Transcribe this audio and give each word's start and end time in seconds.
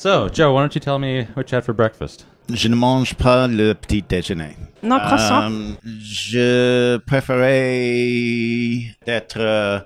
So, 0.00 0.30
Joe, 0.30 0.54
why 0.54 0.62
don't 0.62 0.74
you 0.74 0.80
tell 0.80 0.98
me 0.98 1.26
what 1.34 1.52
you 1.52 1.56
had 1.56 1.64
for 1.66 1.74
breakfast? 1.74 2.24
Je 2.54 2.68
ne 2.70 2.74
mange 2.74 3.14
pas 3.16 3.46
le 3.46 3.74
petit 3.74 4.00
déjeuner. 4.00 4.56
No 4.82 4.98
croissant. 4.98 5.50
Euh, 5.52 5.76
je 6.00 6.96
préférais 7.06 8.96
d'être 9.04 9.36
euh, 9.38 9.78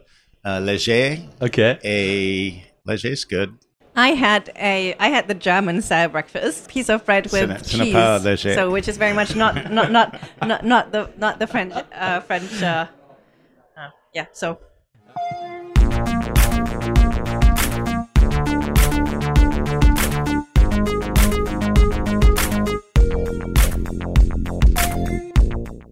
euh, 0.46 0.60
léger 0.60 1.18
Okay. 1.42 1.78
et 1.82 2.54
léger 2.86 3.10
is 3.10 3.24
good. 3.28 3.54
I 3.96 4.10
had 4.14 4.52
a 4.54 4.94
I 5.00 5.08
had 5.08 5.26
the 5.26 5.34
German 5.34 5.82
style 5.82 6.10
breakfast, 6.10 6.68
piece 6.68 6.88
of 6.88 7.04
bread 7.04 7.24
with 7.32 7.32
Ce 7.64 7.76
n'est- 7.76 7.92
ce 7.92 8.36
cheese, 8.36 8.54
so 8.54 8.70
which 8.70 8.86
is 8.86 8.96
very 8.96 9.14
much 9.14 9.34
not 9.34 9.68
not 9.72 9.90
not 9.90 10.14
not, 10.46 10.62
not 10.64 10.92
the 10.92 11.08
not 11.18 11.40
the 11.40 11.48
French 11.48 11.74
uh, 11.92 12.20
French. 12.20 12.62
Uh, 12.62 12.86
uh, 13.76 13.90
yeah, 14.14 14.26
so 14.32 14.58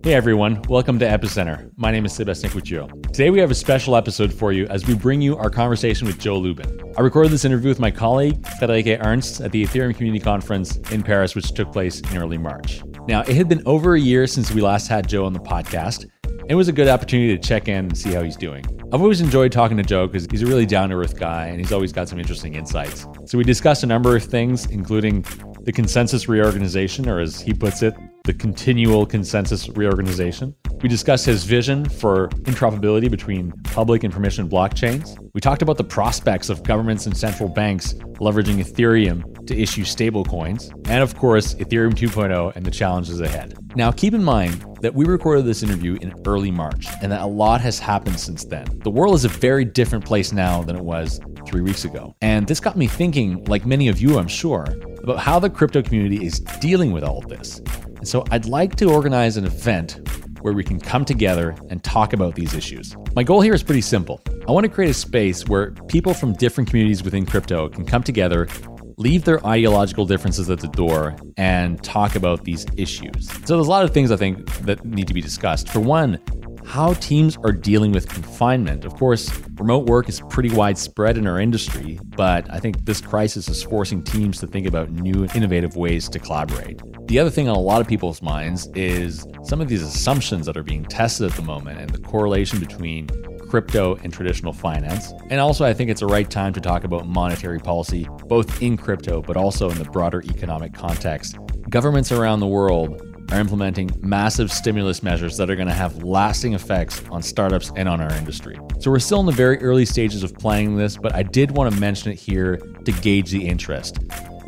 Hey 0.04 0.14
everyone, 0.14 0.60
welcome 0.68 0.98
to 0.98 1.06
Epicenter. 1.06 1.70
My 1.76 1.92
name 1.92 2.04
is 2.04 2.12
Sebastien 2.12 2.50
Couture. 2.50 2.88
Today 3.12 3.30
we 3.30 3.38
have 3.38 3.52
a 3.52 3.54
special 3.54 3.94
episode 3.94 4.32
for 4.32 4.50
you 4.50 4.66
as 4.66 4.84
we 4.84 4.96
bring 4.96 5.22
you 5.22 5.36
our 5.36 5.48
conversation 5.48 6.08
with 6.08 6.18
Joe 6.18 6.38
Lubin. 6.38 6.92
I 6.98 7.02
recorded 7.02 7.30
this 7.30 7.44
interview 7.44 7.68
with 7.68 7.78
my 7.78 7.92
colleague 7.92 8.42
Friederike 8.60 8.98
Ernst 9.06 9.40
at 9.40 9.52
the 9.52 9.64
Ethereum 9.64 9.94
Community 9.94 10.18
Conference 10.18 10.78
in 10.90 11.04
Paris, 11.04 11.36
which 11.36 11.52
took 11.52 11.70
place 11.70 12.00
in 12.00 12.16
early 12.16 12.36
March. 12.36 12.82
Now, 13.06 13.20
it 13.20 13.36
had 13.36 13.48
been 13.48 13.62
over 13.64 13.94
a 13.94 14.00
year 14.00 14.26
since 14.26 14.50
we 14.50 14.60
last 14.60 14.88
had 14.88 15.08
Joe 15.08 15.24
on 15.24 15.34
the 15.34 15.38
podcast. 15.38 16.10
It 16.48 16.56
was 16.56 16.66
a 16.66 16.72
good 16.72 16.88
opportunity 16.88 17.36
to 17.36 17.40
check 17.40 17.68
in 17.68 17.84
and 17.84 17.96
see 17.96 18.12
how 18.12 18.24
he's 18.24 18.36
doing. 18.36 18.64
I've 18.92 19.02
always 19.02 19.20
enjoyed 19.20 19.52
talking 19.52 19.76
to 19.76 19.84
Joe 19.84 20.08
because 20.08 20.26
he's 20.32 20.42
a 20.42 20.46
really 20.46 20.66
down 20.66 20.88
to 20.88 20.96
earth 20.96 21.16
guy 21.16 21.46
and 21.46 21.60
he's 21.60 21.70
always 21.70 21.92
got 21.92 22.08
some 22.08 22.18
interesting 22.18 22.56
insights. 22.56 23.06
So 23.26 23.38
we 23.38 23.44
discussed 23.44 23.84
a 23.84 23.86
number 23.86 24.16
of 24.16 24.24
things, 24.24 24.66
including 24.66 25.22
the 25.62 25.72
ConsenSys 25.72 26.26
reorganization, 26.26 27.08
or 27.08 27.20
as 27.20 27.40
he 27.40 27.54
puts 27.54 27.82
it, 27.82 27.94
the 28.24 28.32
continual 28.34 29.06
ConsenSys 29.06 29.76
reorganization. 29.76 30.54
We 30.82 30.88
discussed 30.88 31.26
his 31.26 31.44
vision 31.44 31.88
for 31.88 32.28
interoperability 32.42 33.10
between 33.10 33.52
public 33.64 34.04
and 34.04 34.12
permission 34.12 34.48
blockchains. 34.48 35.16
We 35.34 35.40
talked 35.40 35.62
about 35.62 35.76
the 35.76 35.84
prospects 35.84 36.48
of 36.48 36.62
governments 36.62 37.06
and 37.06 37.16
central 37.16 37.48
banks 37.48 37.94
leveraging 38.20 38.62
Ethereum 38.62 39.46
to 39.46 39.60
issue 39.60 39.82
stablecoins, 39.82 40.72
and 40.88 41.02
of 41.02 41.16
course, 41.16 41.54
Ethereum 41.54 41.94
2.0 41.94 42.54
and 42.54 42.64
the 42.64 42.70
challenges 42.70 43.20
ahead. 43.20 43.56
Now, 43.74 43.90
keep 43.90 44.14
in 44.14 44.22
mind 44.22 44.64
that 44.80 44.94
we 44.94 45.04
recorded 45.04 45.44
this 45.44 45.62
interview 45.62 45.96
in 46.00 46.12
early 46.26 46.50
March 46.50 46.86
and 47.00 47.10
that 47.10 47.22
a 47.22 47.26
lot 47.26 47.60
has 47.60 47.78
happened 47.78 48.18
since 48.18 48.44
then. 48.44 48.66
The 48.82 48.90
world 48.90 49.14
is 49.14 49.24
a 49.24 49.28
very 49.28 49.64
different 49.64 50.04
place 50.04 50.32
now 50.32 50.62
than 50.62 50.76
it 50.76 50.84
was 50.84 51.20
three 51.46 51.60
weeks 51.60 51.84
ago. 51.84 52.14
And 52.20 52.46
this 52.46 52.60
got 52.60 52.76
me 52.76 52.86
thinking, 52.86 53.44
like 53.44 53.66
many 53.66 53.88
of 53.88 54.00
you, 54.00 54.18
I'm 54.18 54.28
sure, 54.28 54.66
about 55.02 55.18
how 55.18 55.38
the 55.38 55.50
crypto 55.50 55.82
community 55.82 56.24
is 56.24 56.40
dealing 56.60 56.92
with 56.92 57.04
all 57.04 57.18
of 57.18 57.28
this. 57.28 57.60
And 58.02 58.08
so 58.08 58.24
I'd 58.32 58.46
like 58.46 58.74
to 58.78 58.92
organize 58.92 59.36
an 59.36 59.44
event 59.44 60.00
where 60.40 60.52
we 60.52 60.64
can 60.64 60.80
come 60.80 61.04
together 61.04 61.54
and 61.70 61.84
talk 61.84 62.14
about 62.14 62.34
these 62.34 62.52
issues. 62.52 62.96
My 63.14 63.22
goal 63.22 63.40
here 63.40 63.54
is 63.54 63.62
pretty 63.62 63.80
simple. 63.80 64.20
I 64.48 64.50
want 64.50 64.64
to 64.64 64.68
create 64.68 64.90
a 64.90 64.94
space 64.94 65.46
where 65.46 65.70
people 65.86 66.12
from 66.12 66.32
different 66.32 66.68
communities 66.68 67.04
within 67.04 67.24
crypto 67.24 67.68
can 67.68 67.86
come 67.86 68.02
together, 68.02 68.48
leave 68.96 69.22
their 69.22 69.46
ideological 69.46 70.04
differences 70.04 70.50
at 70.50 70.58
the 70.58 70.66
door, 70.66 71.14
and 71.36 71.80
talk 71.84 72.16
about 72.16 72.42
these 72.42 72.66
issues. 72.76 73.30
So 73.46 73.54
there's 73.54 73.68
a 73.68 73.70
lot 73.70 73.84
of 73.84 73.94
things 73.94 74.10
I 74.10 74.16
think 74.16 74.52
that 74.62 74.84
need 74.84 75.06
to 75.06 75.14
be 75.14 75.20
discussed. 75.20 75.68
For 75.68 75.78
one, 75.78 76.18
how 76.64 76.94
teams 76.94 77.36
are 77.44 77.52
dealing 77.52 77.92
with 77.92 78.08
confinement. 78.08 78.84
Of 78.84 78.94
course, 78.94 79.30
remote 79.54 79.86
work 79.86 80.08
is 80.08 80.20
pretty 80.30 80.50
widespread 80.50 81.18
in 81.18 81.26
our 81.26 81.40
industry, 81.40 81.98
but 82.16 82.50
I 82.50 82.58
think 82.58 82.84
this 82.84 83.00
crisis 83.00 83.48
is 83.48 83.62
forcing 83.62 84.02
teams 84.02 84.38
to 84.40 84.46
think 84.46 84.66
about 84.66 84.90
new 84.90 85.26
innovative 85.34 85.76
ways 85.76 86.08
to 86.08 86.18
collaborate. 86.18 86.80
The 87.08 87.18
other 87.18 87.30
thing 87.30 87.48
on 87.48 87.56
a 87.56 87.60
lot 87.60 87.80
of 87.80 87.88
people's 87.88 88.22
minds 88.22 88.68
is 88.74 89.26
some 89.42 89.60
of 89.60 89.68
these 89.68 89.82
assumptions 89.82 90.46
that 90.46 90.56
are 90.56 90.62
being 90.62 90.84
tested 90.84 91.30
at 91.30 91.36
the 91.36 91.42
moment 91.42 91.80
and 91.80 91.90
the 91.90 92.00
correlation 92.00 92.58
between 92.58 93.08
crypto 93.52 93.96
and 93.96 94.10
traditional 94.10 94.52
finance. 94.52 95.12
And 95.28 95.38
also, 95.38 95.66
I 95.66 95.74
think 95.74 95.90
it's 95.90 96.00
the 96.00 96.06
right 96.06 96.30
time 96.30 96.54
to 96.54 96.60
talk 96.60 96.84
about 96.84 97.06
monetary 97.06 97.58
policy, 97.58 98.08
both 98.26 98.62
in 98.62 98.78
crypto, 98.78 99.20
but 99.20 99.36
also 99.36 99.68
in 99.68 99.76
the 99.76 99.84
broader 99.84 100.22
economic 100.22 100.72
context. 100.72 101.36
Governments 101.68 102.12
around 102.12 102.40
the 102.40 102.46
world 102.46 103.11
are 103.32 103.40
implementing 103.40 103.90
massive 104.00 104.52
stimulus 104.52 105.02
measures 105.02 105.36
that 105.38 105.50
are 105.50 105.56
going 105.56 105.68
to 105.68 105.74
have 105.74 106.04
lasting 106.04 106.54
effects 106.54 107.02
on 107.10 107.22
startups 107.22 107.72
and 107.76 107.88
on 107.88 108.00
our 108.00 108.12
industry. 108.14 108.58
So 108.78 108.90
we're 108.90 108.98
still 108.98 109.20
in 109.20 109.26
the 109.26 109.32
very 109.32 109.58
early 109.58 109.86
stages 109.86 110.22
of 110.22 110.34
planning 110.34 110.76
this, 110.76 110.96
but 110.96 111.14
I 111.14 111.22
did 111.22 111.50
want 111.50 111.72
to 111.72 111.80
mention 111.80 112.12
it 112.12 112.18
here 112.18 112.56
to 112.56 112.92
gauge 112.92 113.30
the 113.30 113.46
interest. 113.46 113.98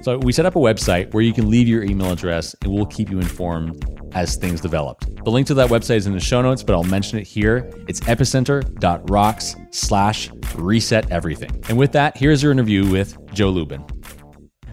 So 0.03 0.19
we 0.19 0.33
set 0.33 0.45
up 0.45 0.55
a 0.57 0.59
website 0.59 1.15
where 1.15 1.23
you 1.23 1.33
can 1.33 1.49
leave 1.49 1.67
your 1.67 1.83
email 1.83 2.13
address 2.13 2.55
and 2.63 2.73
we'll 2.73 2.85
keep 2.85 3.09
you 3.09 3.19
informed 3.19 3.83
as 4.13 4.37
things 4.37 4.61
developed. 4.61 5.09
The 5.25 5.31
link 5.31 5.47
to 5.47 5.55
that 5.55 5.71
website 5.71 5.97
is 5.97 6.07
in 6.07 6.13
the 6.13 6.21
show 6.21 6.43
notes, 6.43 6.63
but 6.63 6.75
I'll 6.75 6.85
mention 6.85 7.19
it 7.19 7.27
here. 7.27 7.71
It's 7.89 8.01
epicenter.rocks 8.01 9.57
slash 9.71 10.31
reset 10.57 11.11
everything. 11.11 11.65
And 11.69 11.79
with 11.79 11.93
that, 11.93 12.17
here's 12.17 12.43
your 12.43 12.53
interview 12.53 12.87
with 12.89 13.17
Joe 13.33 13.49
Lubin. 13.49 13.85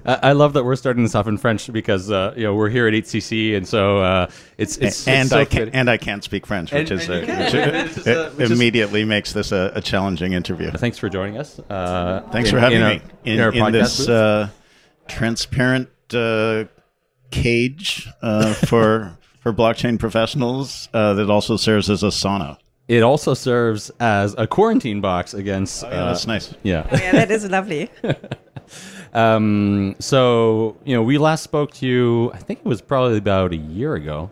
I 0.06 0.29
I 0.29 0.31
love 0.34 0.53
that 0.53 0.63
we're 0.63 0.75
starting 0.75 1.03
this 1.03 1.16
off 1.16 1.28
in 1.28 1.38
French 1.38 1.72
because 1.72 2.09
uh, 2.12 2.34
you 2.35 2.44
know 2.44 2.56
we're 2.56 2.69
here 2.69 2.88
at 2.88 2.94
EthCC, 2.94 3.56
and 3.56 3.67
so 3.67 3.97
uh, 4.00 4.28
it's 4.57 4.78
it's 4.78 5.07
and 5.07 5.22
it's 5.22 5.29
so 5.31 5.39
I 5.39 5.45
can 5.45 5.57
fitting. 5.59 5.73
and 5.75 5.89
I 5.89 5.97
can't 5.97 6.23
speak 6.23 6.45
French, 6.47 6.72
which 6.72 6.91
And- 6.91 7.01
is 7.01 7.09
and 7.09 7.17
a, 7.17 7.19
which, 7.19 7.53
It's 7.53 7.95
just, 7.95 8.07
uh, 8.07 8.12
it 8.12 8.34
which 8.38 8.45
is- 8.45 8.51
immediately 8.51 9.03
makes 9.06 9.34
this 9.34 9.51
a, 9.51 9.72
a 9.75 9.81
challenging 9.81 10.34
interview. 10.34 10.72
Thanks 10.72 10.97
for 10.97 11.09
joining 11.09 11.38
us. 11.38 11.59
Uh, 11.69 12.22
Thanks 12.31 12.50
in- 12.50 12.56
for 12.56 12.59
having 12.59 12.78
in 12.79 12.84
our- 12.84 12.89
me 12.94 13.01
in, 13.25 13.39
our 13.39 13.51
in 13.51 13.59
podcast 13.63 13.72
this 13.97 14.09
uh, 14.09 14.50
transparent 15.07 15.89
uh, 16.13 16.66
cage 17.31 18.07
uh, 18.22 18.53
for 18.66 19.18
for 19.39 19.53
blockchain 19.53 19.97
professionals 20.00 20.88
uh, 20.94 21.13
that 21.16 21.29
also 21.29 21.57
serves 21.57 21.89
as 21.89 22.03
a 22.03 22.07
sauna. 22.07 22.57
it 22.88 23.01
also 23.03 23.33
serves 23.33 23.89
as 24.00 24.35
a 24.38 24.45
quarantine 24.45 25.01
box 25.01 25.33
against. 25.33 25.83
Oh, 25.83 25.89
Yeah, 25.89 25.95
uh, 25.95 26.06
that's 26.07 26.28
nice. 26.28 26.53
yeah. 26.63 26.88
yeah, 26.91 27.12
that 27.13 27.31
is 27.31 27.50
lovely. 27.50 27.89
Um, 29.14 29.96
so 30.00 30.78
you 30.86 30.96
know, 30.96 31.04
we 31.04 31.18
last 31.18 31.44
spoke 31.44 31.74
to 31.76 31.86
you. 31.88 32.32
I 32.34 32.38
think 32.38 32.60
it 32.60 32.66
was 32.66 32.82
probably 32.82 33.18
about 33.18 33.52
a 33.52 33.58
year 33.58 33.96
ago. 33.96 34.32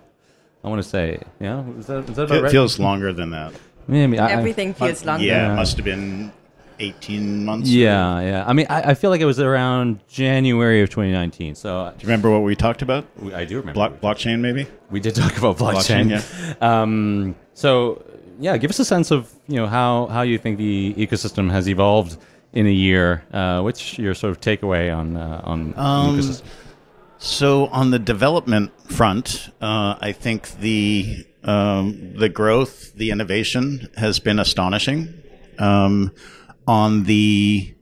I 0.64 0.68
want 0.70 0.82
to 0.84 0.88
say, 0.88 1.20
yeah, 1.40 1.64
is 1.78 1.88
that, 1.88 2.10
is 2.10 2.16
that 2.18 2.24
about 2.24 2.38
It 2.38 2.42
right? 2.44 2.52
feels 2.52 2.80
longer 2.80 3.14
than 3.14 3.30
that. 3.32 3.54
Maybe 3.88 4.20
I- 4.20 4.28
I- 4.28 4.32
Everything 4.34 4.74
feels 4.74 5.06
longer. 5.06 5.24
Yeah, 5.26 5.48
Yeah. 5.48 5.54
it 5.54 5.56
must 5.56 5.78
have 5.78 5.86
been 5.86 6.32
eighteen 6.80 7.44
months. 7.46 7.70
Yeah, 7.70 8.20
yeah. 8.22 8.44
I 8.48 8.54
mean, 8.54 8.68
I, 8.70 8.92
I 8.92 8.94
feel 8.94 9.10
like 9.10 9.20
it 9.22 9.26
was 9.26 9.40
around 9.40 10.00
January 10.08 10.82
of 10.82 10.90
2019. 10.90 11.56
So 11.56 11.92
Do 11.98 12.02
you 12.04 12.08
remember 12.08 12.30
what 12.30 12.44
we 12.44 12.56
talked 12.56 12.82
about? 12.82 13.06
we, 13.18 13.34
I 13.34 13.46
do 13.46 13.58
remember. 13.58 13.74
Block, 13.74 14.00
blockchain, 14.02 14.40
maybe. 14.40 14.68
We 14.90 15.00
did 15.00 15.16
talk 15.16 15.38
about 15.38 15.58
blockchain. 15.58 16.10
Blockchain, 16.12 16.62
Um, 16.62 17.36
so 17.54 18.04
yeah, 18.40 18.56
give 18.58 18.70
us 18.70 18.80
a 18.80 18.86
sense 18.86 19.12
of 19.12 19.30
you 19.48 19.58
know 19.58 19.68
how 19.68 20.06
how 20.08 20.22
you 20.22 20.38
think 20.38 20.58
the 20.58 20.94
ecosystem 20.98 21.52
has 21.52 21.68
evolved 21.68 22.18
in 22.54 22.68
a 22.68 22.72
year. 22.72 23.24
Uh, 23.32 23.62
what's 23.62 23.98
your 23.98 24.14
sort 24.14 24.32
of 24.32 24.42
takeaway 24.42 24.96
on 24.96 25.16
uh, 25.16 25.42
on 25.44 25.74
Um, 25.78 26.18
ecosystem? 26.20 26.44
So 27.18 27.68
on 27.68 27.92
the 27.92 28.00
development 28.00 28.72
front, 28.92 29.50
uh, 29.62 29.96
I 30.00 30.14
think 30.14 30.52
the 30.60 31.26
um, 31.44 32.14
the 32.16 32.30
growth, 32.30 32.94
the 32.96 33.12
innovation 33.12 33.90
has 33.98 34.20
been 34.20 34.40
astonishing. 34.40 35.14
Um, 35.58 36.12
on 36.66 37.04
the 37.04 37.76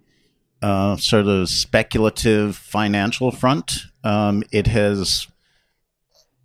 uh, 0.62 0.98
sort 0.98 1.28
of 1.28 1.50
speculative 1.50 2.56
financial 2.56 3.32
front, 3.32 3.78
um, 4.04 4.44
it 4.52 4.68
has 4.68 5.28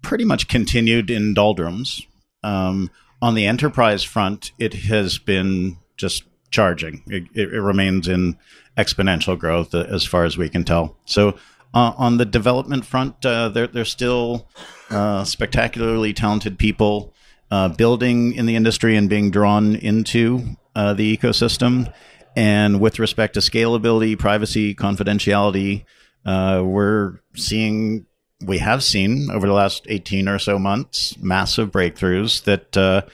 pretty 0.03 0.25
much 0.25 0.49
continued 0.49 1.11
in 1.11 1.33
doldrums. 1.33 2.03
Um, 2.43 2.91
on 3.23 3.35
the 3.35 3.47
enterprise 3.47 4.03
front, 4.03 4.53
it 4.59 4.75
has 4.75 5.19
been 5.19 5.79
just 5.97 6.25
charging. 6.53 7.03
It, 7.09 7.25
it, 7.35 7.53
it 7.53 7.61
remains 7.61 8.07
in 8.07 8.39
exponential 8.79 9.37
growth 9.37 9.75
uh, 9.75 9.87
as 9.89 10.05
far 10.05 10.25
as 10.25 10.39
we 10.39 10.49
can 10.49 10.65
tell. 10.65 10.97
So 11.05 11.31
uh, 11.75 11.93
on 11.97 12.19
the 12.19 12.25
development 12.25 12.85
front, 12.85 13.25
uh, 13.27 13.49
there, 13.49 13.67
there's 13.67 13.91
still 13.91 14.49
uh, 14.91 15.25
spectacularly 15.25 16.13
talented 16.13 16.59
people 16.59 17.15
uh, 17.51 17.69
building 17.69 18.35
in 18.35 18.47
the 18.47 18.57
industry 18.57 18.97
and 18.97 19.09
being 19.09 19.31
drawn 19.31 19.75
into 19.77 20.57
uh, 20.77 20.95
the 20.95 21.17
ecosystem. 21.17 21.93
And 22.37 22.81
with 22.81 22.99
respect 22.99 23.35
to 23.35 23.41
scalability, 23.41 24.19
privacy, 24.19 24.75
confidentiality, 24.75 25.85
we're 26.25 27.21
seeing, 27.35 28.07
we 28.45 28.59
have 28.59 28.83
seen 28.83 29.31
over 29.31 29.47
the 29.47 29.53
last 29.53 29.87
18 29.89 30.29
or 30.29 30.39
so 30.39 30.59
months, 30.59 31.17
massive 31.19 31.71
breakthroughs 31.71 32.45
that 32.45 33.07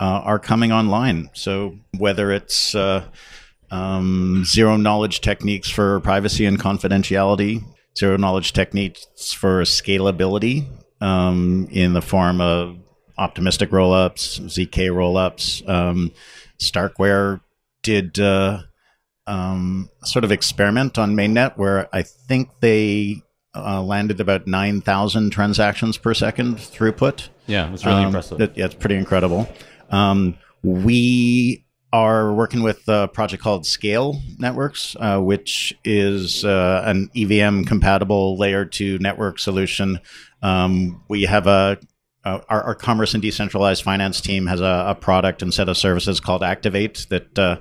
uh, 0.00 0.22
are 0.24 0.38
coming 0.38 0.72
online. 0.72 1.28
So 1.34 1.76
whether 1.98 2.32
it's 2.32 2.74
uh, 2.74 3.04
um, 3.70 4.44
zero 4.46 4.76
knowledge 4.76 5.20
techniques 5.20 5.68
for 5.70 6.00
privacy 6.00 6.46
and 6.46 6.58
confidentiality, 6.58 7.62
zero 7.98 8.16
knowledge 8.16 8.52
techniques 8.52 9.32
for 9.32 9.62
scalability 9.62 10.66
um, 11.00 11.68
in 11.70 11.92
the 11.92 12.02
form 12.02 12.40
of 12.40 12.76
optimistic 13.18 13.70
rollups, 13.70 14.40
ZK 14.40 14.88
rollups. 14.90 15.68
Um, 15.68 16.12
Starkware 16.58 17.40
did 17.82 18.18
uh, 18.18 18.62
um, 19.26 19.88
sort 20.04 20.24
of 20.24 20.32
experiment 20.32 20.98
on 20.98 21.14
mainnet 21.14 21.56
where 21.56 21.88
I 21.94 22.02
think 22.02 22.48
they 22.60 23.22
uh, 23.54 23.82
landed 23.82 24.20
about 24.20 24.46
9,000 24.46 25.30
transactions 25.30 25.96
per 25.98 26.14
second 26.14 26.56
throughput. 26.56 27.28
Yeah, 27.46 27.72
it's 27.72 27.84
really 27.84 27.98
Um, 28.00 28.06
impressive. 28.06 28.38
that- 28.38 28.56
yeah, 28.56 28.66
it's 28.66 28.74
pretty 28.74 28.96
incredible. 28.96 29.48
Um, 29.90 30.38
we 30.62 31.64
are 31.92 32.32
working 32.32 32.62
with 32.62 32.86
a 32.88 33.08
project 33.08 33.42
called 33.42 33.66
SKALE 33.66 34.20
Networks, 34.38 34.96
uh, 35.00 35.18
which 35.20 35.74
is 35.84 36.44
uh, 36.44 36.82
an 36.86 37.10
EVM 37.16 37.64
compatible 37.64 38.36
layer 38.36 38.64
two 38.64 38.98
network 39.00 39.38
solution. 39.38 39.98
Um, 40.42 41.02
we 41.08 41.22
have 41.22 41.46
a 41.46 41.78
uh, 42.24 42.40
our, 42.48 42.62
our 42.62 42.74
commerce 42.74 43.14
and 43.14 43.22
decentralized 43.22 43.82
finance 43.82 44.20
team 44.20 44.46
has 44.46 44.60
a, 44.60 44.84
a 44.88 44.94
product 44.94 45.42
and 45.42 45.54
set 45.54 45.68
of 45.68 45.76
services 45.76 46.20
called 46.20 46.42
Activate 46.42 47.06
that 47.08 47.38
uh, 47.38 47.56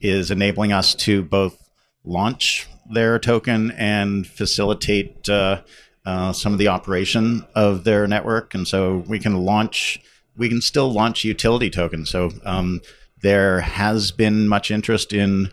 is 0.00 0.30
enabling 0.30 0.72
us 0.72 0.94
to 0.94 1.22
both 1.22 1.56
launch 2.04 2.68
their 2.90 3.18
token 3.18 3.70
and 3.72 4.26
facilitate 4.26 5.28
uh, 5.28 5.62
uh, 6.04 6.32
some 6.32 6.52
of 6.52 6.58
the 6.58 6.68
operation 6.68 7.46
of 7.54 7.84
their 7.84 8.06
network. 8.06 8.54
And 8.54 8.66
so 8.66 8.98
we 9.08 9.18
can 9.18 9.36
launch, 9.36 10.00
we 10.36 10.48
can 10.48 10.60
still 10.60 10.92
launch 10.92 11.24
utility 11.24 11.70
tokens. 11.70 12.10
So 12.10 12.30
um, 12.44 12.80
there 13.22 13.60
has 13.60 14.12
been 14.12 14.48
much 14.48 14.70
interest 14.70 15.12
in 15.12 15.50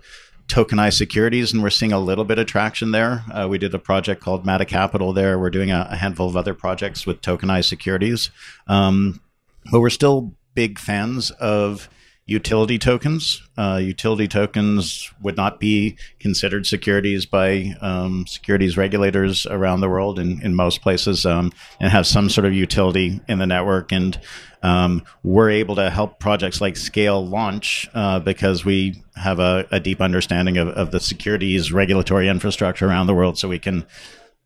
tokenized 0.48 0.98
securities, 0.98 1.54
and 1.54 1.62
we're 1.62 1.70
seeing 1.70 1.94
a 1.94 2.00
little 2.00 2.26
bit 2.26 2.40
of 2.40 2.48
traction 2.48 2.92
there. 2.92 3.24
Uh, 3.32 3.48
we 3.48 3.58
did 3.58 3.74
a 3.74 3.80
project 3.80 4.22
called 4.22 4.46
Mata 4.46 4.66
Capital 4.66 5.14
there. 5.14 5.38
We're 5.38 5.52
doing 5.52 5.72
a, 5.72 5.88
a 5.92 5.96
handful 5.96 6.28
of 6.28 6.36
other 6.36 6.56
projects 6.56 7.06
with 7.06 7.22
tokenized 7.22 7.70
securities. 7.70 8.32
Um, 8.68 9.22
but 9.72 9.80
we're 9.80 9.92
still 9.92 10.34
big 10.56 10.80
fans 10.80 11.32
of 11.32 11.88
utility 12.30 12.78
tokens. 12.78 13.42
Uh, 13.58 13.80
utility 13.82 14.28
tokens 14.28 15.12
would 15.22 15.36
not 15.36 15.60
be 15.60 15.98
considered 16.20 16.66
securities 16.66 17.26
by 17.26 17.74
um, 17.82 18.26
securities 18.28 18.78
regulators 18.78 19.46
around 19.48 19.82
the 19.82 19.90
world 19.90 20.20
in, 20.20 20.42
in 20.42 20.54
most 20.54 20.82
places 20.82 21.26
um, 21.26 21.52
and 21.80 21.92
have 21.92 22.06
some 22.06 22.30
sort 22.30 22.46
of 22.46 22.54
utility 22.54 23.20
in 23.28 23.40
the 23.40 23.48
network. 23.48 23.92
And 23.92 24.20
um, 24.62 25.04
we're 25.24 25.50
able 25.50 25.76
to 25.76 25.90
help 25.90 26.20
projects 26.20 26.62
like 26.62 26.78
SKALE 26.78 27.28
launch 27.28 27.90
uh, 27.94 28.20
because 28.20 28.64
we 28.64 29.04
have 29.16 29.40
a, 29.40 29.68
a 29.72 29.80
deep 29.80 30.00
understanding 30.00 30.58
of, 30.58 30.68
of 30.70 30.92
the 30.92 31.00
securities 31.00 31.72
regulatory 31.72 32.28
infrastructure 32.28 32.88
around 32.88 33.08
the 33.08 33.16
world. 33.16 33.40
So 33.40 33.50
we 33.50 33.60
can 33.60 33.88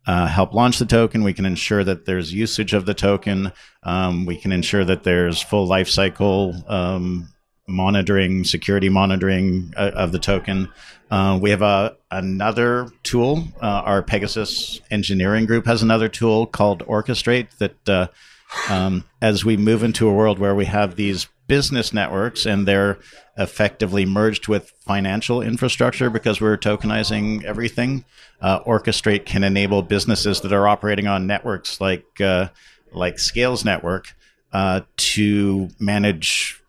uh, 0.06 0.26
help 0.26 0.54
launch 0.54 0.78
the 0.78 0.86
token. 0.86 1.22
We 1.22 1.34
can 1.34 1.46
ensure 1.46 1.84
that 1.84 2.06
there's 2.06 2.32
usage 2.32 2.72
of 2.72 2.86
the 2.86 2.94
token. 2.94 3.52
Um, 3.82 4.26
we 4.26 4.36
can 4.36 4.52
ensure 4.52 4.84
that 4.84 5.02
there's 5.02 5.42
full 5.42 5.66
life 5.66 5.88
cycle 5.88 6.54
um, 6.68 7.33
monitoring, 7.66 8.44
security 8.44 8.88
monitoring 8.88 9.72
uh, 9.76 9.90
of 9.94 10.12
the 10.12 10.18
token. 10.18 10.70
Uh, 11.10 11.38
we 11.40 11.50
have 11.50 11.62
a 11.62 11.96
another 12.10 12.88
tool. 13.02 13.44
Uh, 13.60 13.66
our 13.66 14.02
PegaSys 14.02 14.80
engineering 14.90 15.46
group 15.46 15.66
has 15.66 15.82
another 15.82 16.08
tool 16.08 16.46
called 16.46 16.80
Orchestrate 16.86 17.56
that, 17.58 17.88
uh, 17.88 18.06
um, 18.68 19.04
as 19.20 19.44
we 19.44 19.56
move 19.56 19.82
into 19.82 20.08
a 20.08 20.12
world 20.12 20.38
where 20.38 20.54
we 20.54 20.64
have 20.64 20.96
these 20.96 21.28
business 21.46 21.92
networks 21.92 22.46
and 22.46 22.66
they're 22.66 22.98
effectively 23.36 24.06
merged 24.06 24.48
with 24.48 24.72
financial 24.80 25.42
infrastructure 25.42 26.08
because 26.08 26.40
we're 26.40 26.56
tokenizing 26.56 27.44
everything. 27.44 28.04
Uh, 28.40 28.60
Orchestrate 28.60 29.26
can 29.26 29.44
enable 29.44 29.82
businesses 29.82 30.40
that 30.40 30.52
are 30.52 30.66
operating 30.66 31.06
on 31.06 31.26
networks 31.26 31.80
like 31.80 32.20
uh, 32.20 32.48
like 32.92 33.18
SKALE's 33.18 33.64
Network 33.64 34.14
to 34.96 35.68
manage 35.80 36.63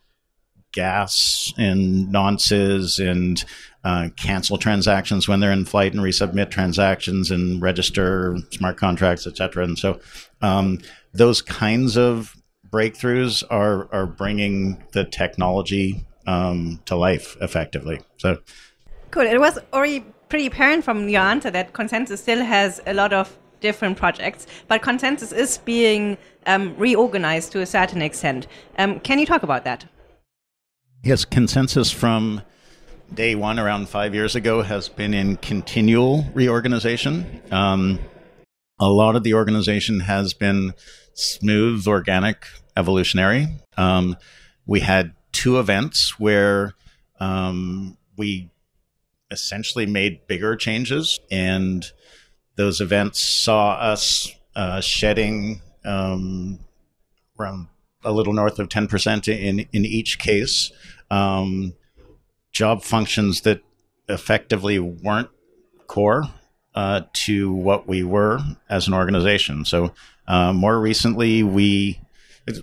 gas 0.75 1.51
and 1.57 2.07
nonces 2.13 2.99
and 2.99 3.43
uh, 3.83 4.09
cancel 4.15 4.57
transactions 4.57 5.27
when 5.27 5.39
they're 5.39 5.51
in 5.51 5.65
flight 5.65 5.93
and 5.93 6.03
resubmit 6.03 6.51
transactions 6.51 7.31
and 7.31 7.61
register 7.61 8.37
smart 8.51 8.77
contracts, 8.77 9.25
et 9.25 9.37
cetera. 9.37 9.63
And 9.63 9.77
so 9.77 9.99
um, 10.41 10.79
those 11.13 11.41
kinds 11.41 11.97
of 11.97 12.35
breakthroughs 12.69 13.43
are 13.49 13.91
are 13.93 14.05
bringing 14.05 14.83
the 14.91 15.05
technology 15.05 16.05
um, 16.27 16.81
to 16.85 16.95
life 16.95 17.37
effectively. 17.41 18.01
So 18.17 18.37
Cool. 19.11 19.27
It 19.27 19.39
was 19.39 19.57
already 19.71 20.03
pretty 20.27 20.47
apparent 20.47 20.83
from 20.83 21.07
your 21.07 21.21
answer 21.21 21.49
that 21.51 21.71
ConsenSys 21.71 22.17
still 22.17 22.43
has 22.43 22.81
a 22.85 22.93
lot 22.93 23.13
of 23.13 23.37
different 23.61 23.97
projects, 23.97 24.45
but 24.67 24.81
ConsenSys 24.81 25.33
is 25.33 25.59
being 25.59 26.17
um, 26.47 26.75
reorganized 26.77 27.51
to 27.53 27.61
a 27.61 27.65
certain 27.65 28.01
extent. 28.01 28.47
Um, 28.77 28.99
can 28.99 29.17
you 29.19 29.25
talk 29.25 29.43
about 29.43 29.63
that? 29.63 29.85
Yes, 31.05 31.23
ConsenSys 31.23 31.93
from 31.93 32.41
day 33.13 33.35
one, 33.35 33.59
around 33.59 33.87
five 33.89 34.15
years 34.15 34.35
ago, 34.35 34.63
has 34.63 34.89
been 34.89 35.13
in 35.13 35.37
continual 35.37 36.25
reorganization. 36.33 37.43
Um, 37.51 37.99
a 38.79 38.89
lot 38.89 39.15
of 39.15 39.21
the 39.21 39.35
organization 39.35 39.99
has 39.99 40.33
been 40.33 40.73
smooth, 41.13 41.87
organic, 41.87 42.47
evolutionary. 42.75 43.49
Um, 43.77 44.17
we 44.65 44.79
had 44.79 45.13
two 45.31 45.59
events 45.59 46.19
where 46.19 46.73
um, 47.19 47.99
we 48.17 48.49
essentially 49.29 49.85
made 49.85 50.25
bigger 50.25 50.55
changes, 50.55 51.19
and 51.29 51.85
those 52.55 52.81
events 52.81 53.21
saw 53.21 53.73
us 53.73 54.31
uh, 54.55 54.81
shedding 54.81 55.61
um, 55.85 56.61
around 57.39 57.67
a 58.05 58.11
little 58.11 58.33
north 58.33 58.59
of 58.59 58.69
10% 58.69 59.27
in, 59.27 59.59
in 59.73 59.85
each 59.85 60.19
case. 60.19 60.71
Um, 61.09 61.73
job 62.51 62.83
functions 62.83 63.41
that 63.41 63.61
effectively 64.07 64.79
weren't 64.79 65.29
core 65.87 66.23
uh, 66.73 67.01
to 67.13 67.53
what 67.53 67.87
we 67.87 68.03
were 68.03 68.39
as 68.69 68.87
an 68.87 68.93
organization. 68.93 69.65
So, 69.65 69.93
uh, 70.27 70.53
more 70.53 70.79
recently, 70.79 71.43
we 71.43 71.99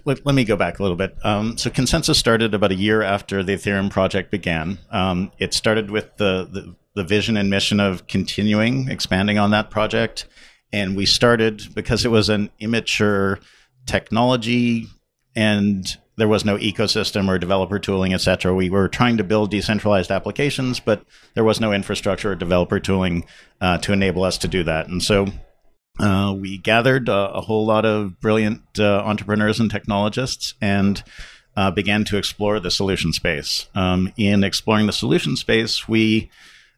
let, 0.04 0.24
let 0.24 0.34
me 0.34 0.44
go 0.44 0.56
back 0.56 0.78
a 0.78 0.82
little 0.82 0.96
bit. 0.96 1.16
Um, 1.24 1.56
so, 1.56 1.70
ConsenSys 1.70 2.14
started 2.16 2.54
about 2.54 2.72
a 2.72 2.76
year 2.76 3.02
after 3.02 3.42
the 3.42 3.54
Ethereum 3.54 3.90
project 3.90 4.30
began. 4.30 4.78
Um, 4.90 5.32
it 5.38 5.54
started 5.54 5.90
with 5.90 6.16
the, 6.16 6.48
the 6.50 6.74
the 6.94 7.04
vision 7.04 7.38
and 7.38 7.48
mission 7.48 7.80
of 7.80 8.06
continuing 8.06 8.88
expanding 8.88 9.38
on 9.38 9.50
that 9.50 9.70
project, 9.70 10.26
and 10.72 10.94
we 10.94 11.06
started 11.06 11.74
because 11.74 12.04
it 12.04 12.10
was 12.10 12.28
an 12.28 12.50
immature 12.58 13.38
technology 13.86 14.86
and 15.34 15.86
there 16.16 16.28
was 16.28 16.44
no 16.44 16.58
ecosystem 16.58 17.28
or 17.28 17.38
developer 17.38 17.78
tooling, 17.78 18.12
et 18.12 18.20
cetera. 18.20 18.54
We 18.54 18.70
were 18.70 18.88
trying 18.88 19.16
to 19.16 19.24
build 19.24 19.50
decentralized 19.50 20.10
applications, 20.10 20.78
but 20.78 21.04
there 21.34 21.44
was 21.44 21.60
no 21.60 21.72
infrastructure 21.72 22.32
or 22.32 22.34
developer 22.34 22.78
tooling 22.78 23.24
uh, 23.60 23.78
to 23.78 23.92
enable 23.92 24.22
us 24.24 24.36
to 24.38 24.48
do 24.48 24.62
that. 24.64 24.88
And 24.88 25.02
so 25.02 25.26
uh, 25.98 26.34
we 26.38 26.58
gathered 26.58 27.08
a, 27.08 27.32
a, 27.32 27.40
whole 27.40 27.66
lot 27.66 27.84
of 27.84 28.20
brilliant 28.20 28.62
uh, 28.78 29.02
entrepreneurs 29.04 29.60
and 29.60 29.70
technologists 29.70 30.54
and 30.60 31.02
uh, 31.56 31.70
began 31.70 32.04
to 32.04 32.16
explore 32.16 32.60
the 32.60 32.70
solution 32.70 33.12
space. 33.12 33.66
Um, 33.74 34.12
in 34.16 34.42
exploring 34.42 34.86
the 34.86 34.92
solution 34.92 35.36
space, 35.36 35.86
we 35.88 36.30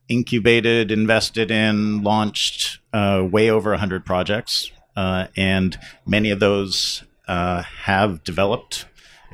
incubated, 0.09 0.91
invested 0.91 1.51
in, 1.51 2.03
launched 2.03 2.79
uh, 2.93 3.27
way 3.29 3.51
over 3.51 3.71
100 3.71 4.05
projects. 4.05 4.71
Uh, 4.97 5.27
and 5.37 5.79
many 6.07 6.31
of 6.31 6.41
those 6.41 7.03
have 7.27 8.23
developed 8.23 8.87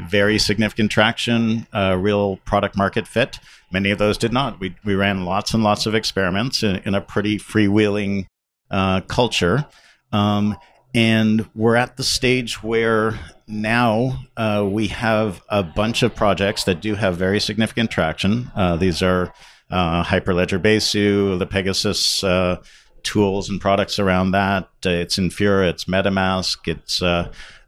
very 0.09 0.38
significant 0.38 0.90
traction, 0.90 1.66
uh, 1.73 1.97
real 1.99 2.37
product 2.38 2.76
market 2.76 3.07
fit. 3.07 3.38
Many 3.73 3.90
of 3.90 3.99
those 3.99 4.19
did 4.19 4.33
not. 4.33 4.59
We, 4.61 4.75
we 4.85 4.95
ran 4.95 5.25
lots 5.25 5.54
and 5.54 5.62
lots 5.62 5.87
of 5.87 5.95
experiments 5.95 6.62
in, 6.62 6.76
in 6.76 6.95
a 6.95 7.00
pretty 7.00 7.38
freewheeling 7.38 8.26
uh, 8.71 9.00
culture. 9.02 9.66
Um, 10.12 10.57
and 10.95 11.49
we're 11.54 11.76
at 11.76 11.97
the 11.97 12.02
stage 12.02 12.62
where 12.62 13.19
now 13.47 14.25
uh, 14.37 14.66
we 14.69 14.88
have 14.88 15.40
a 15.49 15.62
bunch 15.62 16.02
of 16.02 16.14
projects 16.14 16.64
that 16.64 16.80
do 16.80 16.95
have 16.97 17.16
very 17.16 17.38
significant 17.38 17.90
traction. 17.90 18.50
Uh, 18.57 18.76
these 18.76 19.02
are 19.02 19.33
uh, 19.71 20.02
Hyperledger 20.02 20.61
Besu, 20.61 21.38
the 21.38 21.47
PegaSys 21.47 22.25
uh, 22.25 22.61
tools 23.02 23.49
and 23.49 23.61
products 23.61 23.99
around 23.99 24.33
that. 24.33 24.69
it's 24.85 25.16
Infura, 25.16 25.71
it's 25.71 25.85
MetaMask, 25.85 26.57
it's 26.66 27.00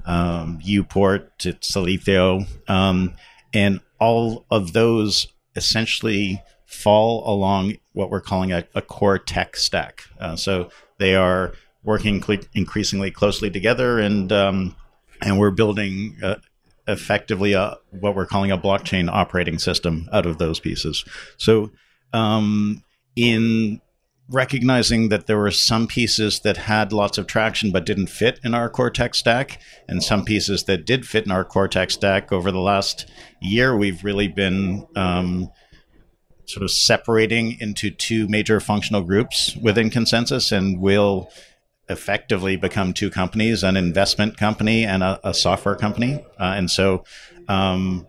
um, 0.04 0.58
Uport, 0.60 1.28
to 1.38 1.52
Alethio, 1.52 2.46
um, 2.68 3.14
and 3.52 3.80
all 4.00 4.46
of 4.50 4.72
those 4.72 5.26
essentially 5.56 6.42
fall 6.66 7.22
along 7.30 7.74
what 7.92 8.10
we're 8.10 8.20
calling 8.20 8.52
a, 8.52 8.64
a 8.74 8.82
core 8.82 9.18
tech 9.18 9.56
stack. 9.56 10.04
Uh, 10.18 10.34
so 10.36 10.70
they 10.98 11.14
are 11.14 11.52
working 11.84 12.22
cl- 12.22 12.40
increasingly 12.54 13.10
closely 13.10 13.50
together, 13.50 13.98
and 13.98 14.32
um, 14.32 14.74
and 15.20 15.38
we're 15.38 15.50
building 15.50 16.16
uh, 16.22 16.36
effectively 16.88 17.52
a, 17.52 17.76
what 17.90 18.14
we're 18.14 18.26
calling 18.26 18.50
a 18.50 18.58
blockchain 18.58 19.08
operating 19.10 19.58
system 19.58 20.08
out 20.12 20.26
of 20.26 20.38
those 20.38 20.60
pieces. 20.60 21.04
So 21.36 21.70
um, 22.12 22.82
in 23.16 23.80
recognizing 24.32 25.08
that 25.10 25.26
there 25.26 25.38
were 25.38 25.50
some 25.50 25.86
pieces 25.86 26.40
that 26.40 26.56
had 26.56 26.92
lots 26.92 27.18
of 27.18 27.26
traction 27.26 27.70
but 27.70 27.86
didn't 27.86 28.06
fit 28.08 28.40
in 28.42 28.54
our 28.54 28.68
core 28.68 28.90
tech 28.90 29.14
stack, 29.14 29.60
and 29.88 30.02
some 30.02 30.24
pieces 30.24 30.64
that 30.64 30.86
did 30.86 31.06
fit 31.06 31.24
in 31.24 31.30
our 31.30 31.44
core 31.44 31.68
tech 31.68 31.90
stack. 31.90 32.32
Over 32.32 32.50
the 32.50 32.60
last 32.60 33.10
year, 33.40 33.76
we've 33.76 34.02
really 34.02 34.28
been 34.28 34.86
um, 34.96 35.50
sort 36.46 36.62
of 36.62 36.70
separating 36.70 37.58
into 37.60 37.90
two 37.90 38.26
major 38.28 38.60
functional 38.60 39.02
groups 39.02 39.56
within 39.56 39.90
ConsenSys 39.90 40.50
and 40.56 40.80
will 40.80 41.30
effectively 41.88 42.56
become 42.56 42.92
two 42.92 43.10
companies 43.10 43.62
an 43.64 43.76
investment 43.76 44.36
company 44.38 44.84
and 44.84 45.02
a, 45.02 45.18
a 45.28 45.34
software 45.34 45.74
company 45.74 46.24
uh, 46.38 46.54
and 46.56 46.70
so 46.70 47.04
um, 47.48 48.06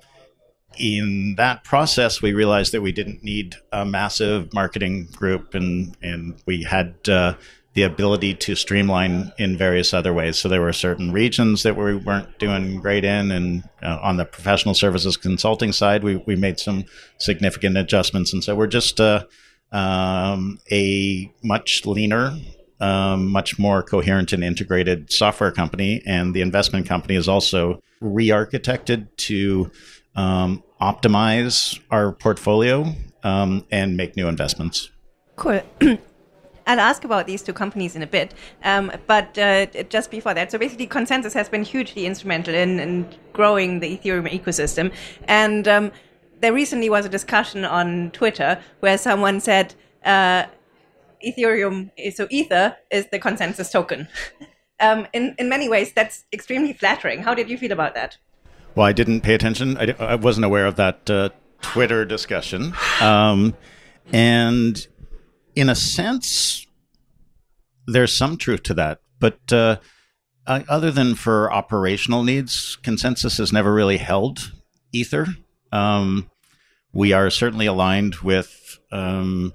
in 0.79 1.35
that 1.35 1.63
process 1.63 2.21
we 2.21 2.33
realized 2.33 2.71
that 2.73 2.81
we 2.81 2.91
didn't 2.91 3.23
need 3.23 3.55
a 3.71 3.85
massive 3.85 4.53
marketing 4.53 5.07
group 5.15 5.53
and 5.53 5.95
and 6.01 6.35
we 6.45 6.63
had 6.63 6.95
uh, 7.09 7.33
the 7.73 7.83
ability 7.83 8.35
to 8.35 8.55
streamline 8.55 9.31
in 9.37 9.57
various 9.57 9.93
other 9.93 10.13
ways. 10.13 10.37
So 10.37 10.47
there 10.47 10.61
were 10.61 10.73
certain 10.73 11.11
regions 11.11 11.63
that 11.63 11.75
we 11.75 11.95
weren't 11.95 12.37
doing 12.37 12.79
great 12.79 13.03
in, 13.03 13.31
and 13.31 13.67
uh, 13.81 13.99
on 14.01 14.17
the 14.17 14.25
professional 14.25 14.75
services 14.75 15.17
consulting 15.17 15.71
side, 15.71 16.03
we, 16.03 16.17
we 16.27 16.35
made 16.35 16.59
some 16.59 16.85
significant 17.17 17.77
adjustments. 17.77 18.31
And 18.31 18.43
so 18.43 18.55
we're 18.55 18.67
just 18.67 19.01
uh, 19.01 19.25
um, 19.71 20.59
a 20.71 21.33
much 21.43 21.85
leaner, 21.87 22.37
um, 22.79 23.27
much 23.29 23.57
more 23.57 23.81
coherent 23.81 24.33
and 24.33 24.43
integrated 24.43 25.11
software 25.11 25.51
company. 25.51 26.03
And 26.05 26.35
the 26.35 26.41
investment 26.41 26.87
company 26.87 27.15
is 27.15 27.27
also 27.27 27.81
re 28.01 28.27
architected 28.27 29.07
to 29.17 29.71
um, 30.15 30.63
optimize 30.81 31.79
our 31.91 32.11
portfolio 32.11 32.93
um, 33.23 33.65
and 33.71 33.97
make 33.97 34.15
new 34.15 34.27
investments. 34.27 34.89
Cool. 35.35 35.61
I'll 36.65 36.79
ask 36.79 37.03
about 37.03 37.27
these 37.27 37.41
two 37.41 37.53
companies 37.53 37.95
in 37.95 38.03
a 38.03 38.07
bit. 38.07 38.33
Um, 38.63 38.91
but 39.07 39.37
uh, 39.37 39.65
just 39.89 40.11
before 40.11 40.33
that, 40.33 40.51
so 40.51 40.57
basically, 40.57 40.87
ConsenSys 40.87 41.33
has 41.33 41.49
been 41.49 41.63
hugely 41.63 42.05
instrumental 42.05 42.55
in, 42.55 42.79
in 42.79 43.07
growing 43.33 43.79
the 43.79 43.97
Ethereum 43.97 44.29
ecosystem. 44.29 44.93
And 45.27 45.67
um, 45.67 45.91
there 46.39 46.53
recently 46.53 46.89
was 46.89 47.05
a 47.05 47.09
discussion 47.09 47.65
on 47.65 48.11
Twitter 48.11 48.61
where 48.79 48.97
someone 48.97 49.39
said 49.39 49.75
uh, 50.05 50.45
Ethereum, 51.25 51.91
so 52.13 52.27
Ether 52.29 52.77
is 52.91 53.07
the 53.07 53.19
ConsenSys 53.19 53.71
token. 53.71 54.07
um, 54.79 55.07
in, 55.13 55.35
in 55.37 55.49
many 55.49 55.67
ways, 55.67 55.91
that's 55.93 56.25
extremely 56.31 56.73
flattering. 56.73 57.23
How 57.23 57.33
did 57.33 57.49
you 57.49 57.57
feel 57.57 57.71
about 57.71 57.93
that? 57.95 58.17
Well, 58.75 58.87
I 58.87 58.91
didn't 58.91 59.21
pay 59.21 59.35
attention. 59.35 59.77
I, 59.77 59.95
I 59.99 60.15
wasn't 60.15 60.45
aware 60.45 60.65
of 60.65 60.75
that 60.77 61.09
uh, 61.09 61.29
Twitter 61.61 62.05
discussion. 62.05 62.73
Um, 63.01 63.55
and 64.11 64.85
in 65.55 65.69
a 65.69 65.75
sense, 65.75 66.65
there's 67.85 68.17
some 68.17 68.37
truth 68.37 68.63
to 68.63 68.73
that. 68.75 68.99
But 69.19 69.53
uh, 69.53 69.77
other 70.47 70.91
than 70.91 71.15
for 71.15 71.51
operational 71.51 72.23
needs, 72.23 72.77
ConsenSys 72.83 73.37
has 73.37 73.53
never 73.53 73.73
really 73.73 73.97
held 73.97 74.51
Ether. 74.91 75.27
Um, 75.71 76.29
we 76.93 77.13
are 77.13 77.29
certainly 77.29 77.65
aligned 77.65 78.15
with 78.17 78.79
um, 78.91 79.53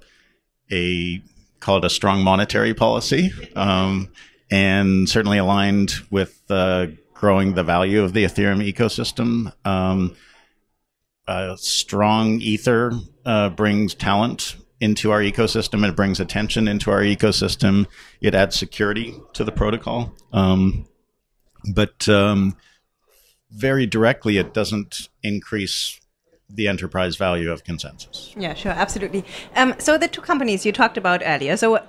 a 0.73 1.23
call 1.61 1.79
it 1.79 1.85
a 1.85 1.91
strong 1.91 2.23
monetary 2.23 2.75
policy, 2.75 3.33
um, 3.55 4.11
and 4.51 5.09
certainly 5.09 5.39
aligned 5.39 5.93
with 6.11 6.43
uh, 6.51 6.87
growing 7.19 7.55
the 7.55 7.65
value 7.65 8.03
of 8.03 8.13
the 8.13 8.25
Ethereum 8.25 8.63
ecosystem. 8.73 9.53
Um, 9.67 10.17
strong 11.57 12.41
Ether 12.41 12.93
uh, 13.27 13.51
brings 13.51 13.95
talent 13.95 14.57
into 14.81 15.11
our 15.11 15.21
ecosystem. 15.21 15.87
It 15.87 15.97
brings 15.97 16.21
attention 16.21 16.69
into 16.69 16.91
our 16.93 17.01
ecosystem. 17.01 17.87
It 18.21 18.35
adds 18.35 18.57
security 18.57 19.17
to 19.35 19.43
the 19.43 19.51
protocol. 19.51 20.15
Um, 20.33 20.87
but 21.75 22.09
um, 22.09 22.57
very 23.51 23.85
directly, 23.85 24.39
it 24.39 24.55
doesn't 24.55 25.09
increase 25.25 26.01
the 26.49 26.69
enterprise 26.69 27.17
value 27.17 27.51
of 27.51 27.65
ConsenSys. 27.65 28.41
Yeah, 28.41 28.55
sure, 28.55 28.73
absolutely. 28.73 29.25
Um, 29.57 29.75
so 29.79 29.99
the 29.99 30.09
two 30.09 30.23
companies 30.23 30.65
you 30.65 30.73
talked 30.73 30.97
about 30.97 31.21
earlier. 31.25 31.57
So 31.57 31.83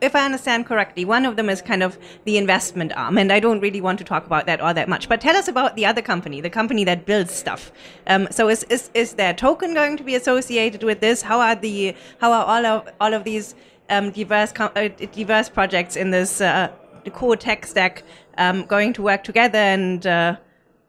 if 0.00 0.14
I 0.14 0.24
understand 0.24 0.66
correctly, 0.66 1.04
one 1.04 1.24
of 1.24 1.36
them 1.36 1.48
is 1.48 1.62
kind 1.62 1.82
of 1.82 1.98
the 2.24 2.36
investment 2.36 2.92
arm, 2.96 3.18
and 3.18 3.32
I 3.32 3.40
don't 3.40 3.60
really 3.60 3.80
want 3.80 3.98
to 3.98 4.04
talk 4.04 4.26
about 4.26 4.46
that 4.46 4.60
all 4.60 4.74
that 4.74 4.88
much. 4.88 5.08
But 5.08 5.20
tell 5.20 5.36
us 5.36 5.48
about 5.48 5.76
the 5.76 5.86
other 5.86 6.02
company, 6.02 6.40
the 6.40 6.50
company 6.50 6.84
that 6.84 7.06
builds 7.06 7.32
stuff. 7.32 7.72
Um, 8.06 8.28
so 8.30 8.48
is, 8.48 8.64
is 8.64 8.90
is 8.94 9.14
their 9.14 9.34
token 9.34 9.74
going 9.74 9.96
to 9.96 10.04
be 10.04 10.14
associated 10.14 10.82
with 10.82 11.00
this? 11.00 11.22
How 11.22 11.40
are 11.40 11.54
the 11.54 11.94
how 12.20 12.32
are 12.32 12.44
all 12.44 12.66
of 12.66 12.88
all 13.00 13.14
of 13.14 13.24
these 13.24 13.54
um, 13.90 14.10
diverse 14.10 14.52
uh, 14.58 14.88
diverse 15.12 15.48
projects 15.48 15.96
in 15.96 16.10
this 16.10 16.40
uh, 16.40 16.70
the 17.04 17.10
core 17.10 17.36
tech 17.36 17.66
stack 17.66 18.02
um, 18.38 18.64
going 18.66 18.92
to 18.94 19.02
work 19.02 19.24
together? 19.24 19.58
And 19.58 20.06
uh, 20.06 20.36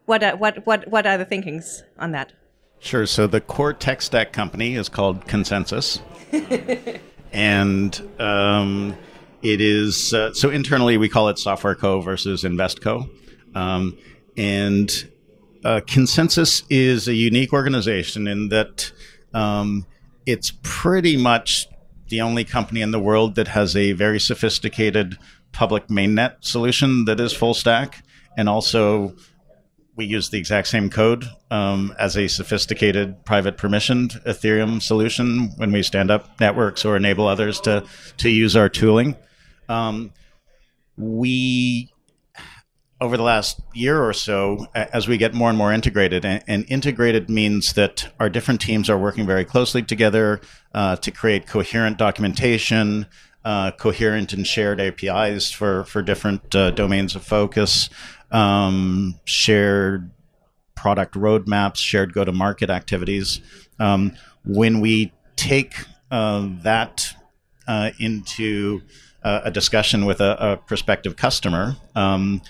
what 0.06 0.24
are, 0.24 0.36
what 0.36 0.66
what 0.66 0.88
what 0.88 1.06
are 1.06 1.18
the 1.18 1.26
thinkings 1.26 1.84
on 2.00 2.12
that? 2.12 2.34
Sure. 2.80 3.06
So 3.06 3.28
the 3.28 3.42
core 3.42 3.74
tech 3.74 4.02
stack 4.02 4.34
company 4.34 4.76
is 4.76 4.90
called 4.90 5.26
ConsenSys. 5.26 6.02
and 7.32 8.02
um, 8.20 8.98
it 9.42 9.62
is 9.62 10.14
uh, 10.14 10.34
so 10.34 10.50
internally 10.50 10.98
we 10.98 11.10
call 11.10 11.30
it 11.30 11.38
Software 11.38 11.76
Co 11.76 12.02
versus 12.02 12.44
InvestCo, 12.44 13.10
um, 13.56 13.98
and 14.36 14.90
uh, 15.64 15.82
ConsenSys 15.86 16.64
is 16.70 17.08
a 17.08 17.14
unique 17.14 17.54
organization 17.54 18.28
in 18.28 18.50
that 18.50 18.92
um, 19.34 19.86
it's 20.26 20.54
pretty 20.64 21.18
much 21.18 21.68
the 22.10 22.22
only 22.22 22.44
company 22.44 22.82
in 22.82 22.92
the 22.92 23.00
world 23.00 23.36
that 23.36 23.50
has 23.50 23.76
a 23.76 23.92
very 23.94 24.20
sophisticated 24.20 25.18
public 25.52 25.88
mainnet 25.88 26.36
solution 26.42 27.06
that 27.06 27.20
is 27.20 27.34
full 27.34 27.54
stack 27.54 28.04
and 28.38 28.48
also 28.48 29.16
we 29.98 30.06
use 30.06 30.30
the 30.30 30.38
exact 30.38 30.68
same 30.68 30.90
code 30.90 31.26
um, 31.50 31.94
as 32.00 32.16
a 32.16 32.28
sophisticated 32.28 33.26
private 33.26 33.58
permissioned 33.58 34.24
Ethereum 34.26 34.82
solution 34.82 35.50
when 35.58 35.72
we 35.72 35.82
stand 35.82 36.12
up 36.12 36.40
networks 36.40 36.86
or 36.86 36.96
enable 36.96 37.28
others 37.28 37.60
to 37.62 37.84
to 38.18 38.30
use 38.30 38.56
our 38.56 38.70
tooling. 38.70 39.16
Um, 39.68 40.14
we 40.96 41.92
over 43.00 43.18
the 43.18 43.24
last 43.24 43.60
year 43.74 44.02
or 44.02 44.14
so, 44.14 44.66
as 44.74 45.08
we 45.08 45.18
get 45.18 45.34
more 45.34 45.50
and 45.50 45.58
more 45.58 45.72
integrated, 45.72 46.26
and, 46.26 46.44
and 46.48 46.66
integrated 46.68 47.30
means 47.30 47.74
that 47.74 48.12
our 48.20 48.30
different 48.30 48.60
teams 48.60 48.90
are 48.90 48.98
working 48.98 49.26
very 49.26 49.46
closely 49.46 49.84
together 49.84 50.42
uh, 50.74 50.96
to 50.96 51.12
create 51.12 51.46
coherent 51.46 51.98
documentation, 51.98 53.06
uh, 53.46 53.72
coherent 53.72 54.34
and 54.34 54.46
shared 54.46 54.80
APIs 54.80 55.52
for 55.52 55.84
for 55.86 56.02
different 56.02 56.54
uh, 56.56 56.72
domains 56.72 57.16
of 57.16 57.24
focus 57.24 57.90
um, 58.32 59.20
shared 59.26 60.12
product 60.76 61.16
roadmaps, 61.16 61.78
shared 61.78 62.14
go 62.14 62.24
to 62.24 62.32
market 62.32 62.70
activities. 62.70 63.42
Um, 63.80 64.14
when 64.46 64.80
we 64.80 65.12
take 65.36 65.76
uh, 66.12 66.48
that 66.64 67.14
uh, 67.68 67.92
into 68.00 68.82
uh, 69.24 69.42
a 69.46 69.52
discussion 69.52 70.06
with 70.06 70.22
a, 70.22 70.52
a 70.54 70.58
prospective 70.58 71.16
customer, 71.16 71.76
um, 71.96 72.42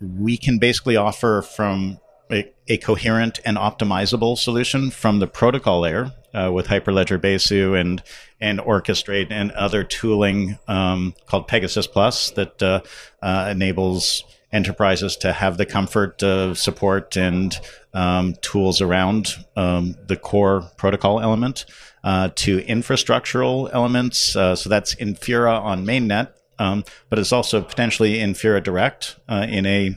we 0.00 0.36
can 0.36 0.58
basically 0.58 0.96
offer 0.96 1.42
from 1.42 1.98
a, 2.30 2.50
a, 2.68 2.78
coherent 2.78 3.40
and 3.44 3.56
optimizable 3.56 4.36
solution 4.36 4.90
from 4.90 5.18
the 5.18 5.26
protocol 5.26 5.80
layer 5.80 6.12
uh, 6.34 6.50
with 6.52 6.66
Hyperledger 6.66 7.18
Besu 7.18 7.78
and 7.78 8.02
and 8.40 8.58
Orchestrate 8.58 9.30
and 9.30 9.52
other 9.52 9.84
tooling 9.84 10.58
um, 10.66 11.14
called 11.26 11.46
PegaSys 11.46 11.90
Plus 11.90 12.30
that 12.32 12.62
uh, 12.62 12.80
uh, 13.22 13.48
enables 13.50 14.24
enterprises 14.52 15.16
to 15.16 15.32
have 15.32 15.56
the 15.56 15.66
comfort 15.66 16.22
of 16.22 16.58
support 16.58 17.16
and 17.16 17.58
um, 17.94 18.34
tools 18.42 18.80
around 18.80 19.34
um, 19.56 19.96
the 20.06 20.16
core 20.16 20.70
protocol 20.76 21.20
element 21.20 21.64
uh, 22.04 22.30
to 22.34 22.60
infrastructural 22.62 23.70
elements. 23.72 24.36
Uh, 24.36 24.54
so 24.56 24.68
that's 24.68 24.94
Infura 24.96 25.60
on 25.60 25.86
mainnet, 25.86 26.32
um, 26.58 26.84
but 27.08 27.18
it's 27.18 27.32
also 27.32 27.62
potentially 27.62 28.14
Infura 28.14 28.62
Direct 28.62 29.16
uh, 29.28 29.46
in 29.48 29.66
a, 29.66 29.96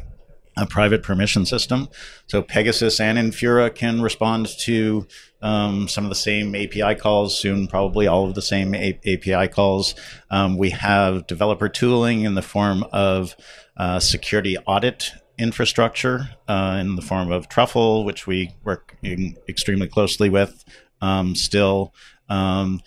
a, 0.58 0.66
private 0.66 1.04
permission 1.04 1.46
system. 1.46 1.90
So 2.28 2.42
PegaSys 2.42 3.00
and 3.00 3.18
Infura 3.18 3.74
can 3.74 4.02
respond 4.02 4.48
to 4.60 5.08
um, 5.42 5.88
some 5.88 6.06
of 6.06 6.10
the 6.10 6.16
same 6.16 6.56
API 6.56 6.96
calls, 6.96 7.38
soon 7.38 7.68
probably 7.68 8.08
all 8.08 8.26
of 8.26 8.36
the 8.36 8.42
same 8.42 8.74
A- 8.74 9.00
API 9.06 9.48
calls. 9.48 9.96
Um, 10.30 10.58
we 10.58 10.72
have 10.72 11.28
developer 11.28 11.70
tooling 11.70 12.22
in 12.22 12.36
the 12.36 12.42
form 12.42 12.84
of 12.92 13.36
uh, 13.78 14.00
security 14.00 14.58
audit 14.60 15.12
infrastructure 15.38 16.30
uh, 16.48 16.78
in 16.80 16.96
the 16.96 17.02
form 17.02 17.32
of 17.32 17.50
Truffle, 17.50 18.06
which 18.06 18.26
we 18.26 18.56
work 18.64 18.98
extremely 19.48 19.88
closely 19.88 20.30
with 20.30 20.64
um, 21.02 21.36
still. 21.36 21.94
Um, 22.30 22.82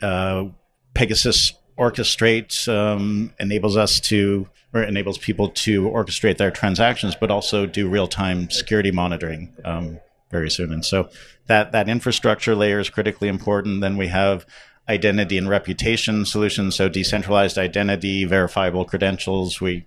uh, 0.00 0.46
PegaSys 0.94 1.52
Orchestrate 1.78 2.68
um, 2.68 3.32
enables 3.40 3.76
us 3.76 4.00
to, 4.00 4.48
or 4.74 4.82
enables 4.82 5.18
people 5.18 5.48
to 5.48 5.84
orchestrate 5.84 6.36
their 6.36 6.50
transactions, 6.50 7.14
but 7.14 7.30
also 7.30 7.66
do 7.66 7.88
real 7.88 8.06
time 8.06 8.50
security 8.50 8.90
monitoring 8.90 9.54
um, 9.64 9.98
very 10.30 10.50
soon. 10.50 10.72
And 10.72 10.84
so 10.84 11.08
that, 11.46 11.72
that 11.72 11.88
infrastructure 11.88 12.54
layer 12.54 12.80
is 12.80 12.90
critically 12.90 13.28
important. 13.28 13.80
Then 13.80 13.96
we 13.96 14.08
have 14.08 14.46
identity 14.90 15.38
and 15.38 15.48
reputation 15.48 16.26
solutions. 16.26 16.76
So 16.76 16.88
decentralized 16.88 17.56
identity, 17.56 18.24
verifiable 18.24 18.84
credentials. 18.84 19.60
We 19.60 19.86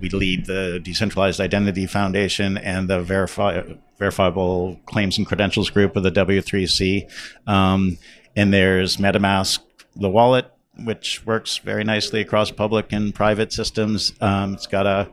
we 0.00 0.08
lead 0.08 0.46
the 0.46 0.80
Decentralized 0.82 1.40
Identity 1.40 1.86
Foundation 1.86 2.56
and 2.56 2.88
the 2.88 3.02
Verifi- 3.02 3.78
Verifiable 3.98 4.80
Claims 4.86 5.18
and 5.18 5.26
Credentials 5.26 5.70
Group 5.70 5.96
of 5.96 6.02
the 6.02 6.10
W3C. 6.10 7.10
Um, 7.46 7.98
and 8.36 8.52
there's 8.52 8.96
MetaMask, 8.96 9.60
the 9.96 10.08
wallet, 10.08 10.50
which 10.84 11.24
works 11.26 11.58
very 11.58 11.84
nicely 11.84 12.20
across 12.20 12.50
public 12.50 12.92
and 12.92 13.14
private 13.14 13.52
systems. 13.52 14.14
Um, 14.20 14.54
it's 14.54 14.66
got 14.66 14.86
a 14.86 15.10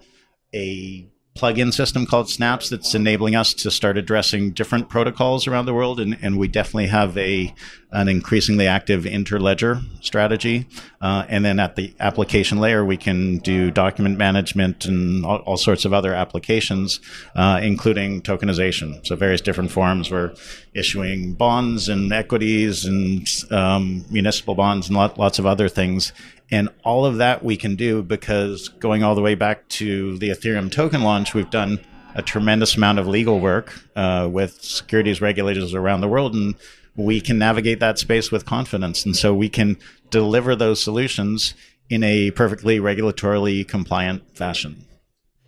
a 0.54 1.08
plug-in 1.38 1.72
system 1.72 2.06
called 2.06 2.30
Snaps 2.30 2.70
that's 2.70 2.96
enabling 2.96 3.36
us 3.36 3.54
to 3.54 3.72
start 3.72 3.98
addressing 3.98 4.52
different 4.52 4.90
protocols 4.90 5.48
around 5.48 5.66
the 5.66 5.74
world, 5.74 6.00
and, 6.00 6.18
and 6.22 6.38
we 6.38 6.48
definitely 6.48 6.88
have 6.88 7.18
a 7.18 7.54
an 7.92 8.10
increasingly 8.10 8.68
active 8.68 9.06
interledger 9.06 9.80
strategy. 10.02 10.68
Uh, 11.00 11.24
and 11.30 11.46
then 11.46 11.58
at 11.58 11.78
the 11.78 11.94
application 12.02 12.60
layer, 12.60 12.84
we 12.84 12.98
can 12.98 13.38
do 13.38 13.72
document 13.72 14.18
management 14.18 14.86
and 14.86 15.26
all, 15.26 15.38
all 15.38 15.58
sorts 15.58 15.86
of 15.86 15.94
other 15.94 16.14
applications, 16.14 17.00
uh, 17.36 17.60
including 17.64 18.22
tokenization. 18.22 19.06
So 19.08 19.16
various 19.16 19.40
different 19.40 19.72
forms. 19.72 20.12
We're 20.12 20.34
issuing 20.74 21.34
bonds 21.34 21.88
and 21.88 22.12
equities 22.12 22.84
and 22.84 23.26
um, 23.52 24.04
municipal 24.10 24.54
bonds 24.54 24.90
and 24.90 24.98
lot, 24.98 25.18
lots 25.18 25.40
of 25.40 25.46
other 25.46 25.70
things. 25.70 26.12
And 26.50 26.70
all 26.84 27.06
of 27.06 27.18
that 27.18 27.44
we 27.44 27.58
can 27.58 27.76
do 27.76 28.02
because 28.02 28.70
going 28.70 29.04
all 29.04 29.16
the 29.16 29.22
way 29.22 29.36
back 29.36 29.68
to 29.70 30.18
the 30.18 30.30
Ethereum 30.30 30.72
token 30.72 31.04
launch, 31.04 31.34
we've 31.34 31.50
done 31.50 31.80
a 32.16 32.22
tremendous 32.22 32.76
amount 32.76 33.00
of 33.00 33.08
legal 33.08 33.40
work 33.40 33.74
uh, 33.96 34.28
with 34.32 34.64
securities 34.64 35.22
regulators 35.22 35.74
around 35.74 36.02
the 36.02 36.08
world, 36.08 36.34
and 36.34 36.56
we 36.96 37.22
can 37.22 37.38
navigate 37.38 37.80
that 37.80 38.00
space 38.00 38.32
with 38.32 38.46
confidence. 38.46 39.06
And 39.06 39.16
so 39.16 39.34
we 39.34 39.50
can 39.50 39.78
deliver 40.10 40.56
those 40.56 40.82
solutions 40.82 41.54
in 41.90 42.04
a 42.04 42.32
perfectly 42.32 42.80
regulatorily 42.80 43.68
compliant 43.68 44.36
fashion. 44.36 44.86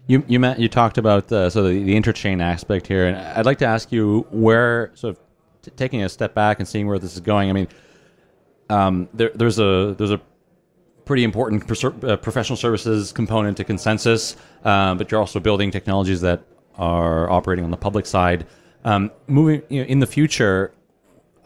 You 0.08 0.24
you 0.28 0.40
met, 0.40 0.60
you 0.60 0.68
talked 0.68 0.98
about 0.98 1.30
so 1.30 1.50
the, 1.50 1.84
the 1.84 2.00
interchain 2.00 2.42
aspect 2.42 2.88
here, 2.88 3.08
and 3.08 3.18
I'd 3.18 3.46
like 3.46 3.60
to 3.60 3.68
ask 3.68 3.92
you 3.92 4.26
where 4.32 4.92
sort 4.96 5.16
of 5.16 5.24
t- 5.62 5.72
taking 5.76 6.02
a 6.02 6.10
step 6.10 6.34
back 6.34 6.60
and 6.60 6.68
seeing 6.68 6.88
where 6.88 6.98
this 6.98 7.14
is 7.14 7.20
going. 7.20 7.50
I 7.50 7.54
mean, 7.54 7.68
um, 8.70 9.08
there, 9.14 9.32
there's 9.36 9.60
a 9.60 9.96
there's 9.98 10.12
a 10.12 10.20
pretty 11.10 11.24
important 11.24 11.64
uh, 12.04 12.16
professional 12.18 12.56
services 12.56 13.12
component 13.12 13.58
to 13.58 13.64
ConsenSys, 13.64 14.36
um, 14.64 14.96
but 14.96 15.10
you're 15.10 15.20
also 15.20 15.40
building 15.40 15.72
technologies 15.72 16.22
that 16.22 16.44
are 16.78 17.28
operating 17.32 17.66
on 17.66 17.72
the 17.72 17.78
public 17.78 18.06
side. 18.06 18.46
Um, 18.86 19.10
moving 19.26 19.64
you 19.70 19.82
know, 19.82 19.88
in 19.88 20.02
the 20.02 20.06
future, 20.06 20.72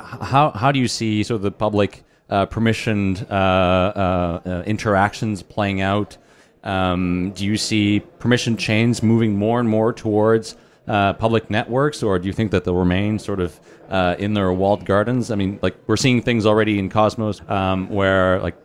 how 0.02 0.52
how 0.52 0.74
do 0.74 0.80
you 0.80 0.90
see 0.90 1.24
sort 1.24 1.38
of 1.38 1.44
the 1.44 1.52
public 1.52 2.04
uh, 2.30 2.46
permissioned 2.48 3.26
uh, 3.32 3.34
uh, 3.34 4.42
uh 4.46 4.64
interactions 4.66 5.42
playing 5.42 5.80
out? 5.80 6.18
Um, 6.66 7.32
do 7.34 7.46
you 7.46 7.56
see 7.56 8.02
permission 8.20 8.58
chains 8.58 9.02
moving 9.02 9.38
more 9.38 9.62
and 9.62 9.70
more 9.70 9.94
towards 9.94 10.58
uh, 10.90 11.14
public 11.14 11.50
networks, 11.50 12.04
or 12.04 12.20
do 12.20 12.28
you 12.28 12.34
think 12.34 12.52
that 12.52 12.66
they'll 12.66 12.84
remain 12.88 13.18
sort 13.18 13.40
of 13.40 13.58
uh, 13.90 14.18
in 14.20 14.34
their 14.34 14.52
walled 14.52 14.84
gardens? 14.86 15.32
I 15.32 15.36
mean, 15.36 15.58
like 15.62 15.78
we're 15.88 16.04
seeing 16.06 16.22
things 16.22 16.46
already 16.46 16.80
in 16.80 16.90
Cosmos 16.90 17.40
um, 17.48 17.88
where 17.88 18.42
like 18.42 18.58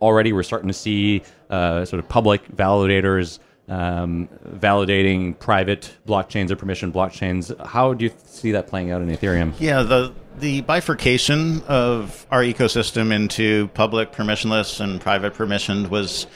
already 0.00 0.32
we're 0.32 0.42
starting 0.42 0.68
to 0.68 0.74
see 0.74 1.22
uh, 1.50 1.84
sort 1.84 2.00
of 2.00 2.08
public 2.08 2.46
validators 2.48 3.38
um, 3.68 4.28
validating 4.48 5.38
private 5.38 5.96
blockchains 6.06 6.50
or 6.50 6.56
permission 6.56 6.92
blockchains. 6.92 7.58
How 7.66 7.94
do 7.94 8.04
you 8.04 8.12
see 8.24 8.52
that 8.52 8.68
playing 8.68 8.90
out 8.92 9.02
in 9.02 9.08
Ethereum? 9.08 9.52
Yeah, 9.58 9.82
the 9.82 10.14
the 10.38 10.60
bifurcation 10.62 11.62
of 11.62 12.26
our 12.30 12.42
ecosystem 12.42 13.12
into 13.12 13.68
public 13.68 14.12
permissionless 14.12 14.80
and 14.80 15.00
private 15.00 15.34
permissioned 15.34 15.88
was 15.88 16.26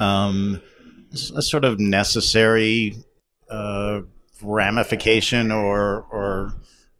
um, 0.00 0.60
a 1.36 1.42
sort 1.42 1.64
of 1.64 1.78
necessary 1.78 2.96
uh, 3.50 4.00
ramification 4.42 5.52
or 5.52 6.06
or 6.10 6.54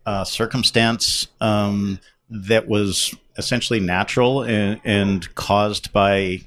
uh, 0.07 0.25
circumstance 0.25 1.28
um, 1.40 1.99
that 2.32 2.66
was 2.66 3.14
essentially 3.36 3.80
natural 3.80 4.42
and, 4.42 4.80
and 4.84 5.34
caused 5.34 5.92
by 5.92 6.16
you 6.16 6.40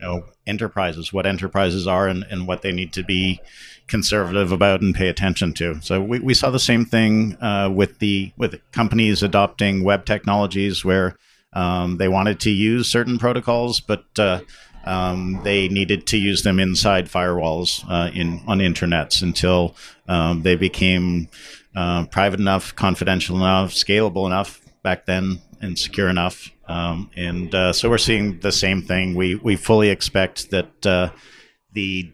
know 0.00 0.24
enterprises, 0.46 1.12
what 1.12 1.26
enterprises 1.26 1.86
are 1.86 2.08
and, 2.08 2.24
and 2.30 2.46
what 2.46 2.62
they 2.62 2.72
need 2.72 2.92
to 2.94 3.02
be 3.02 3.40
conservative 3.86 4.52
about 4.52 4.80
and 4.80 4.94
pay 4.94 5.08
attention 5.08 5.52
to. 5.52 5.80
So 5.82 6.00
we, 6.00 6.20
we 6.20 6.34
saw 6.34 6.50
the 6.50 6.58
same 6.58 6.84
thing 6.84 7.36
uh, 7.40 7.70
with 7.74 7.98
the 7.98 8.32
with 8.36 8.60
companies 8.72 9.22
adopting 9.22 9.84
web 9.84 10.04
technologies 10.06 10.84
where 10.84 11.16
um, 11.52 11.98
they 11.98 12.08
wanted 12.08 12.40
to 12.40 12.50
use 12.50 12.90
certain 12.90 13.18
protocols, 13.18 13.80
but 13.80 14.04
uh, 14.18 14.40
um, 14.84 15.40
they 15.44 15.68
needed 15.68 16.06
to 16.06 16.16
use 16.16 16.42
them 16.42 16.58
inside 16.58 17.06
firewalls 17.06 17.84
uh, 17.88 18.10
in 18.12 18.40
on 18.46 18.58
internets 18.58 19.22
until 19.22 19.76
um, 20.08 20.42
they 20.42 20.56
became 20.56 21.28
uh, 21.76 22.06
private 22.06 22.40
enough, 22.40 22.74
confidential 22.74 23.36
enough, 23.36 23.70
scalable 23.70 24.26
enough 24.26 24.60
back 24.82 25.06
then 25.06 25.40
and 25.60 25.78
secure 25.78 26.08
enough. 26.08 26.50
Um, 26.66 27.10
and 27.16 27.54
uh, 27.54 27.72
so 27.72 27.90
we're 27.90 27.98
seeing 27.98 28.40
the 28.40 28.52
same 28.52 28.82
thing. 28.82 29.14
We 29.14 29.34
we 29.34 29.56
fully 29.56 29.88
expect 29.88 30.50
that 30.50 30.86
uh, 30.86 31.10
the 31.72 32.12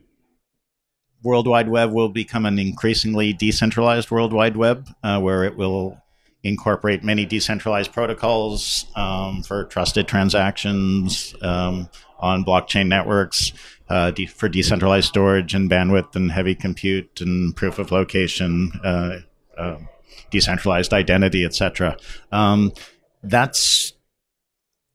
World 1.22 1.46
Wide 1.46 1.68
Web 1.68 1.92
will 1.92 2.08
become 2.08 2.46
an 2.46 2.58
increasingly 2.58 3.32
decentralized 3.32 4.10
World 4.10 4.32
Wide 4.32 4.56
Web, 4.56 4.88
uh, 5.02 5.20
where 5.20 5.44
it 5.44 5.56
will 5.56 5.98
incorporate 6.42 7.02
many 7.02 7.24
decentralized 7.26 7.92
protocols 7.92 8.86
um, 8.94 9.42
for 9.42 9.64
trusted 9.64 10.06
transactions 10.06 11.34
um, 11.42 11.88
on 12.20 12.44
blockchain 12.44 12.86
networks. 12.86 13.52
Uh, 13.88 14.10
de- 14.10 14.26
for 14.26 14.48
decentralized 14.48 15.06
storage 15.06 15.54
and 15.54 15.70
bandwidth 15.70 16.16
and 16.16 16.32
heavy 16.32 16.56
compute 16.56 17.20
and 17.20 17.54
proof 17.54 17.78
of 17.78 17.92
location, 17.92 18.72
uh, 18.82 19.18
uh, 19.56 19.78
decentralized 20.30 20.92
identity, 20.92 21.44
etc. 21.44 21.96
Um, 22.32 22.72
that's 23.22 23.92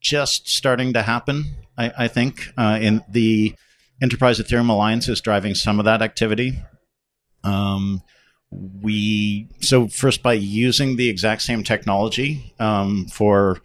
just 0.00 0.48
starting 0.48 0.92
to 0.92 1.02
happen. 1.02 1.44
I, 1.78 1.92
I 1.98 2.08
think 2.08 2.48
uh, 2.56 2.78
in 2.80 3.02
the 3.08 3.54
Enterprise 4.02 4.40
Ethereum 4.40 4.68
Alliance 4.68 5.08
is 5.08 5.20
driving 5.20 5.54
some 5.54 5.78
of 5.78 5.84
that 5.84 6.02
activity. 6.02 6.60
Um, 7.44 8.02
we 8.50 9.48
so 9.60 9.88
first 9.88 10.22
by 10.22 10.34
using 10.34 10.96
the 10.96 11.08
exact 11.08 11.42
same 11.42 11.62
technology 11.62 12.54
um, 12.58 13.06
for 13.06 13.62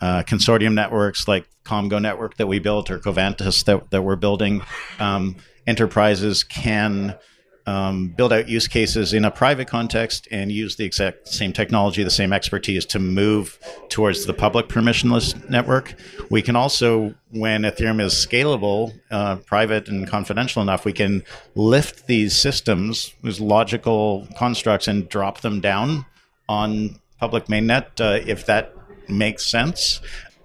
uh, 0.00 0.22
consortium 0.22 0.72
networks 0.74 1.28
like 1.28 1.46
Komgo 1.64 2.00
Network 2.00 2.36
that 2.36 2.46
we 2.46 2.58
built 2.58 2.90
or 2.90 2.98
Covantis 2.98 3.64
that, 3.64 3.90
that 3.90 4.02
we're 4.02 4.16
building, 4.16 4.62
um, 4.98 5.36
enterprises 5.66 6.42
can 6.42 7.16
um, 7.66 8.08
build 8.08 8.32
out 8.32 8.48
use 8.48 8.66
cases 8.68 9.12
in 9.12 9.24
a 9.24 9.30
private 9.30 9.68
context 9.68 10.26
and 10.30 10.50
use 10.50 10.76
the 10.76 10.84
exact 10.84 11.28
same 11.28 11.52
technology, 11.52 12.02
the 12.02 12.10
same 12.10 12.32
expertise 12.32 12.84
to 12.86 12.98
move 12.98 13.58
towards 13.88 14.26
the 14.26 14.34
public 14.34 14.68
permissionless 14.68 15.48
network. 15.48 15.94
We 16.30 16.42
can 16.42 16.56
also, 16.56 17.14
when 17.30 17.62
Ethereum 17.62 18.00
is 18.00 18.14
scalable, 18.14 18.92
uh, 19.10 19.36
private, 19.36 19.88
and 19.88 20.08
confidential 20.08 20.62
enough, 20.62 20.84
we 20.84 20.92
can 20.92 21.22
lift 21.54 22.06
these 22.06 22.36
systems, 22.36 23.14
these 23.22 23.40
logical 23.40 24.26
constructs, 24.36 24.88
and 24.88 25.08
drop 25.08 25.40
them 25.40 25.60
down 25.60 26.06
on 26.48 26.98
public 27.18 27.46
mainnet 27.46 28.00
uh, 28.00 28.20
if 28.26 28.46
that 28.46 28.74
makes 29.08 29.46
sense. 29.46 30.00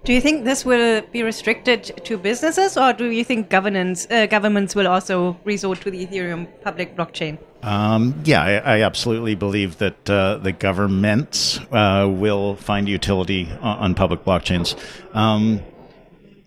Do 0.08 0.14
you 0.14 0.22
think 0.22 0.46
this 0.46 0.64
will 0.64 1.02
be 1.12 1.22
restricted 1.22 1.84
to 2.04 2.16
businesses, 2.16 2.78
or 2.78 2.94
do 2.94 3.10
you 3.10 3.22
think 3.24 3.50
governance 3.50 4.06
uh, 4.10 4.24
governments 4.24 4.74
will 4.74 4.88
also 4.88 5.38
resort 5.44 5.82
to 5.82 5.90
the 5.90 6.06
Ethereum 6.06 6.48
public 6.62 6.96
blockchain? 6.96 7.36
Um, 7.62 8.14
yeah, 8.24 8.42
I, 8.42 8.76
I, 8.76 8.80
absolutely 8.80 9.34
believe 9.34 9.76
that 9.76 10.08
uh, 10.08 10.38
the 10.38 10.52
governments 10.52 11.60
uh, 11.70 12.08
will 12.10 12.56
find 12.56 12.88
utility 12.88 13.50
on, 13.60 13.78
on 13.78 13.94
public 13.94 14.24
blockchains. 14.24 14.74
Um, 15.14 15.60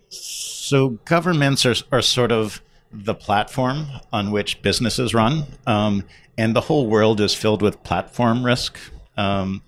so 0.10 0.98
governments 1.06 1.64
are, 1.64 1.76
are 1.92 2.02
sort 2.02 2.32
of 2.32 2.64
the 2.92 3.14
platform 3.14 3.86
on 4.12 4.32
which 4.32 4.64
businesses 4.64 5.14
run, 5.14 5.44
um, 5.68 6.04
and 6.36 6.56
the 6.56 6.62
whole 6.62 6.88
world 6.88 7.22
is 7.22 7.36
filled 7.36 7.62
with 7.62 7.84
platform 7.84 8.44
risk. 8.44 8.80
Um, 9.18 9.62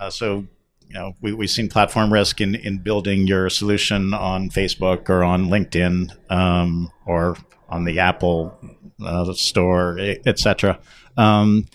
uh, 0.00 0.08
so 0.08 0.46
you 0.90 0.98
know, 0.98 1.14
we, 1.20 1.32
we've 1.32 1.50
seen 1.50 1.68
platform 1.68 2.12
risk 2.12 2.40
in, 2.40 2.56
in 2.56 2.78
building 2.78 3.28
your 3.28 3.48
solution 3.48 4.12
on 4.12 4.50
Facebook 4.50 5.08
or 5.08 5.22
on 5.22 5.46
LinkedIn 5.46 6.10
um, 6.30 6.90
or 7.06 7.36
on 7.68 7.84
the 7.84 8.00
Apple 8.00 8.58
uh, 9.00 9.32
store, 9.34 9.98
etc. 10.26 10.80
Um, 11.16 11.66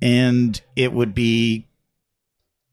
and 0.00 0.60
it 0.76 0.94
would 0.94 1.14
be 1.14 1.68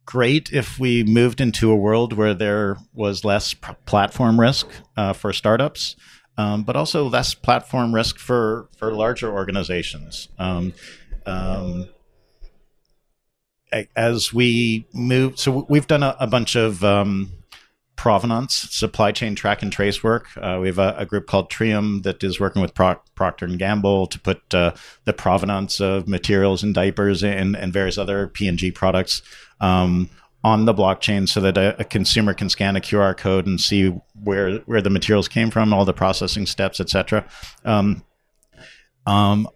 great 0.06 0.54
if 0.54 0.80
we 0.80 1.04
moved 1.04 1.42
into 1.42 1.70
a 1.70 1.76
world 1.76 2.14
where 2.14 2.34
there 2.34 2.78
was 2.94 3.26
less 3.26 3.54
platform 3.86 4.40
risk 4.40 4.68
uh, 4.96 5.12
for 5.12 5.34
startups, 5.34 5.98
um, 6.38 6.64
but 6.64 6.78
also 6.78 7.10
less 7.10 7.34
platform 7.34 7.94
risk 7.94 8.18
for 8.18 8.70
for 8.78 8.94
larger 8.94 9.30
organizations. 9.30 10.30
Um, 10.40 10.74
um, 11.26 11.90
as 13.96 14.34
we 14.34 14.86
move, 14.94 15.40
so 15.40 15.66
we've 15.70 15.88
done 15.88 16.04
a, 16.04 16.16
a 16.20 16.28
bunch 16.28 16.56
of 16.56 16.84
um, 16.84 17.32
provenance 18.02 18.56
supply 18.72 19.12
chain 19.12 19.36
track 19.36 19.62
and 19.62 19.72
trace 19.72 20.04
work. 20.04 20.26
Uh, 20.36 20.58
we 20.60 20.68
have 20.68 20.80
a, 20.80 20.96
a, 20.98 21.06
group 21.06 21.28
called 21.28 21.52
Treum 21.52 22.02
that 22.02 22.24
is 22.24 22.40
working 22.40 22.60
with 22.60 22.74
Procter 22.74 23.46
and 23.46 23.60
Gamble 23.60 24.08
to 24.08 24.20
put 24.20 24.54
uh, 24.56 24.74
the 25.06 25.14
provenance 25.14 25.80
of 25.80 26.08
materials 26.08 26.64
and 26.64 26.74
diapers 26.74 27.24
and, 27.24 27.56
and 27.56 27.72
various 27.72 28.00
other 28.00 28.28
P&G 28.28 28.72
products 28.72 29.22
um, 29.60 30.10
on 30.44 30.66
the 30.66 30.74
blockchain 30.74 31.30
so 31.30 31.40
that 31.42 31.58
a, 31.58 31.80
a, 31.80 31.84
consumer 31.84 32.34
can 32.34 32.50
scan 32.50 32.76
a 32.76 32.82
QR 32.82 33.16
code 33.16 33.46
and 33.46 33.62
see 33.62 33.90
where 34.24 34.58
where 34.62 34.82
the 34.82 34.90
materials 34.90 35.28
came 35.28 35.52
from, 35.52 35.72
all 35.72 35.86
the 35.86 35.94
processing 35.94 36.48
steps, 36.48 36.80
etc. 36.80 37.24
Um, 37.64 38.04
um, 39.06 39.48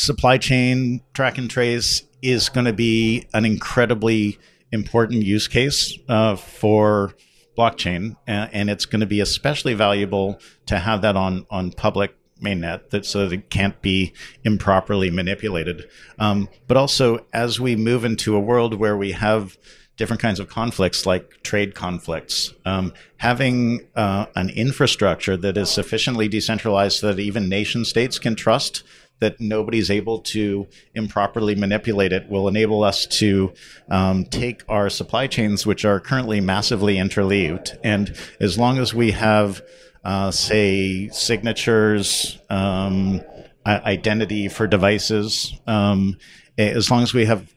supply 0.00 0.38
chain 0.38 1.02
track 1.12 1.36
and 1.36 1.50
trace 1.50 2.04
is 2.22 2.48
going 2.48 2.64
to 2.64 2.72
be 2.72 3.26
an 3.34 3.44
incredibly 3.44 4.38
important 4.72 5.22
use 5.22 5.46
case 5.46 5.98
uh, 6.08 6.36
for 6.36 7.14
blockchain, 7.56 8.16
and, 8.26 8.48
and 8.52 8.70
it's 8.70 8.86
going 8.86 9.00
to 9.00 9.06
be 9.06 9.20
especially 9.20 9.74
valuable 9.74 10.40
to 10.64 10.78
have 10.78 11.02
that 11.02 11.16
on 11.16 11.46
on 11.50 11.70
public 11.70 12.14
mainnet 12.42 12.88
that 12.88 13.04
so 13.04 13.28
that 13.28 13.34
it 13.34 13.50
can't 13.50 13.82
be 13.82 14.14
improperly 14.42 15.10
manipulated. 15.10 15.86
Um, 16.18 16.48
but 16.66 16.78
also, 16.78 17.26
as 17.34 17.60
we 17.60 17.76
move 17.76 18.02
into 18.02 18.34
a 18.34 18.40
world 18.40 18.74
where 18.74 18.96
we 18.96 19.12
have 19.12 19.58
different 19.98 20.22
kinds 20.22 20.40
of 20.40 20.48
conflicts, 20.48 21.04
like 21.04 21.42
trade 21.42 21.74
conflicts, 21.74 22.54
um, 22.64 22.94
having 23.18 23.86
uh, 23.94 24.24
an 24.34 24.48
infrastructure 24.48 25.36
that 25.36 25.58
is 25.58 25.68
sufficiently 25.68 26.26
decentralized 26.26 27.00
so 27.00 27.08
that 27.08 27.20
even 27.20 27.50
nation 27.50 27.84
states 27.84 28.18
can 28.18 28.34
trust 28.34 28.82
that 29.20 29.40
nobody's 29.40 29.90
able 29.90 30.18
to 30.18 30.66
improperly 30.94 31.54
manipulate 31.54 32.12
it 32.12 32.28
will 32.28 32.48
enable 32.48 32.82
us 32.82 33.06
to 33.06 33.52
um, 33.90 34.24
take 34.24 34.62
our 34.68 34.90
supply 34.90 35.26
chains, 35.26 35.66
which 35.66 35.84
are 35.84 36.00
currently 36.00 36.40
massively 36.40 36.96
interleaved, 36.96 37.78
and 37.84 38.16
as 38.40 38.58
long 38.58 38.78
as 38.78 38.92
we 38.94 39.12
have 39.12 39.62
uh, 40.04 40.30
say 40.30 41.08
signatures, 41.08 42.38
um, 42.48 43.20
identity 43.66 44.48
for 44.48 44.66
devices. 44.66 45.52
Um, 45.66 46.16
as 46.56 46.90
long 46.90 47.02
as 47.02 47.14
we 47.14 47.26
have 47.26 47.52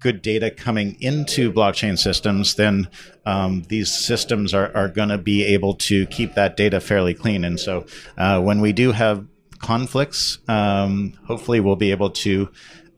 good 0.00 0.22
data 0.22 0.50
coming 0.50 0.96
into 1.00 1.52
blockchain 1.52 1.98
systems, 1.98 2.54
then 2.54 2.88
um, 3.24 3.62
these 3.68 3.92
systems 3.92 4.54
are, 4.54 4.74
are 4.76 4.88
going 4.88 5.08
to 5.08 5.18
be 5.18 5.44
able 5.44 5.74
to 5.74 6.06
keep 6.06 6.34
that 6.34 6.56
data 6.56 6.80
fairly 6.80 7.14
clean. 7.14 7.44
And 7.44 7.58
so 7.58 7.86
uh, 8.16 8.40
when 8.40 8.60
we 8.60 8.72
do 8.72 8.92
have 8.92 9.26
conflicts, 9.60 10.38
um, 10.48 11.14
hopefully 11.26 11.60
we'll 11.60 11.76
be 11.76 11.90
able 11.90 12.10
to 12.10 12.48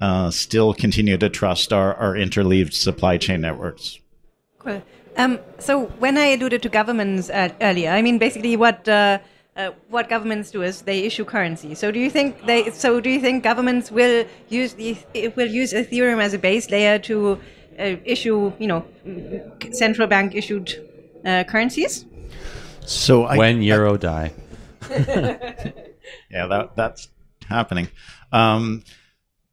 uh, 0.00 0.30
still 0.30 0.74
continue 0.74 1.16
to 1.18 1.28
trust 1.28 1.72
our, 1.72 1.94
our 1.94 2.14
interleaved 2.14 2.72
supply 2.72 3.16
chain 3.16 3.40
networks. 3.40 3.98
Cool. 4.58 4.82
Um, 5.16 5.40
so 5.58 5.86
when 5.98 6.16
I 6.16 6.26
alluded 6.26 6.62
to 6.62 6.68
governments 6.68 7.28
uh, 7.30 7.48
earlier, 7.60 7.90
I 7.90 8.02
mean 8.02 8.18
basically 8.18 8.56
what 8.56 8.88
uh, 8.88 9.18
uh, 9.56 9.72
what 9.88 10.08
governments 10.08 10.52
do 10.52 10.62
is 10.62 10.82
they 10.82 11.00
issue 11.00 11.24
currency. 11.24 11.74
So 11.74 11.90
do 11.90 11.98
you 11.98 12.08
think 12.08 12.46
they? 12.46 12.70
So 12.70 13.00
do 13.00 13.10
you 13.10 13.20
think 13.20 13.42
governments 13.42 13.90
will 13.90 14.24
use 14.48 14.74
the 14.74 14.96
will 15.36 15.48
use 15.48 15.72
Ethereum 15.72 16.22
as 16.22 16.34
a 16.34 16.38
base 16.38 16.70
layer 16.70 17.00
to 17.00 17.40
uh, 17.78 17.96
issue 18.04 18.52
you 18.60 18.68
know 18.68 18.84
central 19.72 20.06
bank 20.06 20.36
issued 20.36 20.72
uh, 21.24 21.42
currencies? 21.44 22.06
So 22.86 23.24
I, 23.24 23.36
when 23.36 23.60
euro 23.60 23.94
I, 23.94 23.96
die. 23.96 24.32
yeah, 26.30 26.46
that 26.46 26.76
that's 26.76 27.08
happening. 27.48 27.88
Um, 28.32 28.82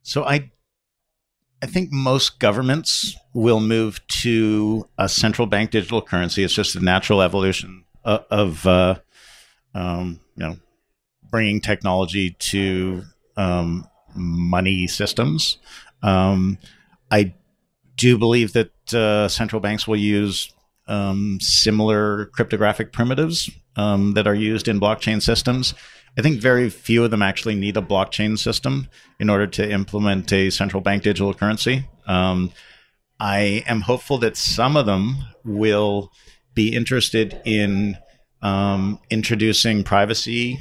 so 0.04 0.24
I 0.24 0.52
I 1.62 1.68
think 1.68 1.92
most 1.92 2.40
governments 2.40 3.16
will 3.34 3.60
move 3.60 4.06
to 4.08 4.88
a 4.98 5.10
central 5.10 5.48
bank 5.48 5.72
digital 5.72 6.02
currency. 6.02 6.44
It's 6.44 6.54
just 6.54 6.76
a 6.76 6.80
natural 6.80 7.22
evolution 7.22 7.86
of, 8.04 8.26
of 8.30 8.68
uh, 8.68 8.96
um, 9.74 10.20
you 10.36 10.46
know, 10.46 10.58
bringing 11.32 11.62
technology 11.62 12.36
to 12.40 13.04
um, 13.36 13.88
money 14.16 14.88
systems. 14.88 15.58
Um, 16.04 16.58
I 17.10 17.34
do 17.98 18.18
believe 18.18 18.54
that 18.54 18.94
uh, 18.94 19.28
central 19.28 19.60
banks 19.60 19.88
will 19.88 19.98
use 19.98 20.54
um, 20.88 21.40
similar 21.42 22.28
cryptographic 22.28 22.94
primitives 22.94 23.50
um, 23.76 24.14
that 24.14 24.28
are 24.28 24.36
used 24.36 24.68
in 24.68 24.80
blockchain 24.80 25.22
systems. 25.22 25.74
I 26.18 26.22
think 26.22 26.40
very 26.40 26.70
few 26.70 27.04
of 27.04 27.12
them 27.12 27.22
actually 27.22 27.56
need 27.56 27.78
a 27.78 27.82
blockchain 27.82 28.38
system 28.38 28.88
in 29.20 29.30
order 29.30 29.48
to 29.48 29.70
implement 29.70 30.32
a 30.32 30.50
central 30.50 30.82
bank 30.82 31.04
digital 31.04 31.34
currency. 31.34 31.88
Um, 32.08 32.52
I 33.20 33.64
am 33.68 33.82
hopeful 33.82 34.18
that 34.20 34.38
some 34.38 34.78
of 34.78 34.86
them 34.86 35.18
will 35.44 36.12
be 36.54 36.74
interested 36.74 37.42
in 37.46 37.98
um, 38.42 39.00
introducing 39.10 39.84
privacy 39.84 40.60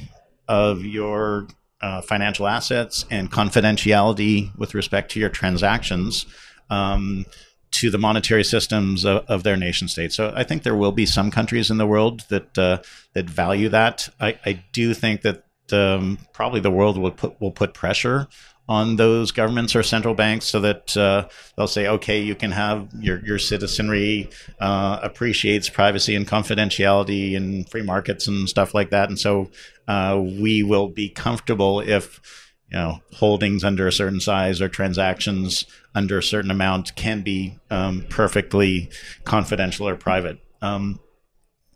of 0.48 0.84
your 0.84 1.46
uh, 1.80 2.00
financial 2.00 2.46
assets 2.46 3.04
and 3.10 3.30
confidentiality 3.30 4.56
with 4.56 4.74
respect 4.74 5.10
to 5.12 5.20
your 5.20 5.28
transactions 5.28 6.26
um, 6.70 7.26
to 7.74 7.90
the 7.90 7.98
monetary 7.98 8.44
systems 8.44 9.04
of, 9.04 9.24
of, 9.26 9.42
their 9.42 9.56
nation 9.56 9.88
states. 9.88 10.14
So 10.14 10.32
I 10.34 10.44
think 10.44 10.62
there 10.62 10.76
will 10.76 10.92
be 10.92 11.06
some 11.06 11.30
countries 11.30 11.70
in 11.70 11.76
the 11.76 11.86
world 11.86 12.22
that 12.28 12.56
uh, 12.56 12.78
that 13.14 13.28
value 13.28 13.68
that. 13.70 14.08
I, 14.20 14.38
I 14.46 14.64
do 14.72 14.94
think 14.94 15.22
that 15.22 15.44
um, 15.72 16.18
probably 16.32 16.60
the 16.60 16.70
world 16.70 16.98
will 16.98 17.10
put 17.10 17.40
will 17.40 17.50
put 17.50 17.74
pressure 17.74 18.28
on 18.68 18.96
those 18.96 19.30
governments 19.30 19.76
or 19.76 19.82
central 19.82 20.14
banks 20.14 20.46
so 20.46 20.60
that 20.60 20.96
uh, 20.96 21.28
they'll 21.56 21.66
say, 21.66 21.86
okay, 21.86 22.20
you 22.20 22.34
can 22.34 22.50
have 22.50 22.88
your, 22.98 23.18
your 23.24 23.38
citizenry 23.38 24.30
uh, 24.58 24.98
appreciates 25.02 25.68
privacy 25.68 26.14
and 26.14 26.26
confidentiality 26.26 27.36
and 27.36 27.68
free 27.68 27.82
markets 27.82 28.26
and 28.26 28.48
stuff 28.48 28.72
like 28.72 28.88
that. 28.90 29.10
And 29.10 29.18
so 29.18 29.50
uh, 29.86 30.18
we 30.18 30.62
will 30.62 30.88
be 30.88 31.10
comfortable 31.10 31.80
if 31.80 32.20
you 32.74 32.80
know 32.80 33.00
holdings 33.12 33.62
under 33.62 33.86
a 33.86 33.92
certain 33.92 34.18
size 34.18 34.60
or 34.60 34.68
transactions 34.68 35.64
under 35.94 36.18
a 36.18 36.22
certain 36.22 36.50
amount 36.50 36.96
can 36.96 37.22
be 37.22 37.56
um, 37.70 38.04
perfectly 38.10 38.90
confidential 39.22 39.86
or 39.88 39.94
private. 39.94 40.40
Um, 40.60 40.98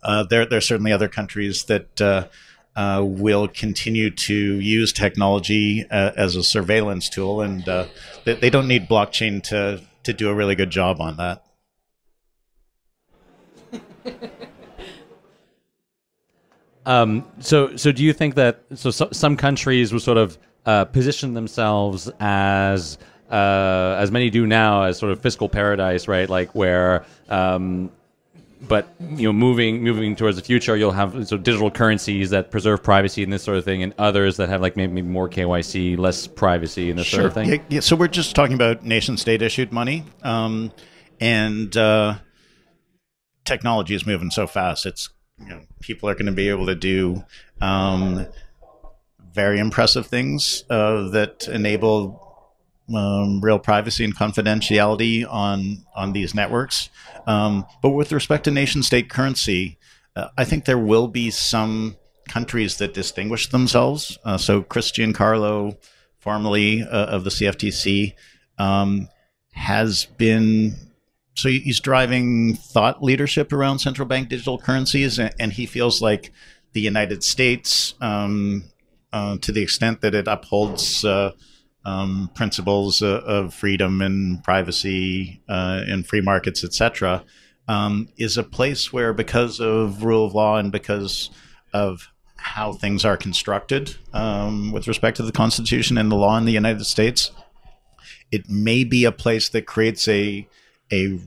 uh, 0.03 0.25
there, 0.25 0.45
there 0.45 0.59
are 0.59 0.61
certainly 0.61 0.91
other 0.91 1.07
countries 1.07 1.67
that 1.67 2.01
uh, 2.01 2.27
uh, 2.75 3.05
will 3.05 3.47
continue 3.47 4.11
to 4.11 4.35
use 4.35 4.93
technology 4.93 5.87
uh, 5.89 6.11
as 6.17 6.35
a 6.35 6.43
surveillance 6.43 7.09
tool, 7.09 7.43
and 7.43 7.69
uh, 7.69 7.87
they, 8.25 8.35
they, 8.35 8.51
don't 8.51 8.67
need 8.67 8.89
blockchain 8.89 9.41
to 9.45 9.81
to 10.03 10.13
do 10.13 10.29
a 10.29 10.35
really 10.35 10.57
good 10.57 10.71
job 10.71 11.01
on 11.01 11.17
that. 11.17 11.45
um, 16.87 17.25
so, 17.39 17.77
so 17.77 17.93
do 17.93 18.03
you 18.03 18.13
think 18.13 18.35
that 18.35 18.65
so, 18.75 18.91
so 18.91 19.09
some 19.13 19.37
countries 19.37 19.93
will 19.93 20.01
sort 20.01 20.19
of 20.19 20.39
uh, 20.67 20.85
position 20.87 21.35
themselves 21.35 22.11
as 22.21 22.99
uh, 23.31 23.97
as 23.99 24.11
many 24.11 24.31
do 24.31 24.47
now 24.47 24.85
as 24.85 24.99
sort 24.99 25.13
of 25.13 25.21
fiscal 25.21 25.49
paradise, 25.49 26.09
right? 26.09 26.29
Like 26.29 26.55
where 26.55 27.05
um, 27.29 27.91
but 28.61 28.89
you 28.99 29.29
know, 29.29 29.33
moving 29.33 29.83
moving 29.83 30.17
towards 30.17 30.37
the 30.37 30.43
future, 30.43 30.77
you'll 30.77 30.91
have 30.91 31.29
so 31.29 31.37
digital 31.37 31.71
currencies 31.71 32.31
that 32.31 32.51
preserve 32.51 32.83
privacy 32.83 33.23
and 33.23 33.33
this 33.33 33.43
sort 33.43 33.57
of 33.57 33.65
thing, 33.65 33.83
and 33.83 33.95
others 33.99 34.37
that 34.39 34.49
have 34.49 34.61
like 34.61 34.77
maybe 34.77 35.03
more 35.03 35.29
KYC, 35.29 35.97
less 35.97 36.27
privacy, 36.27 36.91
and 36.91 36.99
this 36.99 37.07
sure. 37.07 37.19
sort 37.21 37.27
of 37.27 37.35
thing. 37.35 37.49
Yeah, 37.49 37.63
yeah, 37.69 37.81
so 37.81 37.95
we're 37.95 38.09
just 38.09 38.35
talking 38.35 38.55
about 38.55 38.85
nation 38.85 39.17
state 39.17 39.43
issued 39.43 39.73
money, 39.73 40.05
um, 40.23 40.73
and 41.21 41.77
uh, 41.77 42.17
technology 43.45 43.95
is 43.95 44.07
moving 44.07 44.31
so 44.31 44.47
fast. 44.47 44.87
It's 44.87 45.09
you 45.39 45.49
know, 45.49 45.61
people 45.81 46.09
are 46.09 46.15
going 46.15 46.27
to 46.27 46.33
be 46.33 46.49
able 46.49 46.67
to 46.67 46.75
do 46.75 47.25
um, 47.61 48.27
very 49.39 49.61
impressive 49.61 50.07
things 50.07 50.65
uh, 50.69 51.09
that 51.11 51.47
enable 51.47 51.99
um, 52.93 53.41
real 53.41 53.61
privacy 53.61 54.03
and 54.05 54.17
confidentiality 54.17 55.25
on 55.31 55.85
on 55.95 56.13
these 56.13 56.35
networks. 56.35 56.91
Um, 57.25 57.65
but 57.81 57.91
with 57.91 58.11
respect 58.11 58.43
to 58.45 58.51
nation 58.51 58.83
state 58.83 59.09
currency, 59.09 59.79
uh, 60.17 60.29
I 60.37 60.45
think 60.45 60.65
there 60.65 60.85
will 60.93 61.07
be 61.07 61.31
some 61.31 61.97
countries 62.29 62.79
that 62.79 62.95
distinguish 62.95 63.49
themselves. 63.49 64.19
Uh, 64.25 64.39
so 64.39 64.63
Chris 64.63 64.91
Giancarlo, 64.91 65.77
formerly 66.19 66.83
uh, 66.83 67.07
of 67.07 67.23
the 67.23 67.31
CFTC, 67.31 68.15
um, 68.59 69.09
has 69.53 70.07
been 70.07 70.75
so 71.35 71.49
he's 71.49 71.79
driving 71.79 72.55
thought 72.57 73.05
leadership 73.05 73.53
around 73.53 73.79
central 73.79 74.09
bank 74.09 74.29
digital 74.31 74.59
currencies, 74.59 75.21
and, 75.21 75.33
and 75.39 75.53
he 75.53 75.65
feels 75.65 76.03
like 76.03 76.33
the 76.73 76.81
United 76.81 77.23
States, 77.23 77.95
um, 78.01 78.65
uh, 79.13 79.39
to 79.39 79.53
the 79.53 79.63
extent 79.63 80.01
that 80.01 80.15
it 80.15 80.29
upholds 80.29 81.05
uh, 81.05 81.33
um, 81.85 82.31
principles 82.35 83.03
uh, 83.03 83.23
of 83.25 83.55
freedom 83.55 84.03
and 84.03 84.43
privacy 84.45 85.43
uh, 85.49 85.83
and 85.87 86.07
free 86.07 86.21
markets, 86.21 86.65
etc., 86.65 87.25
um, 87.67 88.09
is 88.17 88.37
a 88.37 88.43
place 88.43 88.93
where, 88.93 89.13
because 89.13 89.61
of 89.61 90.03
rule 90.03 90.25
of 90.25 90.35
law 90.35 90.57
and 90.57 90.73
because 90.73 91.31
of 91.73 92.09
how 92.37 92.73
things 92.73 93.05
are 93.05 93.17
constructed 93.17 93.97
um, 94.13 94.73
with 94.73 94.89
respect 94.89 95.17
to 95.17 95.23
the 95.23 95.33
Constitution 95.33 95.99
and 95.99 96.11
the 96.11 96.17
law 96.17 96.39
in 96.39 96.45
the 96.45 96.53
United 96.53 96.85
States, 96.85 97.31
it 98.31 98.49
may 98.49 98.85
be 98.85 99.05
a 99.05 99.13
place 99.13 99.49
that 99.51 99.67
creates 99.67 100.09
a 100.09 100.49
a 100.91 101.19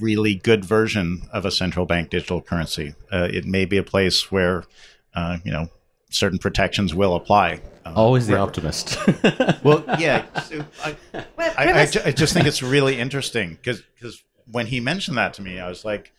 really 0.00 0.34
good 0.34 0.64
version 0.64 1.22
of 1.32 1.44
a 1.44 1.50
central 1.50 1.86
bank 1.86 2.10
digital 2.10 2.42
currency. 2.42 2.94
Uh, 3.12 3.28
it 3.32 3.44
may 3.44 3.64
be 3.64 3.76
a 3.76 3.82
place 3.82 4.32
where, 4.32 4.64
uh, 5.14 5.38
you 5.44 5.52
know, 5.52 5.68
certain 6.14 6.38
protections 6.38 6.94
will 6.94 7.14
apply. 7.14 7.60
Um, 7.84 7.96
Always 7.96 8.26
the 8.26 8.38
optimist. 8.38 8.96
well, 9.64 9.84
yeah. 9.98 10.24
so 10.40 10.64
I, 10.82 10.96
I, 11.38 11.82
I, 11.82 11.86
ju- 11.86 12.00
I 12.04 12.12
just 12.12 12.32
think 12.32 12.46
it's 12.46 12.62
really 12.62 12.98
interesting 12.98 13.58
because 13.62 13.82
when 14.50 14.66
he 14.66 14.80
mentioned 14.80 15.16
that 15.18 15.34
to 15.34 15.42
me, 15.42 15.58
I 15.58 15.68
was 15.68 15.84
like, 15.84 16.12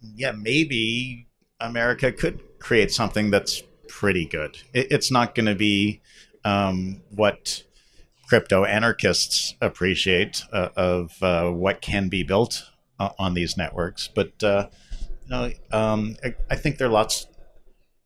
yeah, 0.00 0.32
maybe 0.32 1.26
America 1.60 2.12
could 2.12 2.40
create 2.58 2.92
something 2.92 3.30
that's 3.30 3.62
pretty 3.88 4.26
good. 4.26 4.58
It, 4.72 4.92
it's 4.92 5.10
not 5.10 5.34
going 5.34 5.46
to 5.46 5.54
be 5.54 6.00
um, 6.44 7.00
what 7.10 7.62
crypto 8.28 8.64
anarchists 8.64 9.54
appreciate 9.60 10.42
uh, 10.52 10.70
of 10.76 11.22
uh, 11.22 11.50
what 11.50 11.80
can 11.80 12.08
be 12.08 12.22
built 12.22 12.64
uh, 12.98 13.10
on 13.18 13.34
these 13.34 13.56
networks, 13.56 14.08
but 14.08 14.42
uh, 14.42 14.68
you 15.30 15.52
um, 15.72 16.16
I, 16.24 16.34
I 16.50 16.56
think 16.56 16.78
there 16.78 16.88
are 16.88 16.92
lots 16.92 17.26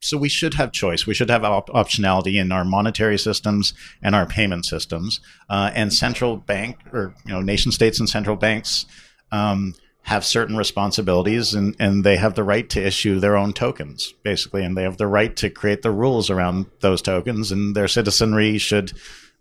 so 0.00 0.16
we 0.16 0.28
should 0.28 0.54
have 0.54 0.72
choice. 0.72 1.06
We 1.06 1.14
should 1.14 1.30
have 1.30 1.44
op- 1.44 1.68
optionality 1.70 2.40
in 2.40 2.52
our 2.52 2.64
monetary 2.64 3.18
systems 3.18 3.74
and 4.02 4.14
our 4.14 4.26
payment 4.26 4.64
systems. 4.64 5.20
Uh, 5.48 5.70
and 5.74 5.92
central 5.92 6.36
bank 6.36 6.78
or 6.92 7.14
you 7.24 7.32
know 7.32 7.40
nation 7.40 7.72
states 7.72 7.98
and 7.98 8.08
central 8.08 8.36
banks 8.36 8.86
um, 9.32 9.74
have 10.02 10.24
certain 10.24 10.56
responsibilities, 10.56 11.52
and, 11.52 11.76
and 11.78 12.02
they 12.02 12.16
have 12.16 12.34
the 12.34 12.44
right 12.44 12.68
to 12.70 12.84
issue 12.84 13.20
their 13.20 13.36
own 13.36 13.52
tokens, 13.52 14.14
basically, 14.22 14.64
and 14.64 14.76
they 14.76 14.82
have 14.82 14.96
the 14.96 15.06
right 15.06 15.36
to 15.36 15.50
create 15.50 15.82
the 15.82 15.90
rules 15.90 16.30
around 16.30 16.66
those 16.80 17.02
tokens. 17.02 17.52
And 17.52 17.74
their 17.74 17.88
citizenry 17.88 18.56
should 18.56 18.92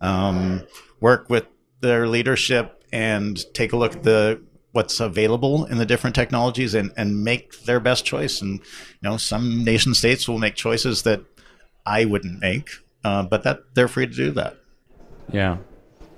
um, 0.01 0.67
work 0.99 1.29
with 1.29 1.45
their 1.79 2.07
leadership 2.07 2.83
and 2.91 3.41
take 3.53 3.71
a 3.73 3.77
look 3.77 3.95
at 3.95 4.03
the 4.03 4.41
what's 4.77 4.99
available 4.99 5.65
in 5.65 5.79
the 5.79 5.87
different 5.87 6.15
technologies 6.15 6.75
and, 6.75 6.91
and 6.95 7.23
make 7.23 7.63
their 7.63 7.79
best 7.79 8.05
choice. 8.05 8.43
And 8.43 8.59
you 8.59 9.09
know, 9.09 9.17
some 9.17 9.63
nation 9.63 9.95
states 9.95 10.27
will 10.27 10.37
make 10.37 10.53
choices 10.53 11.01
that 11.01 11.21
I 11.83 12.05
wouldn't 12.05 12.39
make, 12.39 12.69
uh, 13.03 13.23
but 13.23 13.41
that 13.41 13.73
they're 13.73 13.87
free 13.87 14.05
to 14.05 14.13
do 14.13 14.29
that. 14.31 14.53
yeah. 15.33 15.57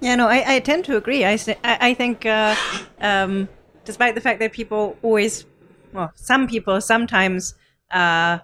Yeah, 0.01 0.15
no, 0.15 0.27
I, 0.27 0.55
I 0.55 0.59
tend 0.59 0.85
to 0.85 0.95
agree. 0.95 1.25
I, 1.25 1.37
I 1.63 1.93
think, 1.93 2.25
uh, 2.25 2.55
um, 3.01 3.49
despite 3.83 4.15
the 4.15 4.21
fact 4.21 4.39
that 4.39 4.53
people 4.53 4.97
always, 5.01 5.45
well, 5.91 6.11
some 6.15 6.47
people 6.47 6.79
sometimes 6.79 7.53
uh, 7.91 8.39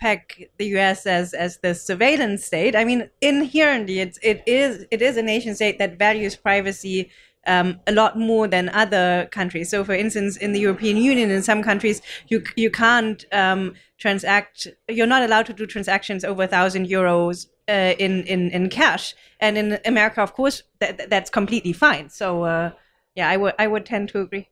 peg 0.00 0.48
the 0.58 0.66
U.S. 0.76 1.06
as 1.06 1.34
as 1.34 1.58
the 1.58 1.74
surveillance 1.74 2.44
state. 2.44 2.76
I 2.76 2.84
mean, 2.84 3.10
inherently, 3.20 3.98
it's 3.98 4.18
it 4.22 4.42
is 4.46 4.86
it 4.90 5.02
is 5.02 5.16
a 5.16 5.22
nation 5.22 5.54
state 5.56 5.78
that 5.78 5.98
values 5.98 6.36
privacy. 6.36 7.10
Um, 7.46 7.80
a 7.86 7.92
lot 7.92 8.18
more 8.18 8.46
than 8.46 8.68
other 8.68 9.26
countries. 9.32 9.70
So, 9.70 9.82
for 9.82 9.94
instance, 9.94 10.36
in 10.36 10.52
the 10.52 10.60
European 10.60 10.98
Union, 10.98 11.30
in 11.30 11.42
some 11.42 11.62
countries, 11.62 12.02
you 12.28 12.42
you 12.54 12.70
can't 12.70 13.24
um, 13.32 13.74
transact. 13.96 14.68
You're 14.88 15.06
not 15.06 15.22
allowed 15.22 15.46
to 15.46 15.54
do 15.54 15.66
transactions 15.66 16.22
over 16.22 16.42
a 16.42 16.46
thousand 16.46 16.86
euros 16.86 17.46
uh, 17.66 17.94
in 17.98 18.24
in 18.24 18.50
in 18.50 18.68
cash. 18.68 19.14
And 19.40 19.56
in 19.56 19.78
America, 19.86 20.20
of 20.20 20.34
course, 20.34 20.64
that, 20.80 21.08
that's 21.08 21.30
completely 21.30 21.72
fine. 21.72 22.10
So, 22.10 22.44
uh, 22.44 22.72
yeah, 23.14 23.30
I 23.30 23.38
would 23.38 23.54
I 23.58 23.66
would 23.66 23.86
tend 23.86 24.10
to 24.10 24.20
agree. 24.20 24.48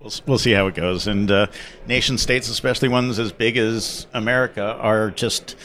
We'll, 0.00 0.12
we'll 0.26 0.38
see 0.38 0.52
how 0.52 0.66
it 0.66 0.74
goes. 0.74 1.06
And 1.06 1.30
uh, 1.30 1.46
nation 1.86 2.18
states, 2.18 2.48
especially 2.48 2.88
ones 2.88 3.18
as 3.18 3.32
big 3.32 3.56
as 3.56 4.06
America, 4.12 4.76
are 4.78 5.10
just 5.10 5.56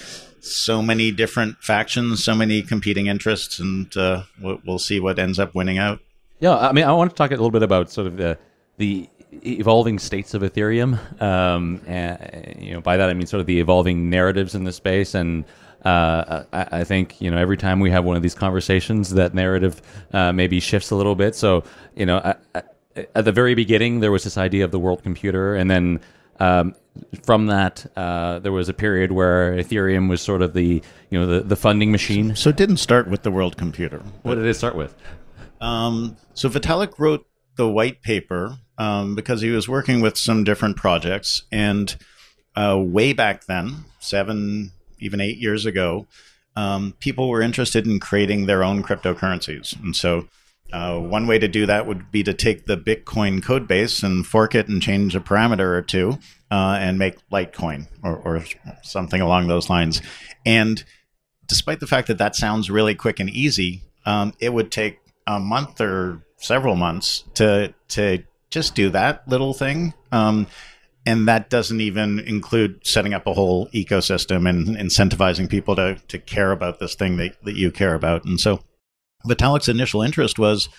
so 0.43 0.81
many 0.81 1.11
different 1.11 1.57
factions, 1.61 2.23
so 2.23 2.35
many 2.35 2.61
competing 2.61 3.07
interests, 3.07 3.59
and 3.59 3.95
uh, 3.95 4.23
we'll, 4.41 4.59
we'll 4.65 4.79
see 4.79 4.99
what 4.99 5.19
ends 5.19 5.39
up 5.39 5.53
winning 5.53 5.77
out. 5.77 5.99
Yeah, 6.43 6.57
I 6.57 6.73
mean, 6.73 6.83
I 6.83 6.91
want 6.91 7.09
to 7.09 7.15
talk 7.15 7.31
a 7.31 7.35
little 7.35 7.51
bit 7.51 7.63
about 7.63 7.89
sort 7.89 8.05
of 8.05 8.17
the 8.17 8.37
the 8.75 9.09
evolving 9.45 9.97
states 9.97 10.33
of 10.33 10.41
Ethereum. 10.41 10.99
Um, 11.21 11.81
and, 11.87 12.57
you 12.59 12.73
know, 12.73 12.81
by 12.81 12.97
that 12.97 13.09
I 13.09 13.13
mean 13.13 13.27
sort 13.27 13.39
of 13.39 13.45
the 13.45 13.61
evolving 13.61 14.09
narratives 14.09 14.53
in 14.53 14.65
the 14.65 14.73
space. 14.73 15.15
And 15.15 15.45
uh, 15.85 16.43
I, 16.51 16.79
I 16.79 16.83
think 16.83 17.21
you 17.21 17.31
know 17.31 17.37
every 17.37 17.55
time 17.55 17.79
we 17.79 17.91
have 17.91 18.03
one 18.03 18.17
of 18.17 18.23
these 18.23 18.35
conversations, 18.35 19.11
that 19.11 19.33
narrative 19.33 19.81
uh, 20.11 20.33
maybe 20.33 20.59
shifts 20.59 20.91
a 20.91 20.97
little 20.97 21.15
bit. 21.15 21.33
So 21.33 21.63
you 21.95 22.05
know, 22.05 22.17
I, 22.17 22.35
I, 22.53 22.63
at 23.15 23.23
the 23.23 23.31
very 23.31 23.55
beginning, 23.55 24.01
there 24.01 24.11
was 24.11 24.25
this 24.25 24.37
idea 24.37 24.65
of 24.65 24.71
the 24.71 24.79
world 24.79 25.01
computer, 25.01 25.55
and 25.55 25.71
then 25.71 26.01
um, 26.41 26.75
from 27.23 27.45
that, 27.45 27.85
uh, 27.95 28.39
there 28.39 28.51
was 28.51 28.67
a 28.67 28.73
period 28.73 29.13
where 29.13 29.53
Ethereum 29.53 30.09
was 30.09 30.21
sort 30.21 30.41
of 30.41 30.51
the 30.51 30.83
you 31.09 31.17
know 31.17 31.25
the, 31.25 31.39
the 31.39 31.55
funding 31.55 31.89
machine. 31.89 32.35
So 32.35 32.49
it 32.49 32.57
didn't 32.57 32.77
start 32.77 33.07
with 33.07 33.23
the 33.23 33.31
world 33.31 33.55
computer. 33.55 33.99
What 34.23 34.35
did 34.35 34.45
it 34.45 34.55
start 34.55 34.75
with? 34.75 34.93
Um, 35.63 36.17
so 36.33 36.49
Vitalik 36.49 36.99
wrote 36.99 37.25
the 37.55 37.69
white 37.69 38.01
paper 38.01 38.57
um, 38.77 39.15
because 39.15 39.41
he 39.41 39.49
was 39.49 39.69
working 39.69 40.01
with 40.01 40.17
some 40.17 40.43
different 40.43 40.75
projects, 40.75 41.43
and 41.51 41.95
uh, 42.55 42.77
way 42.77 43.13
back 43.13 43.45
then, 43.45 43.85
seven, 43.99 44.73
even 44.99 45.21
eight 45.21 45.37
years 45.37 45.65
ago, 45.65 46.05
um, 46.57 46.95
people 46.99 47.29
were 47.29 47.41
interested 47.41 47.87
in 47.87 47.99
creating 47.99 48.45
their 48.45 48.63
own 48.63 48.83
cryptocurrencies, 48.83 49.81
and 49.81 49.95
so. 49.95 50.27
Uh, 50.71 50.97
one 50.97 51.27
way 51.27 51.37
to 51.37 51.47
do 51.47 51.67
that 51.67 51.85
would 51.85 52.09
be 52.09 52.23
to 52.23 52.33
take 52.33 52.65
the 52.65 52.75
Bitcoin 52.75 53.43
code 53.43 53.67
base 53.67 54.01
and 54.01 54.25
fork 54.25 54.55
it 54.55 54.67
and 54.67 54.81
change 54.81 55.15
a 55.15 55.19
parameter 55.19 55.77
or 55.77 55.83
two 55.83 56.17
uh, 56.49 56.79
and 56.81 56.97
make 56.97 57.15
Litecoin 57.29 57.85
or, 58.01 58.15
or 58.15 58.43
something 58.81 59.21
along 59.21 59.45
those 59.45 59.69
lines. 59.69 60.01
And 60.47 60.83
despite 61.45 61.79
the 61.79 61.85
fact 61.85 62.07
that 62.07 62.17
that 62.17 62.35
sounds 62.35 62.71
really 62.71 62.95
quick 62.95 63.19
and 63.19 63.29
easy, 63.29 63.83
um, 64.07 64.33
it 64.39 64.51
would 64.51 64.71
take 64.71 65.02
a 65.27 65.39
month 65.39 65.81
or 65.81 66.23
several 66.37 66.75
months 66.75 67.23
to 67.35 67.73
to 67.89 68.23
just 68.49 68.75
do 68.75 68.89
that 68.91 69.27
little 69.27 69.53
thing. 69.53 69.93
Um, 70.11 70.47
and 71.05 71.27
that 71.27 71.49
doesn't 71.49 71.81
even 71.81 72.19
include 72.19 72.85
setting 72.85 73.13
up 73.13 73.27
a 73.27 73.33
whole 73.33 73.67
ecosystem 73.69 74.47
and 74.47 74.77
incentivizing 74.77 75.49
people 75.49 75.75
to 75.75 75.95
to 76.07 76.19
care 76.19 76.51
about 76.51 76.79
this 76.79 76.95
thing 76.95 77.17
that, 77.17 77.43
that 77.43 77.55
you 77.55 77.71
care 77.71 77.95
about. 77.95 78.25
And 78.25 78.39
so 78.39 78.61
Vitalik's 79.25 79.69
initial 79.69 80.01
interest 80.01 80.37
was 80.37 80.69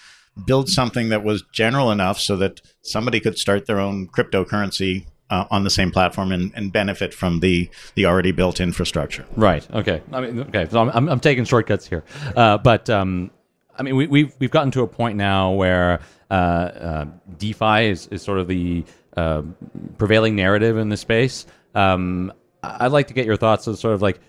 build 0.47 0.69
something 0.69 1.11
that 1.11 1.23
was 1.23 1.45
general 1.53 1.91
enough 1.91 2.19
so 2.19 2.37
that 2.37 2.61
somebody 2.83 3.21
could 3.21 3.39
start 3.39 3.67
their 3.67 3.79
own 3.79 4.09
cryptocurrency 4.09 5.07
uh, 5.31 5.47
on 5.51 5.65
the 5.65 5.71
same 5.71 5.91
platform 5.91 6.33
and, 6.33 6.53
and 6.55 6.73
benefit 6.73 7.15
from 7.15 7.41
the 7.41 7.69
the 7.95 8.07
already 8.07 8.33
built 8.33 8.61
infrastructure. 8.61 9.25
Right. 9.37 9.67
Okay. 9.73 10.03
I 10.13 10.21
mean, 10.21 10.41
okay. 10.41 10.67
So 10.71 10.81
I'm, 10.81 10.91
I'm, 10.91 11.09
I'm 11.09 11.21
taking 11.21 11.45
shortcuts 11.45 11.87
here, 11.87 12.05
uh, 12.37 12.59
but 12.59 12.91
um, 12.91 13.31
I 13.77 13.83
mean, 13.83 13.97
we, 13.97 14.07
we've 14.07 14.35
we've 14.39 14.51
gotten 14.51 14.71
to 14.73 14.83
a 14.83 14.87
point 14.87 15.17
now 15.17 15.53
where 15.53 16.01
uh, 16.31 16.35
uh, 16.35 17.07
DeFi 17.39 17.89
is, 17.89 18.07
is 18.09 18.23
sort 18.23 18.39
of 18.39 18.49
the 18.49 18.85
uh, 19.17 19.43
prevailing 19.99 20.37
narrative 20.37 20.77
in 20.77 20.89
the 20.89 20.97
space. 20.97 21.47
Um, 21.75 22.33
I'd 22.63 22.93
like 22.93 23.09
to 23.09 23.15
get 23.15 23.27
your 23.27 23.37
thoughts 23.37 23.69
on 23.69 23.77
sort 23.77 23.95
of 23.95 24.03
like, 24.03 24.21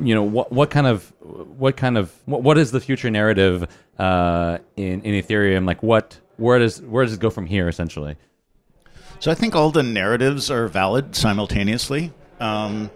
you 0.00 0.14
know, 0.14 0.22
what 0.22 0.52
what 0.52 0.70
kind 0.70 0.86
of 0.86 1.12
what 1.20 1.76
kind 1.76 1.96
of 1.96 2.12
what, 2.26 2.42
what 2.42 2.58
is 2.58 2.70
the 2.70 2.80
future 2.80 3.10
narrative 3.10 3.66
uh, 3.98 4.58
in 4.76 5.02
in 5.02 5.22
Ethereum? 5.22 5.66
Like, 5.66 5.82
what 5.82 6.18
where 6.36 6.58
does 6.58 6.82
where 6.82 7.04
does 7.04 7.14
it 7.14 7.20
go 7.20 7.30
from 7.30 7.46
here? 7.46 7.68
Essentially. 7.68 8.16
So 9.20 9.30
I 9.30 9.34
think 9.34 9.54
all 9.54 9.70
the 9.70 9.82
narratives 9.82 10.50
are 10.50 10.68
valid 10.68 11.16
simultaneously. 11.16 12.12
Um, 12.40 12.90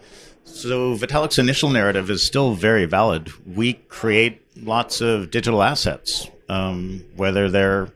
so 0.44 0.94
Vitalik's 0.96 1.38
initial 1.38 1.70
narrative 1.70 2.11
is 2.11 2.24
still 2.24 2.55
very 2.55 2.85
valid. 2.85 3.31
We 3.46 3.74
create 3.74 4.42
lots 4.62 5.01
of 5.01 5.31
digital 5.31 5.62
assets, 5.62 6.29
um, 6.49 7.05
whether 7.16 7.51
they're 7.51 7.92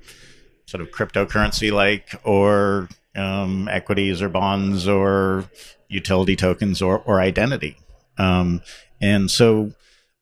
sort 0.66 0.80
of 0.80 0.90
cryptocurrency 0.90 1.72
like 1.72 2.14
or 2.24 2.88
um, 3.14 3.68
equities 3.68 4.22
or 4.22 4.28
bonds 4.28 4.88
or 4.88 5.44
utility 5.88 6.36
tokens 6.36 6.80
or, 6.80 6.98
or 7.00 7.20
identity. 7.20 7.76
Um, 8.18 8.62
and 9.00 9.30
so 9.30 9.72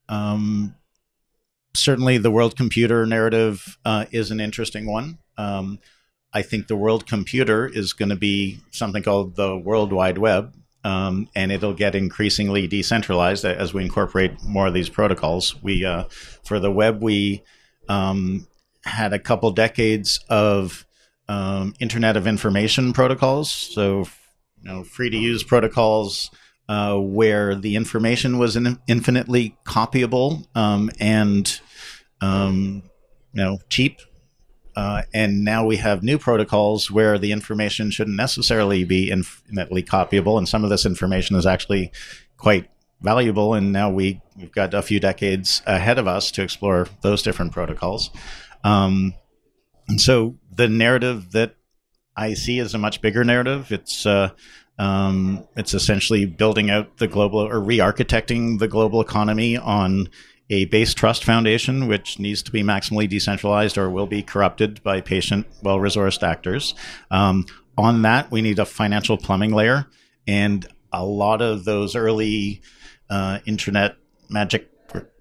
um, 0.08 0.74
certainly 1.74 2.18
the 2.18 2.30
world 2.30 2.56
computer 2.56 3.06
narrative 3.06 3.78
uh, 3.84 4.06
is 4.10 4.30
an 4.30 4.40
interesting 4.40 4.86
one. 4.86 5.18
Um, 5.38 5.78
I 6.32 6.42
think 6.42 6.66
the 6.66 6.76
world 6.76 7.06
computer 7.06 7.66
is 7.66 7.92
going 7.92 8.08
to 8.08 8.16
be 8.16 8.58
something 8.70 9.02
called 9.02 9.36
the 9.36 9.56
World 9.56 9.92
Wide 9.92 10.18
Web, 10.18 10.54
um, 10.84 11.28
and 11.34 11.52
it'll 11.52 11.74
get 11.74 11.94
increasingly 11.94 12.66
decentralized 12.66 13.44
as 13.44 13.74
we 13.74 13.84
incorporate 13.84 14.42
more 14.42 14.66
of 14.66 14.74
these 14.74 14.88
protocols. 14.88 15.60
We 15.62 15.84
uh, 15.84 16.04
for 16.44 16.58
the 16.58 16.70
web 16.70 17.02
we 17.02 17.42
um, 17.88 18.46
had 18.84 19.12
a 19.12 19.18
couple 19.18 19.50
decades 19.50 20.20
of 20.28 20.86
um, 21.28 21.74
Internet 21.80 22.16
of 22.16 22.26
Information 22.26 22.92
protocols, 22.92 23.50
so 23.50 24.08
you 24.62 24.70
know, 24.70 24.84
free 24.84 25.10
to 25.10 25.16
use 25.16 25.42
protocols 25.42 26.30
uh, 26.68 26.96
where 26.96 27.54
the 27.54 27.76
information 27.76 28.38
was 28.38 28.56
in- 28.56 28.78
infinitely 28.86 29.56
copyable 29.66 30.46
um, 30.54 30.90
and 31.00 31.60
um, 32.20 32.82
you 33.32 33.42
know 33.42 33.58
cheap 33.68 33.98
uh, 34.80 35.02
and 35.12 35.44
now 35.44 35.60
we 35.70 35.76
have 35.78 36.02
new 36.02 36.18
protocols 36.18 36.90
where 36.90 37.18
the 37.18 37.32
information 37.32 37.90
shouldn't 37.90 38.16
necessarily 38.16 38.84
be 38.84 39.10
infinitely 39.10 39.82
copyable, 39.82 40.36
and 40.38 40.48
some 40.48 40.64
of 40.64 40.70
this 40.70 40.86
information 40.86 41.38
is 41.38 41.46
actually 41.46 41.90
quite 42.36 42.64
valuable. 43.00 43.56
And 43.56 43.72
now 43.72 43.88
we 43.98 44.20
we've 44.36 44.56
got 44.60 44.74
a 44.74 44.82
few 44.82 45.00
decades 45.00 45.62
ahead 45.66 45.98
of 45.98 46.06
us 46.06 46.32
to 46.32 46.42
explore 46.42 46.86
those 47.02 47.22
different 47.22 47.52
protocols. 47.52 48.10
Um, 48.64 49.14
and 49.88 50.00
so 50.00 50.36
the 50.56 50.68
narrative 50.68 51.32
that 51.32 51.54
I 52.16 52.34
see 52.34 52.58
is 52.60 52.74
a 52.74 52.78
much 52.78 53.00
bigger 53.00 53.24
narrative. 53.24 53.74
It's 53.78 54.06
uh, 54.06 54.28
Um, 54.80 55.44
it's 55.56 55.74
essentially 55.74 56.24
building 56.26 56.70
out 56.70 56.86
the 56.96 57.06
global 57.06 57.40
or 57.40 57.60
re-architecting 57.60 58.58
the 58.58 58.68
global 58.68 59.02
economy 59.02 59.58
on 59.58 60.08
a 60.50 60.66
base 60.66 60.92
trust 60.92 61.24
foundation, 61.24 61.86
which 61.86 62.18
needs 62.18 62.42
to 62.42 62.50
be 62.50 62.62
maximally 62.62 63.08
decentralized 63.08 63.78
or 63.78 63.88
will 63.88 64.06
be 64.06 64.22
corrupted 64.22 64.82
by 64.82 65.00
patient, 65.00 65.46
well-resourced 65.62 66.22
actors. 66.22 66.74
Um, 67.10 67.46
on 67.78 68.02
that, 68.02 68.30
we 68.30 68.42
need 68.42 68.58
a 68.58 68.66
financial 68.66 69.16
plumbing 69.16 69.54
layer, 69.54 69.86
and 70.26 70.66
a 70.92 71.04
lot 71.04 71.40
of 71.40 71.64
those 71.64 71.94
early 71.94 72.60
uh, 73.08 73.38
internet 73.46 73.96
magic 74.28 74.68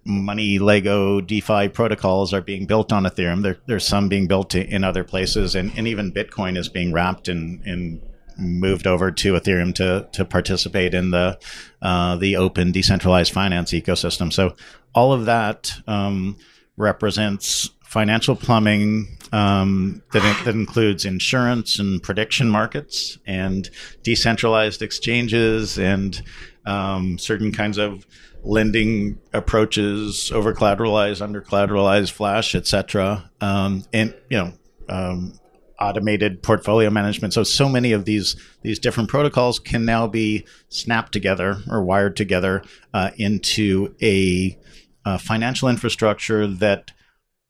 money 0.03 0.57
Lego 0.57 1.21
DeFi 1.21 1.69
protocols 1.69 2.33
are 2.33 2.41
being 2.41 2.65
built 2.65 2.91
on 2.91 3.03
Ethereum. 3.03 3.43
There, 3.43 3.57
there's 3.67 3.87
some 3.87 4.09
being 4.09 4.27
built 4.27 4.55
in 4.55 4.83
other 4.83 5.03
places, 5.03 5.55
and, 5.55 5.71
and 5.77 5.87
even 5.87 6.11
Bitcoin 6.11 6.57
is 6.57 6.69
being 6.69 6.91
wrapped 6.91 7.29
in, 7.29 7.61
in 7.65 8.01
moved 8.39 8.87
over 8.87 9.11
to 9.11 9.33
Ethereum 9.33 9.75
to 9.75 10.07
to 10.13 10.25
participate 10.25 10.93
in 10.93 11.11
the 11.11 11.37
uh, 11.81 12.15
the 12.15 12.37
open 12.37 12.71
decentralized 12.71 13.33
finance 13.33 13.71
ecosystem. 13.71 14.31
So 14.31 14.55
all 14.93 15.13
of 15.13 15.25
that 15.25 15.71
um, 15.87 16.37
represents 16.77 17.69
financial 17.83 18.35
plumbing 18.35 19.17
um, 19.31 20.01
that, 20.11 20.43
that 20.45 20.53
includes 20.53 21.05
insurance 21.05 21.79
and 21.79 22.01
prediction 22.03 22.49
markets 22.49 23.17
and 23.25 23.69
decentralized 24.03 24.81
exchanges 24.81 25.77
and 25.79 26.21
um, 26.65 27.17
certain 27.17 27.51
kinds 27.51 27.77
of 27.77 28.05
lending 28.43 29.19
approaches 29.33 30.31
over 30.31 30.53
collateralized 30.53 31.21
under 31.21 31.41
collateralized 31.41 32.11
flash 32.11 32.55
etc 32.55 33.29
um, 33.41 33.83
and 33.91 34.15
you 34.29 34.37
know 34.37 34.53
um, 34.87 35.33
automated 35.79 36.43
portfolio 36.43 36.89
management. 36.89 37.33
So 37.33 37.43
so 37.43 37.69
many 37.69 37.91
of 37.91 38.05
these 38.05 38.35
these 38.61 38.79
different 38.79 39.09
protocols 39.09 39.59
can 39.59 39.85
now 39.85 40.07
be 40.07 40.45
snapped 40.69 41.11
together 41.11 41.57
or 41.69 41.83
wired 41.83 42.15
together 42.15 42.63
uh, 42.93 43.11
into 43.17 43.95
a, 44.01 44.57
a, 45.05 45.19
financial 45.19 45.69
infrastructure 45.69 46.45
that 46.47 46.91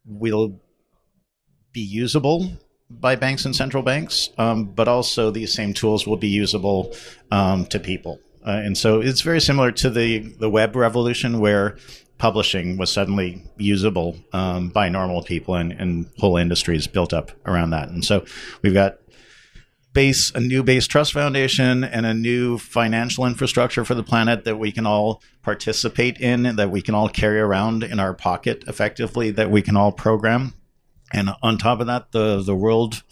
will 0.04 0.60
be 1.72 1.80
usable 1.80 2.50
by 2.88 3.14
banks 3.14 3.44
and 3.44 3.54
central 3.54 3.82
banks, 3.82 4.30
um, 4.38 4.64
but 4.64 4.88
also 4.88 5.30
these 5.30 5.52
same 5.52 5.72
tools 5.72 6.06
will 6.06 6.16
be 6.16 6.28
usable 6.28 6.94
um, 7.30 7.64
to 7.66 7.78
people. 7.78 8.18
Uh, 8.44 8.52
and 8.64 8.76
so 8.76 9.00
it's 9.00 9.20
very 9.20 9.40
similar 9.40 9.70
to 9.70 9.90
the 9.90 10.18
the 10.38 10.48
web 10.48 10.74
revolution 10.74 11.40
where 11.40 11.76
publishing 12.20 12.76
was 12.76 12.92
suddenly 12.92 13.42
usable 13.56 14.14
um, 14.34 14.68
by 14.68 14.90
normal 14.90 15.22
people 15.22 15.54
and, 15.54 15.72
and 15.72 16.06
whole 16.18 16.36
industries 16.36 16.86
built 16.86 17.14
up 17.14 17.32
around 17.46 17.70
that. 17.70 17.88
And 17.88 18.04
so 18.04 18.24
we've 18.62 18.74
got 18.74 18.98
base 19.94 20.30
a 20.34 20.40
new 20.40 20.62
base 20.62 20.86
trust 20.86 21.14
foundation 21.14 21.82
and 21.82 22.04
a 22.04 22.12
new 22.12 22.58
financial 22.58 23.24
infrastructure 23.24 23.86
for 23.86 23.94
the 23.94 24.02
planet 24.02 24.44
that 24.44 24.58
we 24.58 24.70
can 24.70 24.86
all 24.86 25.22
participate 25.42 26.20
in 26.20 26.42
that 26.56 26.70
we 26.70 26.82
can 26.82 26.94
all 26.94 27.08
carry 27.08 27.40
around 27.40 27.82
in 27.82 27.98
our 27.98 28.14
pocket 28.14 28.62
effectively 28.68 29.30
that 29.30 29.50
we 29.50 29.62
can 29.62 29.76
all 29.76 29.90
program 29.90 30.54
and 31.12 31.30
on 31.42 31.58
top 31.58 31.80
of 31.80 31.88
that 31.88 32.12
the 32.12 32.40
the 32.40 32.54
world 32.54 33.02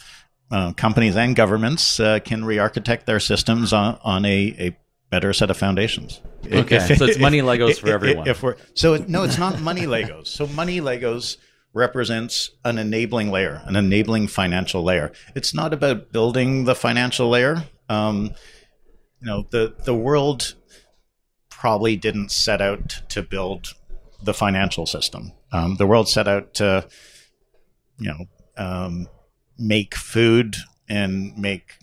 uh, 0.52 0.72
companies 0.74 1.16
and 1.16 1.34
governments 1.34 1.98
uh, 1.98 2.20
can 2.20 2.44
re-architect 2.44 3.06
their 3.06 3.20
systems 3.20 3.72
on, 3.72 3.98
on 4.04 4.24
a, 4.24 4.54
a 4.58 4.76
better 5.10 5.32
set 5.32 5.50
of 5.50 5.56
foundations. 5.56 6.20
Okay, 6.46 6.76
if, 6.76 6.98
so 6.98 7.04
it's 7.04 7.18
money 7.18 7.40
Legos 7.40 7.70
if, 7.70 7.78
for 7.80 7.88
everyone. 7.88 8.28
If 8.28 8.42
we're 8.42 8.56
so, 8.74 8.96
no, 9.08 9.22
it's 9.24 9.38
not 9.38 9.60
money 9.60 9.82
Legos. 9.82 10.28
So 10.28 10.46
money 10.46 10.80
Legos 10.80 11.36
represents 11.72 12.50
an 12.64 12.78
enabling 12.78 13.30
layer, 13.30 13.62
an 13.64 13.76
enabling 13.76 14.28
financial 14.28 14.82
layer. 14.82 15.12
It's 15.34 15.54
not 15.54 15.72
about 15.72 16.12
building 16.12 16.64
the 16.64 16.74
financial 16.74 17.28
layer. 17.28 17.64
Um, 17.88 18.34
you 19.20 19.26
know, 19.26 19.46
the 19.50 19.74
the 19.84 19.94
world 19.94 20.54
probably 21.50 21.96
didn't 21.96 22.30
set 22.30 22.60
out 22.60 23.02
to 23.08 23.22
build 23.22 23.74
the 24.22 24.34
financial 24.34 24.86
system. 24.86 25.32
Um, 25.52 25.76
the 25.76 25.86
world 25.86 26.08
set 26.08 26.28
out 26.28 26.54
to, 26.54 26.86
you 27.98 28.08
know, 28.08 28.26
um, 28.56 29.08
make 29.58 29.94
food 29.94 30.56
and 30.88 31.36
make 31.36 31.74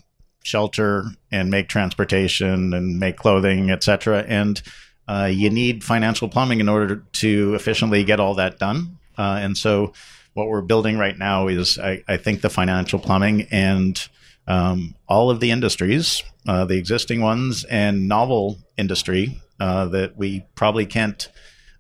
shelter 0.46 1.06
and 1.32 1.50
make 1.50 1.68
transportation 1.68 2.74
and 2.74 3.00
make 3.00 3.18
clothing, 3.18 3.72
etc. 3.72 4.24
And 4.28 4.62
uh, 5.08 5.30
you 5.32 5.50
need 5.50 5.84
financial 5.84 6.30
plumbing 6.30 6.60
in 6.60 6.70
order 6.70 7.04
to 7.14 7.56
efficiently 7.56 8.04
get 8.04 8.20
all 8.20 8.36
that 8.36 8.60
done. 8.60 9.00
Uh, 9.18 9.40
and 9.42 9.58
so, 9.58 9.94
what 10.34 10.48
we're 10.48 10.62
building 10.62 10.98
right 10.98 11.18
now 11.18 11.48
is, 11.48 11.80
I, 11.80 12.04
I 12.08 12.18
think, 12.18 12.42
the 12.42 12.50
financial 12.50 13.00
plumbing 13.00 13.48
and 13.52 14.08
um, 14.48 14.96
all 15.08 15.30
of 15.30 15.40
the 15.40 15.50
industries, 15.50 16.22
uh, 16.48 16.66
the 16.66 16.78
existing 16.78 17.22
ones 17.22 17.64
and 17.64 18.08
novel 18.08 18.60
industry 18.78 19.42
uh, 19.60 19.86
that 19.86 20.18
we 20.18 20.46
probably 20.54 20.86
can't 20.86 21.30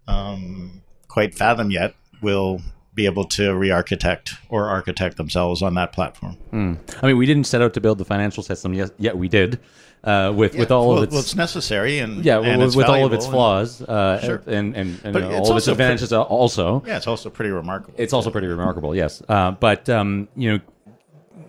um, 0.08 0.82
quite 1.10 1.36
fathom 1.36 1.69
yet, 1.69 1.95
will 2.21 2.62
be 2.95 3.05
able 3.05 3.25
to 3.25 3.53
re-architect 3.53 4.34
or 4.49 4.69
architect 4.69 5.17
themselves 5.17 5.62
on 5.62 5.75
that 5.75 5.91
platform. 5.91 6.38
Mm. 6.51 6.77
I 7.03 7.08
mean, 7.08 7.17
we 7.17 7.25
didn't 7.25 7.43
set 7.43 7.62
out 7.62 7.73
to 7.73 7.81
build 7.81 7.97
the 7.97 8.05
financial 8.05 8.41
system 8.41 8.73
yet. 8.73 8.91
Yet 8.97 9.17
we 9.17 9.27
did. 9.27 9.60
Uh, 10.03 10.31
with 10.31 10.53
yeah, 10.53 10.60
with 10.60 10.71
all 10.71 10.89
well, 10.89 10.97
of 10.99 11.03
its 11.05 11.12
well, 11.13 11.21
it's 11.21 11.36
necessary 11.36 11.97
and 11.97 12.23
yeah, 12.23 12.39
and 12.39 12.62
with, 12.62 12.75
with 12.75 12.86
all 12.86 13.05
of 13.05 13.12
its 13.12 13.25
flaws 13.25 13.81
uh, 13.81 14.21
sure. 14.21 14.43
and 14.45 14.75
and, 14.75 14.99
and, 15.03 15.15
and 15.15 15.25
all 15.25 15.49
of 15.49 15.58
its 15.58 15.67
advantages 15.67 16.10
pretty, 16.10 16.23
also. 16.23 16.84
Yeah, 16.86 16.97
it's 16.97 17.08
also 17.08 17.31
pretty 17.31 17.49
remarkable. 17.49 17.95
It's 17.97 18.13
also 18.13 18.29
pretty 18.29 18.45
remarkable, 18.45 18.95
yes. 18.95 19.23
Uh, 19.27 19.51
but 19.51 19.89
um, 19.89 20.27
you 20.36 20.51
know, 20.51 20.60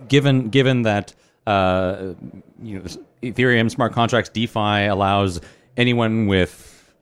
given 0.08 0.48
given 0.48 0.82
that 0.82 1.12
uh, 1.46 2.14
you 2.62 2.78
know 2.78 2.84
Ethereum 3.22 3.70
smart 3.70 3.92
contracts 3.92 4.30
DeFi 4.30 4.86
allows 4.86 5.38
anyone 5.76 6.26
with 6.26 6.94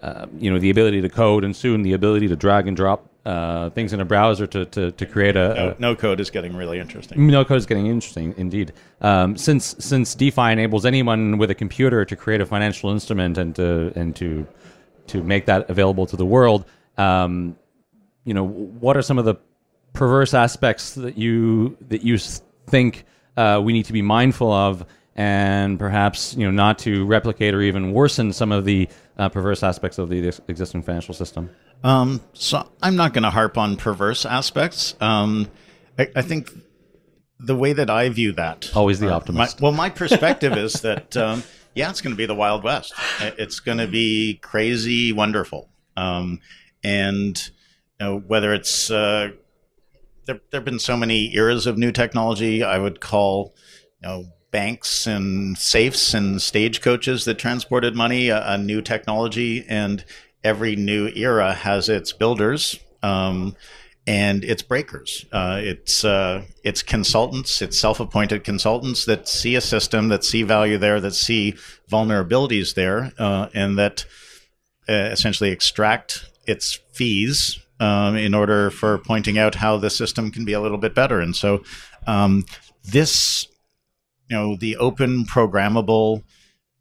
uh, 0.00 0.24
you 0.38 0.50
know 0.50 0.58
the 0.58 0.70
ability 0.70 1.02
to 1.02 1.10
code 1.10 1.44
and 1.44 1.54
soon 1.54 1.82
the 1.82 1.92
ability 1.92 2.28
to 2.28 2.36
drag 2.36 2.66
and 2.66 2.74
drop 2.74 3.11
uh, 3.24 3.70
things 3.70 3.92
in 3.92 4.00
a 4.00 4.04
browser 4.04 4.46
to, 4.48 4.64
to, 4.66 4.90
to 4.92 5.06
create 5.06 5.36
a, 5.36 5.54
no, 5.54 5.90
no, 5.90 5.96
code 5.96 6.18
is 6.18 6.30
getting 6.30 6.56
really 6.56 6.80
interesting. 6.80 7.26
No 7.28 7.44
code 7.44 7.58
is 7.58 7.66
getting 7.66 7.86
interesting 7.86 8.34
indeed. 8.36 8.72
Um, 9.00 9.36
since 9.36 9.76
since 9.78 10.14
DeFi 10.14 10.50
enables 10.50 10.84
anyone 10.84 11.38
with 11.38 11.50
a 11.50 11.54
computer 11.54 12.04
to 12.04 12.16
create 12.16 12.40
a 12.40 12.46
financial 12.46 12.90
instrument 12.90 13.38
and 13.38 13.54
to 13.56 13.92
and 13.94 14.16
to 14.16 14.46
to 15.08 15.22
make 15.22 15.46
that 15.46 15.70
available 15.70 16.06
to 16.06 16.16
the 16.16 16.26
world, 16.26 16.64
um, 16.98 17.56
you 18.24 18.34
know, 18.34 18.44
what 18.46 18.96
are 18.96 19.02
some 19.02 19.18
of 19.18 19.24
the 19.24 19.36
perverse 19.92 20.34
aspects 20.34 20.94
that 20.94 21.16
you 21.16 21.76
that 21.88 22.02
you 22.02 22.18
think 22.18 23.04
uh, 23.36 23.60
we 23.62 23.72
need 23.72 23.84
to 23.84 23.92
be 23.92 24.02
mindful 24.02 24.50
of, 24.50 24.84
and 25.14 25.78
perhaps 25.78 26.34
you 26.34 26.44
know 26.44 26.50
not 26.50 26.78
to 26.80 27.06
replicate 27.06 27.54
or 27.54 27.62
even 27.62 27.92
worsen 27.92 28.32
some 28.32 28.50
of 28.50 28.64
the 28.64 28.88
uh, 29.18 29.28
perverse 29.28 29.62
aspects 29.62 29.98
of 29.98 30.08
the 30.08 30.28
existing 30.48 30.82
financial 30.82 31.14
system? 31.14 31.50
Um, 31.84 32.20
so 32.32 32.70
I'm 32.82 32.96
not 32.96 33.12
going 33.12 33.24
to 33.24 33.30
harp 33.30 33.58
on 33.58 33.76
perverse 33.76 34.24
aspects. 34.24 34.94
Um, 35.00 35.48
I, 35.98 36.08
I, 36.16 36.22
think 36.22 36.50
the 37.40 37.56
way 37.56 37.72
that 37.72 37.90
I 37.90 38.08
view 38.08 38.32
that 38.32 38.70
always 38.74 39.00
the 39.00 39.12
uh, 39.12 39.16
optimist. 39.16 39.60
My, 39.60 39.64
well, 39.64 39.76
my 39.76 39.90
perspective 39.90 40.56
is 40.56 40.74
that 40.82 41.16
um, 41.16 41.42
yeah, 41.74 41.90
it's 41.90 42.00
going 42.00 42.12
to 42.12 42.16
be 42.16 42.26
the 42.26 42.34
Wild 42.34 42.62
West. 42.62 42.94
It's 43.20 43.60
going 43.60 43.78
to 43.78 43.88
be 43.88 44.38
crazy, 44.42 45.12
wonderful, 45.12 45.70
um, 45.96 46.40
and 46.84 47.36
you 48.00 48.06
know, 48.06 48.18
whether 48.18 48.54
it's 48.54 48.90
uh, 48.90 49.30
there, 50.26 50.40
there 50.50 50.60
have 50.60 50.64
been 50.64 50.78
so 50.78 50.96
many 50.96 51.34
eras 51.34 51.66
of 51.66 51.76
new 51.76 51.90
technology. 51.90 52.62
I 52.62 52.78
would 52.78 53.00
call 53.00 53.54
you 54.02 54.08
know 54.08 54.24
banks 54.52 55.06
and 55.06 55.58
safes 55.58 56.14
and 56.14 56.40
stagecoaches 56.40 57.24
that 57.24 57.38
transported 57.38 57.96
money 57.96 58.28
a, 58.28 58.52
a 58.52 58.58
new 58.58 58.82
technology 58.82 59.64
and 59.68 60.04
every 60.44 60.76
new 60.76 61.08
era 61.14 61.52
has 61.54 61.88
its 61.88 62.12
builders 62.12 62.78
um, 63.02 63.54
and 64.06 64.44
its 64.44 64.62
breakers. 64.62 65.26
Uh, 65.32 65.58
it's 65.60 66.04
uh, 66.04 66.42
it's 66.64 66.82
consultants, 66.82 67.62
it's 67.62 67.78
self-appointed 67.78 68.44
consultants 68.44 69.04
that 69.04 69.28
see 69.28 69.54
a 69.54 69.60
system, 69.60 70.08
that 70.08 70.24
see 70.24 70.42
value 70.42 70.78
there, 70.78 71.00
that 71.00 71.14
see 71.14 71.54
vulnerabilities 71.90 72.74
there, 72.74 73.12
uh, 73.18 73.48
and 73.54 73.78
that 73.78 74.04
uh, 74.88 74.92
essentially 75.12 75.50
extract 75.50 76.24
its 76.46 76.80
fees 76.92 77.60
um, 77.78 78.16
in 78.16 78.34
order 78.34 78.70
for 78.70 78.98
pointing 78.98 79.38
out 79.38 79.56
how 79.56 79.76
the 79.76 79.90
system 79.90 80.30
can 80.30 80.44
be 80.44 80.52
a 80.52 80.60
little 80.60 80.78
bit 80.78 80.94
better. 80.94 81.20
And 81.20 81.36
so 81.36 81.62
um, 82.06 82.44
this, 82.84 83.46
you 84.28 84.36
know, 84.36 84.56
the 84.56 84.76
open 84.76 85.24
programmable 85.24 86.22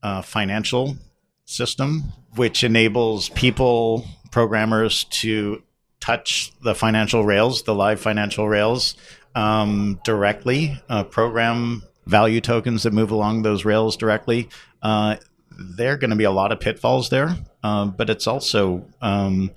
uh, 0.01 0.21
financial 0.23 0.97
system, 1.45 2.13
which 2.35 2.63
enables 2.63 3.29
people, 3.29 4.05
programmers 4.31 5.03
to 5.05 5.61
touch 5.99 6.51
the 6.63 6.75
financial 6.75 7.23
rails, 7.23 7.63
the 7.63 7.75
live 7.75 7.99
financial 7.99 8.49
rails 8.49 8.95
um, 9.35 9.99
directly, 10.03 10.81
uh, 10.89 11.03
program 11.03 11.83
value 12.05 12.41
tokens 12.41 12.83
that 12.83 12.93
move 12.93 13.11
along 13.11 13.43
those 13.43 13.63
rails 13.63 13.95
directly. 13.95 14.49
Uh, 14.81 15.15
there 15.57 15.93
are 15.93 15.97
going 15.97 16.09
to 16.09 16.15
be 16.15 16.23
a 16.23 16.31
lot 16.31 16.51
of 16.51 16.59
pitfalls 16.59 17.09
there, 17.09 17.35
uh, 17.63 17.85
but 17.85 18.09
it's 18.09 18.27
also 18.27 18.85
um, 19.01 19.51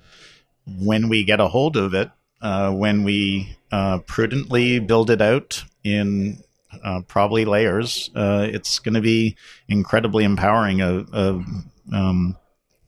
when 0.79 1.09
we 1.09 1.23
get 1.23 1.39
a 1.39 1.47
hold 1.47 1.75
of 1.75 1.93
it, 1.93 2.11
uh, 2.41 2.71
when 2.71 3.03
we 3.03 3.57
uh, 3.71 3.99
prudently 3.99 4.79
build 4.79 5.09
it 5.09 5.21
out 5.21 5.63
in 5.83 6.37
probably 7.07 7.45
layers, 7.45 8.11
it's 8.15 8.77
going 8.79 8.93
to 8.93 9.01
be 9.01 9.35
incredibly 9.67 10.23
empowering 10.23 10.81
um, 11.91 12.37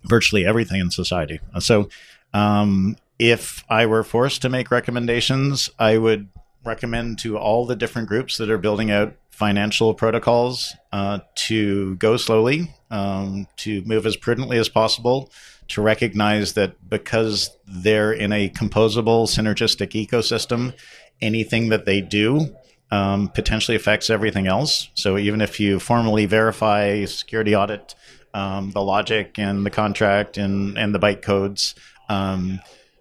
virtually 0.08 0.46
everything 0.46 0.80
in 0.82 0.92
society. 0.92 1.40
So, 1.60 1.90
um, 2.34 2.98
if 3.20 3.64
I 3.70 3.86
were 3.86 4.04
forced 4.04 4.42
to 4.44 4.50
make 4.50 4.70
recommendations, 4.70 5.70
I 5.80 5.98
would 5.98 6.30
recommend 6.64 7.20
to 7.20 7.38
all 7.38 7.66
the 7.66 7.76
different 7.76 8.08
groups 8.08 8.38
that 8.38 8.50
are 8.50 8.58
building 8.58 8.92
out 8.92 9.16
financial 9.32 9.94
protocols 9.94 10.76
uh, 10.92 11.20
to 11.36 11.96
go 11.96 12.18
slowly, 12.18 12.74
um, 12.92 13.48
to 13.58 13.82
move 13.84 14.06
as 14.06 14.18
prudently 14.18 14.58
as 14.58 14.70
possible, 14.70 15.32
to 15.68 15.82
recognize 15.82 16.54
that 16.54 16.90
because 16.90 17.56
they're 17.66 18.12
in 18.12 18.32
a 18.32 18.50
composable, 18.50 19.28
synergistic 19.28 20.08
ecosystem, 20.08 20.74
anything 21.22 21.70
that 21.70 21.86
they 21.86 22.02
do 22.02 22.56
um, 22.90 23.30
potentially 23.30 23.76
affects 23.76 24.10
everything 24.10 24.48
else. 24.48 24.90
So 24.94 25.18
even 25.18 25.42
if 25.42 25.60
you 25.60 25.80
formally 25.80 26.26
verify 26.26 27.06
security 27.06 27.56
audit 27.56 27.96
um, 28.38 28.70
the 28.72 28.84
logic 28.84 29.40
and 29.40 29.66
the 29.66 29.72
contract 29.72 30.38
and, 30.38 30.78
and 30.78 30.94
the 30.94 31.00
bytecodes, 31.00 31.74
um, 32.08 32.60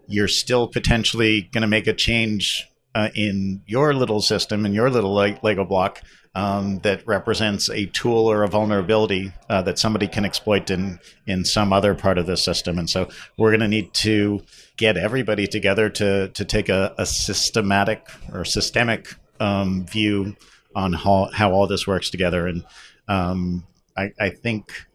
you're 0.09 0.28
still 0.28 0.66
potentially 0.66 1.43
going 1.53 1.61
to 1.61 1.68
make 1.68 1.87
a 1.87 1.93
change 1.93 2.66
uh, 2.95 3.11
in 3.14 3.61
your 3.66 3.93
little 3.93 4.22
system, 4.22 4.64
in 4.64 4.72
your 4.72 4.89
little 4.89 5.12
Lego 5.12 5.64
block 5.64 6.01
um, 6.34 6.78
that 6.78 7.07
represents 7.07 7.68
a 7.68 7.84
tool 7.87 8.30
or 8.30 8.45
a 8.45 8.49
vulnerability 8.49 9.32
uh, 9.51 9.61
that 9.61 9.78
somebody 9.78 10.09
can 10.09 10.24
exploit 10.24 10.70
in 10.70 10.99
in 11.26 11.45
some 11.45 11.70
other 11.70 11.95
part 11.95 12.16
of 12.16 12.26
the 12.26 12.37
system. 12.39 12.78
And 12.78 12.89
so 12.89 13.09
we're 13.37 13.51
going 13.51 13.61
to 13.61 13.68
need 13.68 13.93
to 13.95 14.41
get 14.78 14.97
everybody 14.97 15.47
together 15.47 15.91
to 15.91 16.28
to 16.28 16.45
take 16.45 16.70
a, 16.70 16.95
a 16.97 17.05
systematic 17.05 18.09
or 18.32 18.45
systemic 18.45 19.14
um, 19.39 19.84
view 19.84 20.34
on 20.74 20.95
how 20.95 21.28
how 21.34 21.53
all 21.53 21.66
this 21.66 21.87
works 21.87 22.09
together. 22.09 22.47
And 22.47 22.64
um, 23.09 23.66
I, 23.97 24.12
I 24.18 24.30
think 24.30 24.87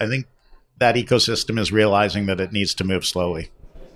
I 0.00 0.06
think 0.06 0.26
that 0.78 0.94
ecosystem 0.94 1.58
is 1.60 1.70
realizing 1.70 2.26
that 2.26 2.40
it 2.40 2.52
needs 2.52 2.74
to 2.74 2.84
move 2.84 3.04
slowly. 3.04 3.50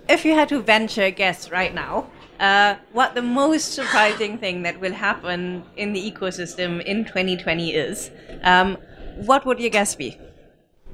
If 0.07 0.23
you 0.23 0.35
had 0.35 0.49
to 0.49 0.61
venture 0.61 1.03
a 1.03 1.11
guess 1.11 1.49
right 1.49 1.73
now, 1.73 2.07
uh, 2.39 2.75
what 2.91 3.15
the 3.15 3.23
most 3.23 3.73
surprising 3.73 4.37
thing 4.37 4.61
that 4.63 4.79
will 4.79 4.93
happen 4.93 5.63
in 5.75 5.93
the 5.93 6.11
ecosystem 6.11 6.83
in 6.83 7.05
2020 7.05 7.73
is, 7.73 8.11
um, 8.43 8.77
what 9.15 9.45
would 9.45 9.59
your 9.59 9.71
guess 9.71 9.95
be? 9.95 10.17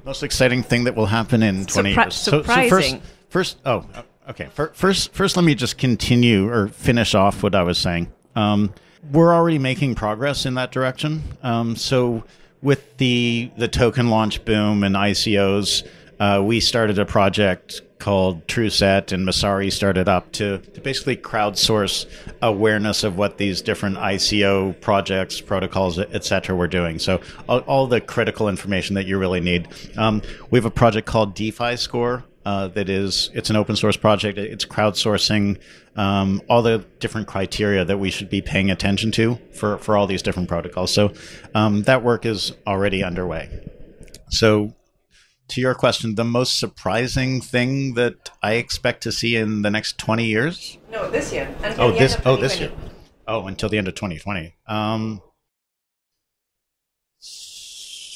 Most 0.04 0.22
exciting 0.22 0.62
thing 0.62 0.84
that 0.84 0.96
will 0.96 1.06
happen 1.06 1.42
in 1.42 1.66
20 1.66 1.94
Surpri- 1.94 1.96
years. 1.96 2.14
So, 2.14 2.30
so 2.30 2.38
surprising. 2.42 3.00
first, 3.28 3.56
first, 3.56 3.58
oh, 3.66 3.86
okay. 4.30 4.48
First, 4.54 5.12
first, 5.12 5.36
let 5.36 5.44
me 5.44 5.54
just 5.54 5.76
continue 5.76 6.48
or 6.48 6.68
finish 6.68 7.14
off 7.14 7.42
what 7.42 7.54
I 7.54 7.62
was 7.62 7.78
saying. 7.78 8.10
Um, 8.34 8.72
we're 9.10 9.34
already 9.34 9.58
making 9.58 9.94
progress 9.94 10.46
in 10.46 10.54
that 10.54 10.72
direction. 10.72 11.22
Um, 11.42 11.76
so, 11.76 12.24
with 12.62 12.96
the 12.96 13.50
the 13.56 13.68
token 13.68 14.08
launch 14.08 14.44
boom 14.44 14.84
and 14.84 14.94
ICOs, 14.94 15.86
uh, 16.20 16.42
we 16.42 16.60
started 16.60 16.98
a 16.98 17.04
project 17.04 17.82
called 17.98 18.44
TruSet, 18.48 19.12
and 19.12 19.26
Messari 19.26 19.70
started 19.70 20.08
up 20.08 20.32
to, 20.32 20.58
to 20.58 20.80
basically 20.80 21.16
crowdsource 21.16 22.06
awareness 22.42 23.04
of 23.04 23.16
what 23.16 23.38
these 23.38 23.62
different 23.62 23.96
ICO 23.96 24.80
projects, 24.80 25.40
protocols, 25.40 26.00
etc. 26.00 26.56
were 26.56 26.66
doing. 26.66 26.98
So 26.98 27.20
all, 27.48 27.60
all, 27.60 27.86
the 27.86 28.00
critical 28.00 28.48
information 28.48 28.96
that 28.96 29.06
you 29.06 29.18
really 29.18 29.40
need. 29.40 29.68
Um, 29.96 30.20
we 30.50 30.58
have 30.58 30.64
a 30.64 30.70
project 30.70 31.06
called 31.06 31.34
DeFi 31.34 31.76
Score. 31.76 32.24
Uh, 32.44 32.68
that 32.68 32.88
is, 32.88 33.30
it's 33.34 33.50
an 33.50 33.56
open 33.56 33.76
source 33.76 33.96
project. 33.96 34.36
It's 34.36 34.64
crowdsourcing 34.64 35.60
um, 35.96 36.42
all 36.48 36.62
the 36.62 36.84
different 36.98 37.28
criteria 37.28 37.84
that 37.84 37.98
we 37.98 38.10
should 38.10 38.28
be 38.28 38.42
paying 38.42 38.70
attention 38.70 39.12
to 39.12 39.38
for, 39.52 39.78
for 39.78 39.96
all 39.96 40.06
these 40.06 40.22
different 40.22 40.48
protocols. 40.48 40.92
So 40.92 41.12
um, 41.54 41.82
that 41.82 42.02
work 42.02 42.26
is 42.26 42.52
already 42.66 43.04
underway. 43.04 43.68
So 44.30 44.74
to 45.48 45.60
your 45.60 45.74
question, 45.74 46.14
the 46.14 46.24
most 46.24 46.58
surprising 46.58 47.40
thing 47.40 47.94
that 47.94 48.30
I 48.42 48.54
expect 48.54 49.02
to 49.02 49.12
see 49.12 49.36
in 49.36 49.62
the 49.62 49.70
next 49.70 49.98
20 49.98 50.24
years? 50.24 50.78
No, 50.90 51.10
this 51.10 51.32
year. 51.32 51.54
oh, 51.78 51.92
this 51.92 52.16
oh 52.24 52.36
this 52.36 52.58
year. 52.58 52.72
Oh, 53.28 53.46
until 53.46 53.68
the 53.68 53.78
end 53.78 53.88
of 53.88 53.94
2020. 53.94 54.54
Um, 54.66 55.20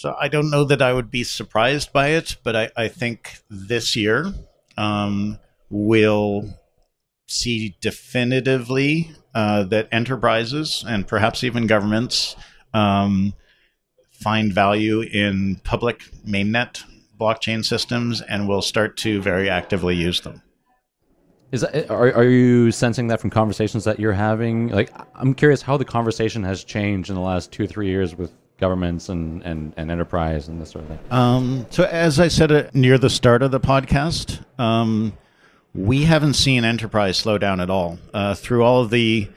so 0.06 0.14
I 0.20 0.28
don't 0.28 0.50
know 0.50 0.62
that 0.62 0.80
I 0.80 0.92
would 0.92 1.10
be 1.10 1.24
surprised 1.24 1.92
by 1.92 2.10
it, 2.10 2.36
but 2.44 2.54
I, 2.54 2.70
I 2.76 2.86
think 2.86 3.40
this 3.50 3.96
year 3.96 4.32
um, 4.76 5.40
will 5.68 6.48
see 7.26 7.76
definitively 7.80 9.10
uh, 9.34 9.64
that 9.64 9.88
enterprises 9.90 10.84
and 10.86 11.08
perhaps 11.08 11.42
even 11.42 11.66
governments 11.66 12.36
um, 12.72 13.34
find 14.12 14.52
value 14.52 15.00
in 15.00 15.60
public 15.64 16.04
mainnet 16.24 16.84
blockchain 17.20 17.64
systems 17.64 18.20
and 18.20 18.46
will 18.46 18.62
start 18.62 18.96
to 18.98 19.20
very 19.20 19.50
actively 19.50 19.96
use 19.96 20.20
them. 20.20 20.40
Is 21.50 21.62
that, 21.62 21.90
are, 21.90 22.12
are 22.12 22.22
you 22.22 22.70
sensing 22.70 23.08
that 23.08 23.20
from 23.20 23.30
conversations 23.30 23.82
that 23.84 23.98
you're 23.98 24.12
having? 24.12 24.68
Like, 24.68 24.92
I'm 25.16 25.34
curious 25.34 25.62
how 25.62 25.76
the 25.76 25.84
conversation 25.84 26.44
has 26.44 26.62
changed 26.62 27.08
in 27.08 27.16
the 27.16 27.20
last 27.22 27.50
two 27.50 27.64
or 27.64 27.66
three 27.66 27.88
years 27.88 28.14
with 28.14 28.30
governments 28.58 29.08
and, 29.08 29.42
and, 29.42 29.72
and 29.76 29.90
enterprise 29.90 30.48
and 30.48 30.60
this 30.60 30.70
sort 30.70 30.84
of 30.84 30.90
thing. 30.90 30.98
Um, 31.10 31.66
so, 31.70 31.84
as 31.84 32.18
I 32.18 32.28
said 32.28 32.52
uh, 32.52 32.64
near 32.72 32.98
the 32.98 33.10
start 33.10 33.42
of 33.42 33.50
the 33.50 33.60
podcast, 33.60 34.44
um, 34.58 35.12
we 35.74 36.04
haven't 36.04 36.34
seen 36.34 36.64
enterprise 36.64 37.16
slow 37.18 37.38
down 37.38 37.60
at 37.60 37.70
all. 37.70 37.98
Uh, 38.14 38.34
through 38.34 38.64
all 38.64 38.80
of 38.82 38.90
the 38.90 39.28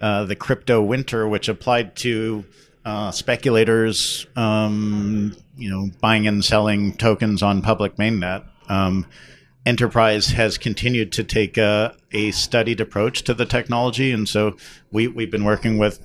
uh, 0.00 0.24
the 0.24 0.36
crypto 0.36 0.82
winter, 0.82 1.28
which 1.28 1.48
applied 1.48 1.94
to 1.96 2.44
uh, 2.84 3.10
speculators, 3.10 4.26
um, 4.36 5.36
you 5.56 5.70
know, 5.70 5.90
buying 6.00 6.26
and 6.26 6.44
selling 6.44 6.94
tokens 6.94 7.42
on 7.42 7.62
public 7.62 7.96
mainnet. 7.96 8.44
Um, 8.68 9.06
Enterprise 9.64 10.26
has 10.28 10.58
continued 10.58 11.12
to 11.12 11.22
take 11.22 11.56
a, 11.56 11.94
a, 12.10 12.32
studied 12.32 12.80
approach 12.80 13.22
to 13.22 13.32
the 13.32 13.46
technology, 13.46 14.10
and 14.10 14.28
so 14.28 14.56
we 14.90 15.06
we've 15.06 15.30
been 15.30 15.44
working 15.44 15.78
with 15.78 16.00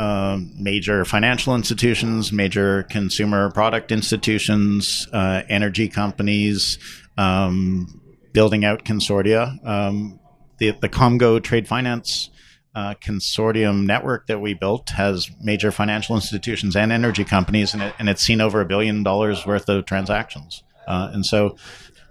uh, 0.00 0.38
major 0.58 1.04
financial 1.04 1.54
institutions, 1.54 2.32
major 2.32 2.84
consumer 2.84 3.50
product 3.50 3.92
institutions, 3.92 5.06
uh, 5.12 5.42
energy 5.50 5.88
companies, 5.88 6.78
um, 7.18 8.00
building 8.32 8.64
out 8.64 8.86
consortia. 8.86 9.62
Um, 9.66 10.18
the 10.56 10.70
the 10.80 10.88
Komgo 10.88 11.42
Trade 11.42 11.68
Finance 11.68 12.30
uh, 12.74 12.94
consortium 12.94 13.84
network 13.84 14.26
that 14.26 14.40
we 14.40 14.54
built 14.54 14.88
has 14.88 15.30
major 15.42 15.70
financial 15.70 16.16
institutions 16.16 16.76
and 16.76 16.90
energy 16.92 17.24
companies, 17.24 17.74
and, 17.74 17.82
it, 17.82 17.94
and 17.98 18.08
it's 18.08 18.22
seen 18.22 18.40
over 18.40 18.62
a 18.62 18.64
billion 18.64 19.02
dollars 19.02 19.44
worth 19.44 19.68
of 19.68 19.84
transactions. 19.84 20.62
Uh, 20.88 21.10
and 21.12 21.26
so, 21.26 21.56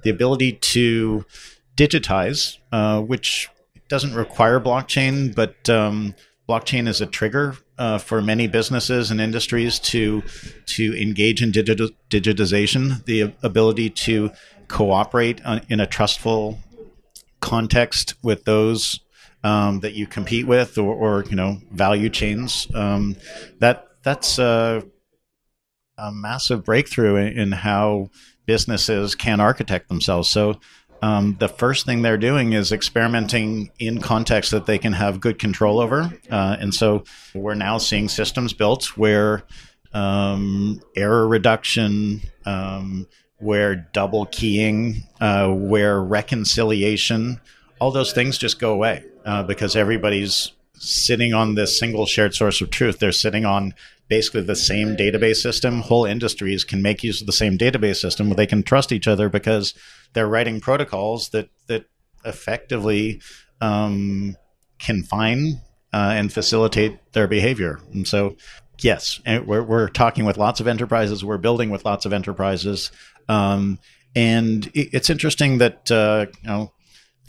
the 0.04 0.12
ability 0.12 0.52
to 0.52 1.26
digitize, 1.76 2.58
uh, 2.72 3.02
which 3.02 3.50
doesn't 3.88 4.14
require 4.14 4.60
blockchain, 4.60 5.34
but 5.34 5.68
um, 5.70 6.14
blockchain 6.50 6.88
is 6.88 7.00
a 7.00 7.06
trigger 7.06 7.56
uh, 7.78 8.00
for 8.00 8.22
many 8.22 8.48
businesses 8.48 9.12
and 9.12 9.22
industries 9.22 9.78
to 9.78 10.24
to 10.66 11.00
engage 11.00 11.44
in 11.44 11.52
digi- 11.52 11.96
digitization. 12.10 13.06
The 13.06 13.34
ability 13.44 13.92
to 13.92 14.32
cooperate 14.68 15.42
in 15.70 15.80
a 15.80 15.86
trustful 15.86 16.60
context 17.40 18.16
with 18.24 18.46
those 18.46 19.00
um, 19.44 19.80
that 19.82 19.94
you 19.94 20.08
compete 20.08 20.48
with 20.48 20.78
or, 20.78 20.94
or 20.94 21.26
you 21.30 21.36
know 21.36 21.60
value 21.72 22.10
chains 22.10 22.68
um, 22.74 23.16
that 23.60 23.88
that's 24.04 24.40
a, 24.40 24.84
a 25.98 26.12
massive 26.12 26.66
breakthrough 26.66 27.16
in, 27.16 27.40
in, 27.40 27.52
how 27.52 28.10
businesses 28.46 29.16
can 29.16 29.40
architect 29.40 29.88
themselves 29.88 30.30
so 30.30 30.60
um, 31.02 31.38
the 31.40 31.48
first 31.48 31.86
thing 31.86 32.02
they're 32.02 32.18
doing 32.18 32.54
is 32.54 32.72
experimenting 32.72 33.72
in 33.80 34.02
context 34.02 34.52
that 34.52 34.66
they 34.66 34.78
can 34.78 34.94
have 34.94 35.20
good 35.20 35.40
control 35.40 35.80
over. 35.80 36.12
Uh, 36.30 36.58
and 36.60 36.74
so 36.74 37.04
we're 37.34 37.56
now 37.56 37.78
seeing 37.78 38.10
systems 38.10 38.54
built 38.54 38.98
where 38.98 39.44
um, 39.94 40.82
error 40.96 41.28
reduction 41.28 42.22
um, 42.46 43.08
where 43.38 43.76
double 43.94 44.26
keying 44.28 45.04
uh, 45.22 45.50
where 45.50 46.02
reconciliation 46.02 47.40
all 47.80 47.92
those 47.92 48.12
things 48.12 48.38
just 48.38 48.60
go 48.60 48.74
away 48.74 49.04
uh, 49.26 49.44
because 49.44 49.76
everybody's 49.76 50.52
sitting 50.80 51.34
on 51.34 51.56
this 51.56 51.78
single 51.78 52.06
shared 52.06 52.34
source 52.34 52.62
of 52.62 52.70
truth. 52.70 53.00
They're 53.00 53.12
sitting 53.12 53.46
on 53.46 53.74
basically 54.08 54.42
the 54.42 54.56
same 54.56 54.96
database 54.96 55.38
system. 55.38 55.82
Whole 55.82 56.06
industries 56.06 56.64
can 56.64 56.82
make 56.82 57.04
use 57.04 57.22
of 57.22 57.28
the 57.28 57.34
same 57.34 57.58
database 57.58 57.98
system. 57.98 58.30
They 58.32 58.48
can 58.48 58.64
trust 58.64 58.92
each 58.92 59.08
other 59.08 59.30
because 59.30 59.74
they're 60.14 60.28
writing 60.28 60.60
protocols 60.60 61.30
that 61.30 61.50
that 61.68 61.86
effectively 62.26 63.22
um, 63.62 64.36
confine 64.80 65.62
uh, 65.94 66.14
and 66.16 66.34
facilitate 66.34 67.14
their 67.14 67.28
behavior. 67.28 67.80
And 67.94 68.08
so, 68.08 68.36
yes, 68.80 69.20
we're, 69.26 69.64
we're 69.64 69.90
talking 69.90 70.26
with 70.26 70.38
lots 70.38 70.60
of 70.60 70.68
enterprises. 70.68 71.24
We're 71.24 71.38
building 71.38 71.70
with 71.70 71.86
lots 71.86 72.06
of 72.06 72.14
enterprises. 72.14 72.92
Um, 73.28 73.80
and 74.16 74.70
it's 74.74 75.10
interesting 75.10 75.60
that 75.60 75.92
uh, 75.92 76.26
you 76.42 76.48
know 76.48 76.74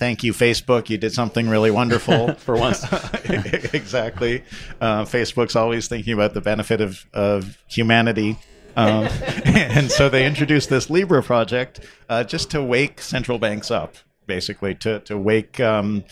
thank 0.00 0.24
you, 0.24 0.32
Facebook. 0.32 0.88
You 0.88 0.98
did 0.98 1.12
something 1.12 1.48
really 1.48 1.70
wonderful 1.70 2.34
for 2.46 2.56
once. 2.56 2.82
exactly. 3.24 4.42
Uh, 4.80 5.04
Facebook's 5.04 5.54
always 5.54 5.86
thinking 5.86 6.14
about 6.14 6.34
the 6.34 6.40
benefit 6.40 6.80
of, 6.80 7.06
of 7.12 7.62
humanity. 7.68 8.36
Um, 8.76 9.04
and 9.44 9.90
so 9.92 10.08
they 10.08 10.26
introduced 10.26 10.70
this 10.70 10.90
Libra 10.90 11.22
project 11.22 11.80
uh, 12.08 12.24
just 12.24 12.50
to 12.52 12.62
wake 12.62 13.00
central 13.00 13.38
banks 13.38 13.70
up, 13.70 13.94
basically, 14.26 14.74
to, 14.76 15.00
to 15.00 15.16
wake 15.16 15.60
um, 15.60 16.02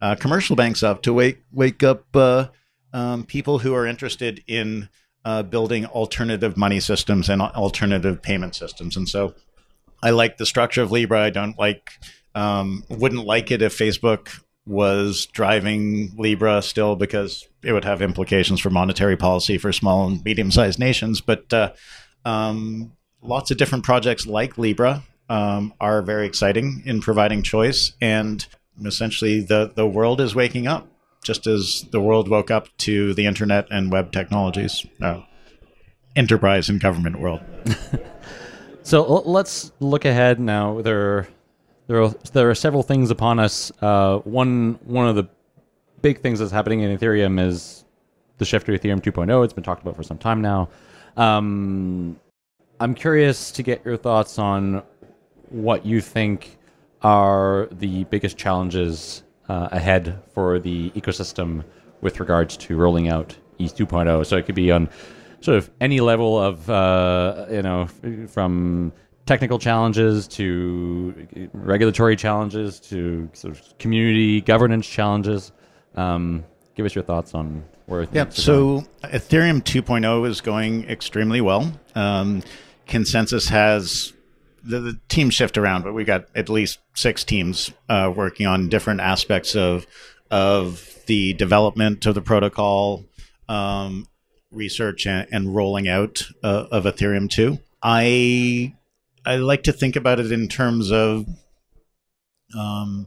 uh, 0.00 0.14
commercial 0.14 0.56
banks 0.56 0.82
up, 0.82 1.02
to 1.02 1.12
wake, 1.12 1.42
wake 1.52 1.82
up 1.82 2.04
uh, 2.14 2.46
um, 2.92 3.24
people 3.24 3.58
who 3.58 3.74
are 3.74 3.86
interested 3.86 4.42
in 4.46 4.88
uh, 5.24 5.42
building 5.42 5.84
alternative 5.86 6.56
money 6.56 6.78
systems 6.78 7.28
and 7.28 7.42
alternative 7.42 8.22
payment 8.22 8.54
systems. 8.54 8.96
And 8.96 9.08
so 9.08 9.34
I 10.02 10.10
like 10.10 10.36
the 10.36 10.46
structure 10.46 10.82
of 10.82 10.90
Libra. 10.90 11.20
I 11.22 11.30
don't 11.30 11.58
like, 11.58 11.90
um, 12.34 12.84
wouldn't 12.88 13.24
like 13.24 13.50
it 13.50 13.62
if 13.62 13.76
Facebook 13.76 14.42
was 14.64 15.26
driving 15.26 16.12
Libra 16.16 16.62
still 16.62 16.96
because 16.96 17.46
it 17.62 17.72
would 17.72 17.84
have 17.84 18.02
implications 18.02 18.60
for 18.60 18.70
monetary 18.70 19.16
policy 19.16 19.58
for 19.58 19.72
small 19.72 20.06
and 20.06 20.24
medium 20.24 20.50
sized 20.50 20.78
nations. 20.78 21.20
But 21.20 21.52
uh, 21.52 21.72
um, 22.24 22.92
lots 23.22 23.50
of 23.50 23.56
different 23.56 23.84
projects 23.84 24.26
like 24.26 24.58
Libra 24.58 25.02
um, 25.28 25.74
are 25.80 26.02
very 26.02 26.26
exciting 26.26 26.82
in 26.84 27.00
providing 27.00 27.42
choice. 27.42 27.92
And 28.00 28.46
essentially, 28.84 29.40
the, 29.40 29.72
the 29.74 29.86
world 29.86 30.20
is 30.20 30.34
waking 30.34 30.66
up 30.66 30.88
just 31.22 31.46
as 31.46 31.86
the 31.92 32.00
world 32.00 32.28
woke 32.28 32.50
up 32.50 32.68
to 32.76 33.14
the 33.14 33.26
internet 33.26 33.66
and 33.70 33.92
web 33.92 34.12
technologies, 34.12 34.84
uh, 35.00 35.20
enterprise 36.16 36.68
and 36.68 36.80
government 36.80 37.20
world. 37.20 37.40
so 38.82 39.04
l- 39.04 39.22
let's 39.24 39.72
look 39.80 40.04
ahead 40.04 40.40
now. 40.40 40.80
There, 40.80 41.28
there, 41.86 42.02
are, 42.02 42.10
there 42.32 42.50
are 42.50 42.54
several 42.54 42.82
things 42.82 43.10
upon 43.10 43.38
us. 43.38 43.72
Uh, 43.80 44.18
one, 44.18 44.78
one 44.84 45.08
of 45.08 45.16
the 45.16 45.28
big 46.00 46.20
things 46.20 46.38
that's 46.38 46.52
happening 46.52 46.80
in 46.80 46.96
Ethereum 46.96 47.40
is 47.40 47.84
the 48.38 48.44
shift 48.44 48.66
to 48.66 48.78
Ethereum 48.78 49.00
2.0. 49.00 49.44
It's 49.44 49.52
been 49.52 49.64
talked 49.64 49.82
about 49.82 49.96
for 49.96 50.02
some 50.02 50.18
time 50.18 50.42
now. 50.42 50.68
Um, 51.16 52.18
I'm 52.80 52.94
curious 52.94 53.52
to 53.52 53.62
get 53.62 53.84
your 53.84 53.96
thoughts 53.96 54.38
on 54.38 54.82
what 55.50 55.86
you 55.86 56.00
think 56.00 56.58
are 57.02 57.68
the 57.70 58.04
biggest 58.04 58.36
challenges 58.36 59.22
uh, 59.48 59.68
ahead 59.70 60.18
for 60.32 60.58
the 60.58 60.90
ecosystem 60.90 61.64
with 62.00 62.20
regards 62.20 62.56
to 62.56 62.76
rolling 62.76 63.08
out 63.08 63.36
ETH 63.58 63.76
2.0. 63.76 64.26
So 64.26 64.36
it 64.36 64.46
could 64.46 64.54
be 64.54 64.70
on 64.72 64.88
sort 65.42 65.58
of 65.58 65.70
any 65.80 66.00
level 66.00 66.40
of, 66.40 66.68
uh, 66.70 67.46
you 67.50 67.62
know, 67.62 67.88
from 68.28 68.92
technical 69.26 69.58
challenges 69.58 70.26
to 70.28 71.48
regulatory 71.52 72.16
challenges 72.16 72.80
to 72.80 73.28
sort 73.32 73.56
of 73.56 73.78
community 73.78 74.40
governance 74.40 74.86
challenges. 74.86 75.52
Um, 75.94 76.44
give 76.74 76.86
us 76.86 76.94
your 76.94 77.04
thoughts 77.04 77.34
on 77.34 77.64
where. 77.86 78.06
Yeah. 78.12 78.28
So 78.30 78.80
going. 78.80 78.86
Ethereum 79.04 79.62
2.0 79.62 80.28
is 80.28 80.40
going 80.40 80.88
extremely 80.88 81.40
well. 81.40 81.72
Um, 81.94 82.42
consensus 82.86 83.48
has 83.48 84.12
the, 84.64 84.80
the 84.80 85.00
teams 85.08 85.34
shift 85.34 85.58
around, 85.58 85.82
but 85.82 85.92
we've 85.92 86.06
got 86.06 86.26
at 86.34 86.48
least 86.48 86.78
six 86.94 87.24
teams 87.24 87.72
uh, 87.88 88.12
working 88.14 88.46
on 88.46 88.68
different 88.68 89.00
aspects 89.00 89.54
of 89.54 89.86
of 90.30 90.88
the 91.06 91.34
development 91.34 92.06
of 92.06 92.14
the 92.14 92.22
protocol, 92.22 93.04
um, 93.48 94.06
research, 94.52 95.06
and, 95.06 95.26
and, 95.32 95.54
rolling 95.54 95.88
out 95.88 96.22
uh, 96.42 96.66
of 96.70 96.84
Ethereum 96.84 97.28
two. 97.28 97.58
I 97.82 98.74
I 99.24 99.36
like 99.36 99.64
to 99.64 99.72
think 99.72 99.96
about 99.96 100.20
it 100.20 100.30
in 100.30 100.48
terms 100.48 100.92
of 100.92 101.26
um, 102.56 103.06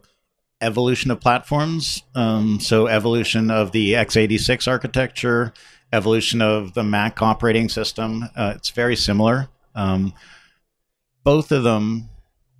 evolution 0.62 1.12
of 1.12 1.22
platforms. 1.22 2.04
Um, 2.14 2.60
so 2.60 2.88
evolution 2.88 3.52
of 3.52 3.72
the 3.72 3.94
x86 3.94 4.68
architecture, 4.68 5.54
evolution 5.94 6.42
of 6.42 6.74
the 6.74 6.84
Mac 6.84 7.22
operating 7.22 7.70
system. 7.70 8.30
Uh, 8.36 8.54
it's 8.56 8.70
very 8.70 8.96
similar. 8.96 9.50
Um, 9.76 10.14
both 11.24 11.52
of 11.52 11.64
them 11.64 12.10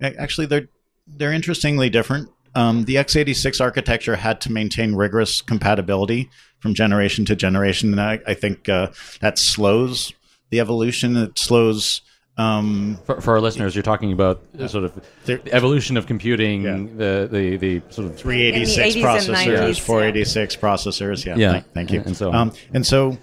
actually 0.00 0.46
they're 0.46 0.68
they're 1.06 1.32
interestingly 1.32 1.88
different. 1.88 2.30
Um, 2.56 2.84
the 2.84 2.94
x86 2.94 3.60
architecture 3.60 4.16
had 4.16 4.40
to 4.40 4.50
maintain 4.50 4.94
rigorous 4.94 5.42
compatibility 5.42 6.30
from 6.58 6.72
generation 6.72 7.26
to 7.26 7.36
generation, 7.36 7.92
and 7.92 8.00
I, 8.00 8.18
I 8.26 8.32
think 8.32 8.68
uh, 8.68 8.88
that 9.20 9.38
slows 9.38 10.14
the 10.50 10.60
evolution. 10.60 11.16
It 11.16 11.38
slows. 11.38 12.00
Um, 12.38 12.98
for, 13.04 13.20
for, 13.20 13.34
our 13.34 13.40
listeners, 13.40 13.74
you're 13.74 13.82
talking 13.82 14.12
about 14.12 14.42
sort 14.68 14.84
of 14.84 15.06
the 15.24 15.40
evolution 15.52 15.96
of 15.96 16.06
computing, 16.06 16.62
yeah. 16.62 16.76
the, 16.76 17.28
the 17.30 17.56
the 17.56 17.82
sort 17.90 18.08
of 18.08 18.18
386 18.18 18.96
processors, 18.96 19.80
486 19.80 20.54
yeah. 20.54 20.60
processors. 20.60 21.24
Yeah, 21.24 21.36
yeah. 21.36 21.52
Thank, 21.52 21.72
thank 21.72 21.92
you. 21.92 22.02
And 22.04 22.16
so, 22.16 22.32
um, 22.32 22.52
and 22.72 22.86
so 22.86 23.18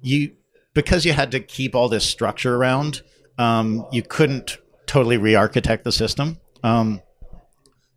you 0.00 0.32
because 0.74 1.04
you 1.04 1.12
had 1.12 1.32
to 1.32 1.40
keep 1.40 1.74
all 1.74 1.88
this 1.88 2.04
structure 2.04 2.56
around, 2.56 3.02
um, 3.38 3.86
you 3.92 4.02
couldn't 4.02 4.58
totally 4.86 5.18
re-architect 5.18 5.84
the 5.84 5.92
system. 5.92 6.38
Um, 6.62 7.02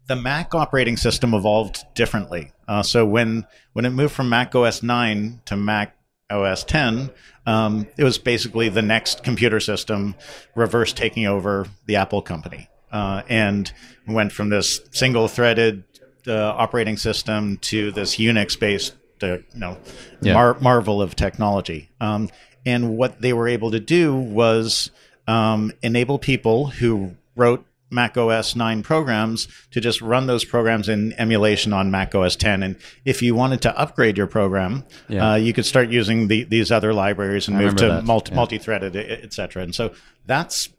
the 0.08 0.16
Mac 0.16 0.54
operating 0.54 0.98
system 0.98 1.34
evolved 1.34 1.84
differently. 1.96 2.52
Uh, 2.68 2.84
so 2.84 3.06
when 3.06 3.46
when 3.74 3.86
it 3.86 3.92
moved 3.92 4.14
from 4.14 4.30
Mac 4.30 4.54
OS 4.56 4.84
9 4.84 5.42
to 5.46 5.56
Mac 5.56 5.96
OS 6.30 6.64
10, 6.64 7.10
um, 7.46 7.88
it 7.98 8.04
was 8.04 8.18
basically 8.18 8.70
the 8.70 8.82
NeXT 8.82 9.24
computer 9.24 9.60
system 9.60 10.16
reverse 10.56 10.94
taking 10.94 11.26
over 11.26 11.68
the 11.86 11.96
Apple 11.96 12.22
company, 12.22 12.70
uh, 12.92 13.24
and 13.28 13.72
went 14.08 14.32
from 14.32 14.50
this 14.50 14.80
single-threaded 14.92 15.84
uh, 16.28 16.34
operating 16.34 16.98
system 16.98 17.58
to 17.58 17.92
this 17.92 18.16
Unix-based, 18.16 18.94
uh, 19.22 19.28
you 19.28 19.44
know, 19.56 19.78
yeah. 20.22 20.34
mar- 20.34 20.60
marvel 20.60 21.02
of 21.02 21.16
technology. 21.16 21.90
Um, 22.00 22.30
and 22.66 22.98
what 22.98 23.22
they 23.22 23.34
were 23.34 23.48
able 23.48 23.72
to 23.72 23.80
do 23.80 24.16
was 24.16 24.92
um, 25.28 25.74
enable 25.82 26.18
people 26.18 26.68
who 26.68 27.16
wrote 27.36 27.66
Mac 27.94 28.18
OS 28.18 28.56
9 28.56 28.84
programs 28.84 29.48
to 29.72 29.80
just 29.80 30.02
run 30.02 30.28
those 30.28 30.44
programs 30.44 30.90
in 30.90 31.14
emulation 31.14 31.74
on 31.74 31.92
Mac 31.92 32.14
OS 32.16 32.36
10. 32.36 32.64
And 32.64 32.76
if 33.06 33.22
you 33.22 33.36
wanted 33.36 33.62
to 33.62 33.78
upgrade 33.78 34.18
your 34.18 34.28
program, 34.28 34.84
yeah. 35.08 35.32
uh, 35.32 35.36
you 35.36 35.54
could 35.54 35.66
start 35.66 35.90
using 35.90 36.28
the, 36.28 36.44
these 36.44 36.72
other 36.72 36.94
libraries 36.94 37.48
and 37.48 37.58
I 37.58 37.62
move 37.62 37.76
to 37.78 38.02
multi, 38.02 38.32
yeah. 38.32 38.36
multi-threaded, 38.36 38.96
etc. 38.96 39.64
And 39.64 39.76
so 39.76 39.94
that's 40.26 40.70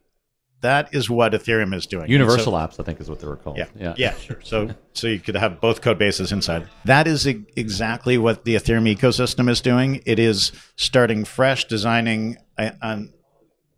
that 0.64 0.94
is 0.94 1.10
what 1.10 1.32
Ethereum 1.32 1.74
is 1.74 1.86
doing. 1.86 2.10
Universal 2.10 2.52
so, 2.52 2.58
apps, 2.58 2.80
I 2.80 2.84
think, 2.84 2.98
is 2.98 3.10
what 3.10 3.20
they 3.20 3.26
were 3.26 3.36
called. 3.36 3.58
Yeah, 3.58 3.66
yeah, 3.76 3.94
yeah 3.98 4.14
sure. 4.16 4.40
So, 4.42 4.70
so 4.94 5.08
you 5.08 5.20
could 5.20 5.36
have 5.36 5.60
both 5.60 5.82
code 5.82 5.98
bases 5.98 6.32
inside. 6.32 6.66
That 6.86 7.06
is 7.06 7.28
e- 7.28 7.44
exactly 7.54 8.16
what 8.16 8.46
the 8.46 8.54
Ethereum 8.54 8.90
ecosystem 8.90 9.50
is 9.50 9.60
doing. 9.60 10.00
It 10.06 10.18
is 10.18 10.52
starting 10.76 11.26
fresh, 11.26 11.66
designing 11.66 12.38
an 12.56 13.12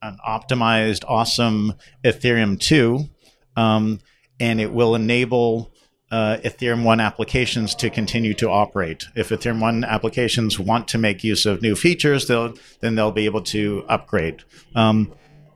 an 0.02 0.18
optimized, 0.26 1.04
awesome 1.08 1.74
Ethereum 2.04 2.60
2, 2.60 3.08
um, 3.56 4.00
and 4.38 4.60
it 4.60 4.72
will 4.72 4.94
enable 4.94 5.72
uh, 6.10 6.38
Ethereum 6.44 6.84
1 6.84 7.00
applications 7.00 7.74
to 7.76 7.90
continue 7.90 8.34
to 8.34 8.48
operate. 8.48 9.06
If 9.16 9.30
Ethereum 9.30 9.60
1 9.60 9.84
applications 9.84 10.58
want 10.58 10.88
to 10.88 10.98
make 10.98 11.24
use 11.24 11.46
of 11.46 11.62
new 11.62 11.74
features, 11.74 12.26
they'll, 12.26 12.54
then 12.80 12.94
they'll 12.94 13.12
be 13.12 13.24
able 13.24 13.42
to 13.42 13.84
upgrade. 13.88 14.44
Um, 14.74 15.12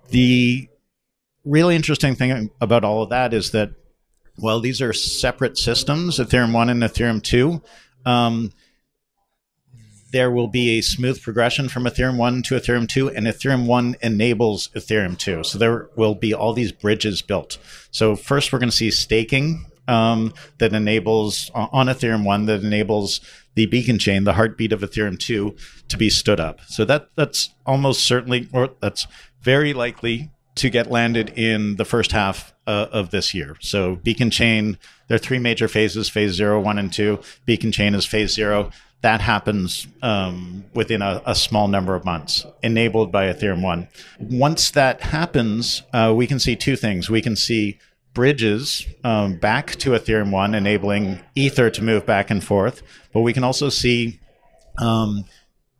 the 0.09 0.68
really 1.44 1.76
interesting 1.76 2.16
thing 2.16 2.51
about 2.61 2.84
all 2.84 3.03
of 3.03 3.11
that 3.11 3.32
is 3.32 3.53
that, 3.53 3.70
well, 4.38 4.61
these 4.61 4.80
are 4.80 4.92
separate 4.92 5.57
systems, 5.57 6.18
Ethereum 6.18 6.53
1 6.53 6.70
and 6.70 6.82
Ethereum 6.82 7.22
2. 7.22 7.62
Um, 8.07 8.53
there 10.13 10.31
will 10.31 10.49
be 10.49 10.79
a 10.79 10.81
smooth 10.81 11.23
progression 11.23 11.69
from 11.69 11.85
Ethereum 11.85 12.17
1 12.17 12.43
to 12.43 12.55
Ethereum 12.55 12.89
2, 12.89 13.11
and 13.11 13.27
Ethereum 13.27 13.67
1 13.67 13.97
enables 14.03 14.69
Ethereum 14.69 15.17
2. 15.17 15.45
So 15.45 15.59
there 15.59 15.89
will 15.97 16.15
be 16.15 16.35
all 16.35 16.53
these 16.53 16.73
bridges 16.73 17.23
built. 17.23 17.59
So 17.91 18.17
first, 18.17 18.53
we're 18.53 18.59
going 18.59 18.71
to 18.71 18.77
see 18.77 18.91
staking 18.91 19.67
um, 19.87 20.35
that 20.59 20.73
enables 20.73 21.51
on 21.55 21.87
Ethereum 21.87 22.25
1 22.25 22.47
that 22.47 22.63
enables 22.65 23.21
the 23.55 23.67
beacon 23.67 23.99
chain, 23.99 24.25
the 24.25 24.35
heartbeat 24.35 24.73
of 24.73 24.81
Ethereum 24.81 25.19
2, 25.19 25.57
to 25.89 25.97
be 25.97 26.11
stood 26.11 26.41
up. 26.41 26.61
So 26.69 26.85
that 26.85 27.11
that's 27.17 27.51
almost 27.67 28.05
certainly, 28.05 28.49
or 28.53 28.71
that's 28.81 29.07
very 29.43 29.73
likely 29.73 30.31
to 30.57 30.70
get 30.70 30.90
landed 30.90 31.30
in 31.36 31.76
the 31.76 31.84
first 31.84 32.12
half 32.12 32.53
uh, 32.66 32.86
of 32.92 33.11
this 33.11 33.34
year. 33.34 33.57
So 33.61 33.96
beacon 33.96 34.30
chain, 34.30 34.78
there 35.09 35.16
are 35.16 35.18
three 35.18 35.38
major 35.38 35.68
phases: 35.68 36.09
phase 36.09 36.32
zero, 36.32 36.61
one, 36.61 36.78
and 36.78 36.92
two. 36.92 37.20
Beacon 37.46 37.72
chain 37.72 37.94
is 37.94 38.07
phase 38.07 38.34
zero 38.34 38.70
that 39.03 39.20
happens 39.20 39.86
um, 40.03 40.64
within 40.74 41.01
a, 41.01 41.22
a, 41.24 41.34
small 41.34 41.68
number 41.68 41.94
of 41.94 42.05
months, 42.05 42.44
enabled 42.62 43.11
by 43.11 43.32
Ethereum 43.32 43.62
1. 43.62 43.88
Once 44.18 44.70
that 44.72 45.01
happens, 45.01 45.82
uh, 45.92 46.12
we 46.14 46.26
can 46.26 46.38
see 46.38 46.55
two 46.55 46.76
things. 46.76 47.09
We 47.09 47.22
can 47.22 47.34
see 47.34 47.78
bridges 48.12 48.86
um, 49.03 49.36
back 49.36 49.76
to 49.76 49.90
Ethereum 49.90 50.30
1, 50.30 50.55
enabling 50.55 51.20
Ether 51.34 51.70
to 51.70 51.82
move 51.82 52.05
back 52.05 52.30
and 52.30 52.44
forth, 52.44 52.82
but 53.12 53.22
we 53.22 53.32
can 53.32 53.44
also 53.44 53.68
see 53.68 54.20
um, 54.78 55.24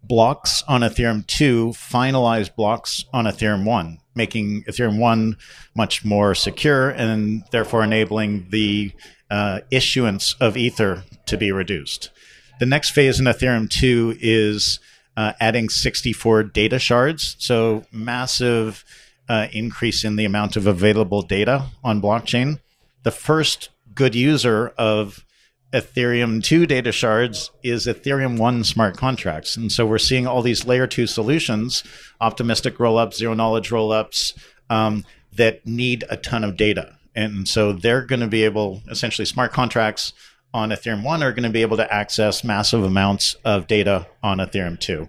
blocks 0.03 0.63
on 0.67 0.81
Ethereum 0.81 1.27
2 1.27 1.69
finalize 1.71 2.55
blocks 2.55 3.05
on 3.13 3.27
Ethereum 3.27 3.65
1, 3.65 3.99
making 4.15 4.65
Ethereum 4.65 4.99
1 4.99 5.37
much 5.75 6.05
more 6.05 6.35
secure 6.35 6.91
and 6.91 7.45
therefore 7.51 7.85
enabling 7.85 8.49
the 8.51 8.93
uh, 9.31 9.61
issuance 9.71 10.35
of 10.41 10.57
Ether 10.57 11.05
to 11.27 11.37
be 11.37 11.53
reduced. 11.53 12.11
The 12.59 12.67
next 12.67 12.91
phase 12.91 13.21
in 13.21 13.27
Ethereum 13.27 13.71
2 13.71 14.17
is 14.21 14.81
uh, 15.17 15.33
adding 15.41 15.69
64 15.69 16.45
data 16.45 16.79
shards. 16.79 17.37
So, 17.39 17.85
massive 17.93 18.85
uh, 19.29 19.47
increase 19.53 20.05
in 20.05 20.17
the 20.17 20.25
amount 20.25 20.57
of 20.57 20.67
available 20.67 21.23
data 21.23 21.67
on 21.85 22.03
blockchain. 22.03 22.59
The 23.03 23.11
first 23.11 23.71
good 23.95 24.15
user 24.15 24.69
of 24.77 25.25
Ethereum 25.73 26.43
2 26.43 26.67
data 26.67 26.91
shards 26.91 27.51
is 27.63 27.87
Ethereum 27.87 28.39
1 28.39 28.65
smart 28.65 28.97
contracts. 28.97 29.57
And 29.57 29.71
so 29.71 29.87
we're 29.87 29.99
seeing 29.99 30.27
all 30.27 30.43
these 30.43 30.67
layer 30.67 30.87
2 30.87 31.07
solutions, 31.07 31.85
optimistic 32.21 32.79
rollups, 32.79 33.15
zero 33.15 33.35
knowledge 33.35 33.71
rollups, 33.71 34.37
um, 34.69 35.05
that 35.33 35.65
need 35.65 36.05
a 36.11 36.17
ton 36.17 36.43
of 36.43 36.57
data. 36.57 36.97
And 37.15 37.47
so 37.47 37.73
they're 37.73 38.03
going 38.03 38.21
to 38.21 38.27
be 38.27 38.43
able, 38.45 38.83
essentially, 38.89 39.27
smart 39.27 39.53
contracts 39.53 40.13
on 40.53 40.71
Ethereum 40.71 41.05
1 41.05 41.23
are 41.23 41.33
going 41.33 41.45
to 41.45 41.51
be 41.51 41.63
able 41.63 41.77
to 41.77 41.93
access 41.93 42.43
massive 42.43 42.83
amounts 42.83 43.37
of 43.45 43.69
data 43.69 44.09
on 44.23 44.39
Ethereum 44.39 44.79
2. 44.79 45.09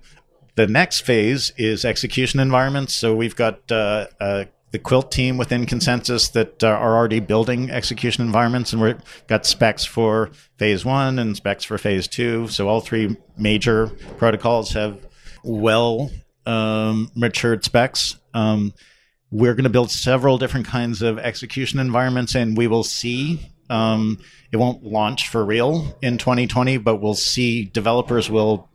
The 0.55 0.67
next 0.67 1.01
phase 1.01 1.51
is 1.57 1.85
execution 1.85 2.39
environments. 2.39 2.93
So 2.93 3.15
we've 3.15 3.35
got 3.35 3.71
uh, 3.71 4.07
uh, 4.19 4.45
the 4.71 4.79
Quilt 4.79 5.11
team 5.11 5.37
within 5.37 5.65
ConsenSys 5.65 6.31
that 6.31 6.63
uh, 6.63 6.67
are 6.67 6.95
already 6.95 7.19
building 7.19 7.69
execution 7.69 8.25
environments, 8.25 8.71
and 8.71 8.81
we've 8.81 9.01
got 9.27 9.45
specs 9.45 9.85
for 9.85 10.31
phase 10.57 10.85
one 10.85 11.19
and 11.19 11.35
specs 11.35 11.63
for 11.63 11.77
phase 11.77 12.07
two. 12.07 12.47
So 12.47 12.67
all 12.67 12.81
three 12.81 13.17
major 13.37 13.87
protocols 14.17 14.71
have 14.71 15.05
well 15.43 16.09
um, 16.45 17.11
matured 17.15 17.65
specs. 17.65 18.17
Um, 18.33 18.73
we're 19.29 19.53
going 19.53 19.63
to 19.63 19.69
build 19.69 19.91
several 19.91 20.37
different 20.37 20.67
kinds 20.67 21.01
of 21.01 21.19
execution 21.19 21.79
environments, 21.79 22.35
and 22.35 22.57
we 22.57 22.67
will 22.67 22.83
see. 22.83 23.47
Um, 23.69 24.19
it 24.51 24.57
won't 24.57 24.83
launch 24.83 25.29
for 25.29 25.45
real 25.45 25.97
in 26.01 26.17
2020, 26.17 26.77
but 26.77 26.97
we'll 26.97 27.13
see 27.13 27.63
developers 27.63 28.29
will 28.29 28.69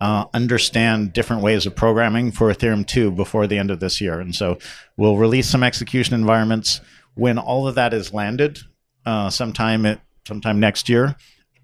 uh, 0.00 0.26
understand 0.34 1.12
different 1.12 1.42
ways 1.42 1.66
of 1.66 1.74
programming 1.74 2.30
for 2.32 2.52
Ethereum 2.52 2.86
2 2.86 3.10
before 3.10 3.46
the 3.46 3.58
end 3.58 3.70
of 3.70 3.80
this 3.80 4.00
year. 4.00 4.20
And 4.20 4.34
so 4.34 4.58
we'll 4.96 5.16
release 5.16 5.48
some 5.48 5.62
execution 5.62 6.14
environments. 6.14 6.80
When 7.14 7.38
all 7.38 7.66
of 7.66 7.74
that 7.76 7.94
is 7.94 8.12
landed, 8.12 8.58
uh, 9.06 9.30
sometime 9.30 9.86
at, 9.86 10.00
sometime 10.26 10.60
next 10.60 10.88
year, 10.88 11.16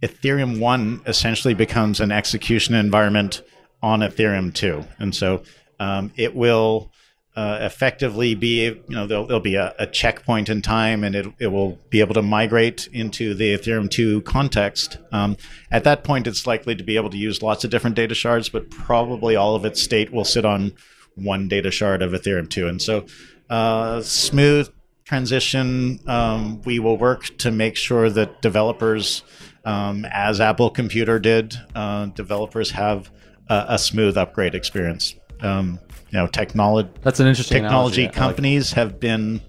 Ethereum 0.03 0.59
1 0.59 1.03
essentially 1.07 1.55
becomes 1.55 2.01
an 2.01 2.11
execution 2.11 2.74
environment 2.74 3.43
on 3.83 4.01
Ethereum 4.01 4.53
2. 4.55 4.85
And 4.99 5.14
so 5.14 5.43
um, 5.78 6.12
it 6.16 6.35
will 6.35 6.91
uh, 7.35 7.59
effectively 7.62 8.35
be, 8.35 8.64
you 8.64 8.83
know, 8.89 9.07
there'll, 9.07 9.26
there'll 9.26 9.41
be 9.41 9.55
a, 9.55 9.74
a, 9.78 9.87
checkpoint 9.87 10.51
in 10.51 10.61
time 10.61 11.03
and 11.03 11.14
it, 11.14 11.26
it 11.39 11.47
will 11.47 11.78
be 11.89 12.01
able 12.01 12.12
to 12.12 12.20
migrate 12.20 12.87
into 12.93 13.33
the 13.33 13.57
Ethereum 13.57 13.91
2 13.91 14.20
context. 14.22 14.99
Um, 15.12 15.39
at 15.70 15.85
that 15.85 16.05
point, 16.05 16.26
it's 16.26 16.47
likely 16.47 16.74
to 16.76 16.85
be 16.85 16.97
able 16.97 17.09
to 17.09 17.16
use 17.16 17.43
lots 17.43 17.64
of 17.64 17.70
different 17.70 17.97
data 17.97 18.14
shards, 18.14 18.51
but 18.51 18.68
probably 18.70 19.35
all 19.35 19.55
of 19.55 19.64
its 19.64 19.83
state 19.83 20.12
will 20.12 20.26
sit 20.26 20.45
on 20.45 20.74
one 21.14 21.49
data 21.49 21.70
shard 21.70 22.03
of 22.03 22.12
Ethereum 22.12 22.51
2. 22.51 22.68
And 22.68 22.83
so, 22.83 23.07
uh, 23.49 24.03
smooth 24.03 24.68
transition. 25.05 26.01
Um, 26.07 26.62
we 26.62 26.78
will 26.78 26.97
work 26.97 27.37
to 27.39 27.51
make 27.51 27.76
sure 27.76 28.09
that 28.11 28.41
developers, 28.41 29.22
um, 29.64 30.07
as 30.11 30.41
Apple 30.41 30.70
Computer 30.70 31.18
did, 31.18 31.55
uh, 31.74 32.07
developers 32.07 32.70
have 32.70 33.11
a, 33.49 33.66
a, 33.70 33.78
smooth 33.78 34.16
upgrade 34.16 34.55
experience. 34.55 35.14
Um, 35.41 35.78
you 36.12 36.18
know 36.18 36.26
technology 36.26 36.88
that's 37.02 37.20
an 37.20 37.26
interesting 37.26 37.62
technology 37.62 38.02
analogy. 38.02 38.18
companies 38.18 38.72
like 38.72 38.76
have 38.76 39.00
been 39.00 39.40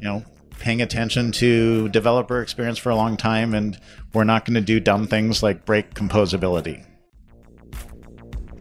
you 0.00 0.08
know 0.08 0.24
paying 0.58 0.82
attention 0.82 1.32
to 1.32 1.88
developer 1.90 2.40
experience 2.40 2.78
for 2.78 2.90
a 2.90 2.96
long 2.96 3.16
time 3.16 3.54
and 3.54 3.78
we're 4.12 4.24
not 4.24 4.44
going 4.44 4.54
to 4.54 4.60
do 4.60 4.80
dumb 4.80 5.06
things 5.06 5.42
like 5.42 5.64
break 5.64 5.94
composability 5.94 6.84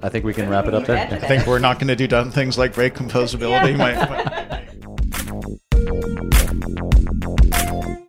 I 0.01 0.09
think 0.09 0.25
we 0.25 0.33
can 0.33 0.49
wrap 0.49 0.65
it 0.65 0.73
up 0.73 0.85
there. 0.85 0.97
I 0.97 1.17
think 1.17 1.47
we're 1.47 1.59
not 1.59 1.79
going 1.79 1.87
to 1.87 1.95
do 1.95 2.07
dumb 2.07 2.29
things 2.29 2.57
like 2.57 2.73
break 2.73 2.93
composability. 2.93 3.77
my, 3.77 3.93
my, 3.93 4.62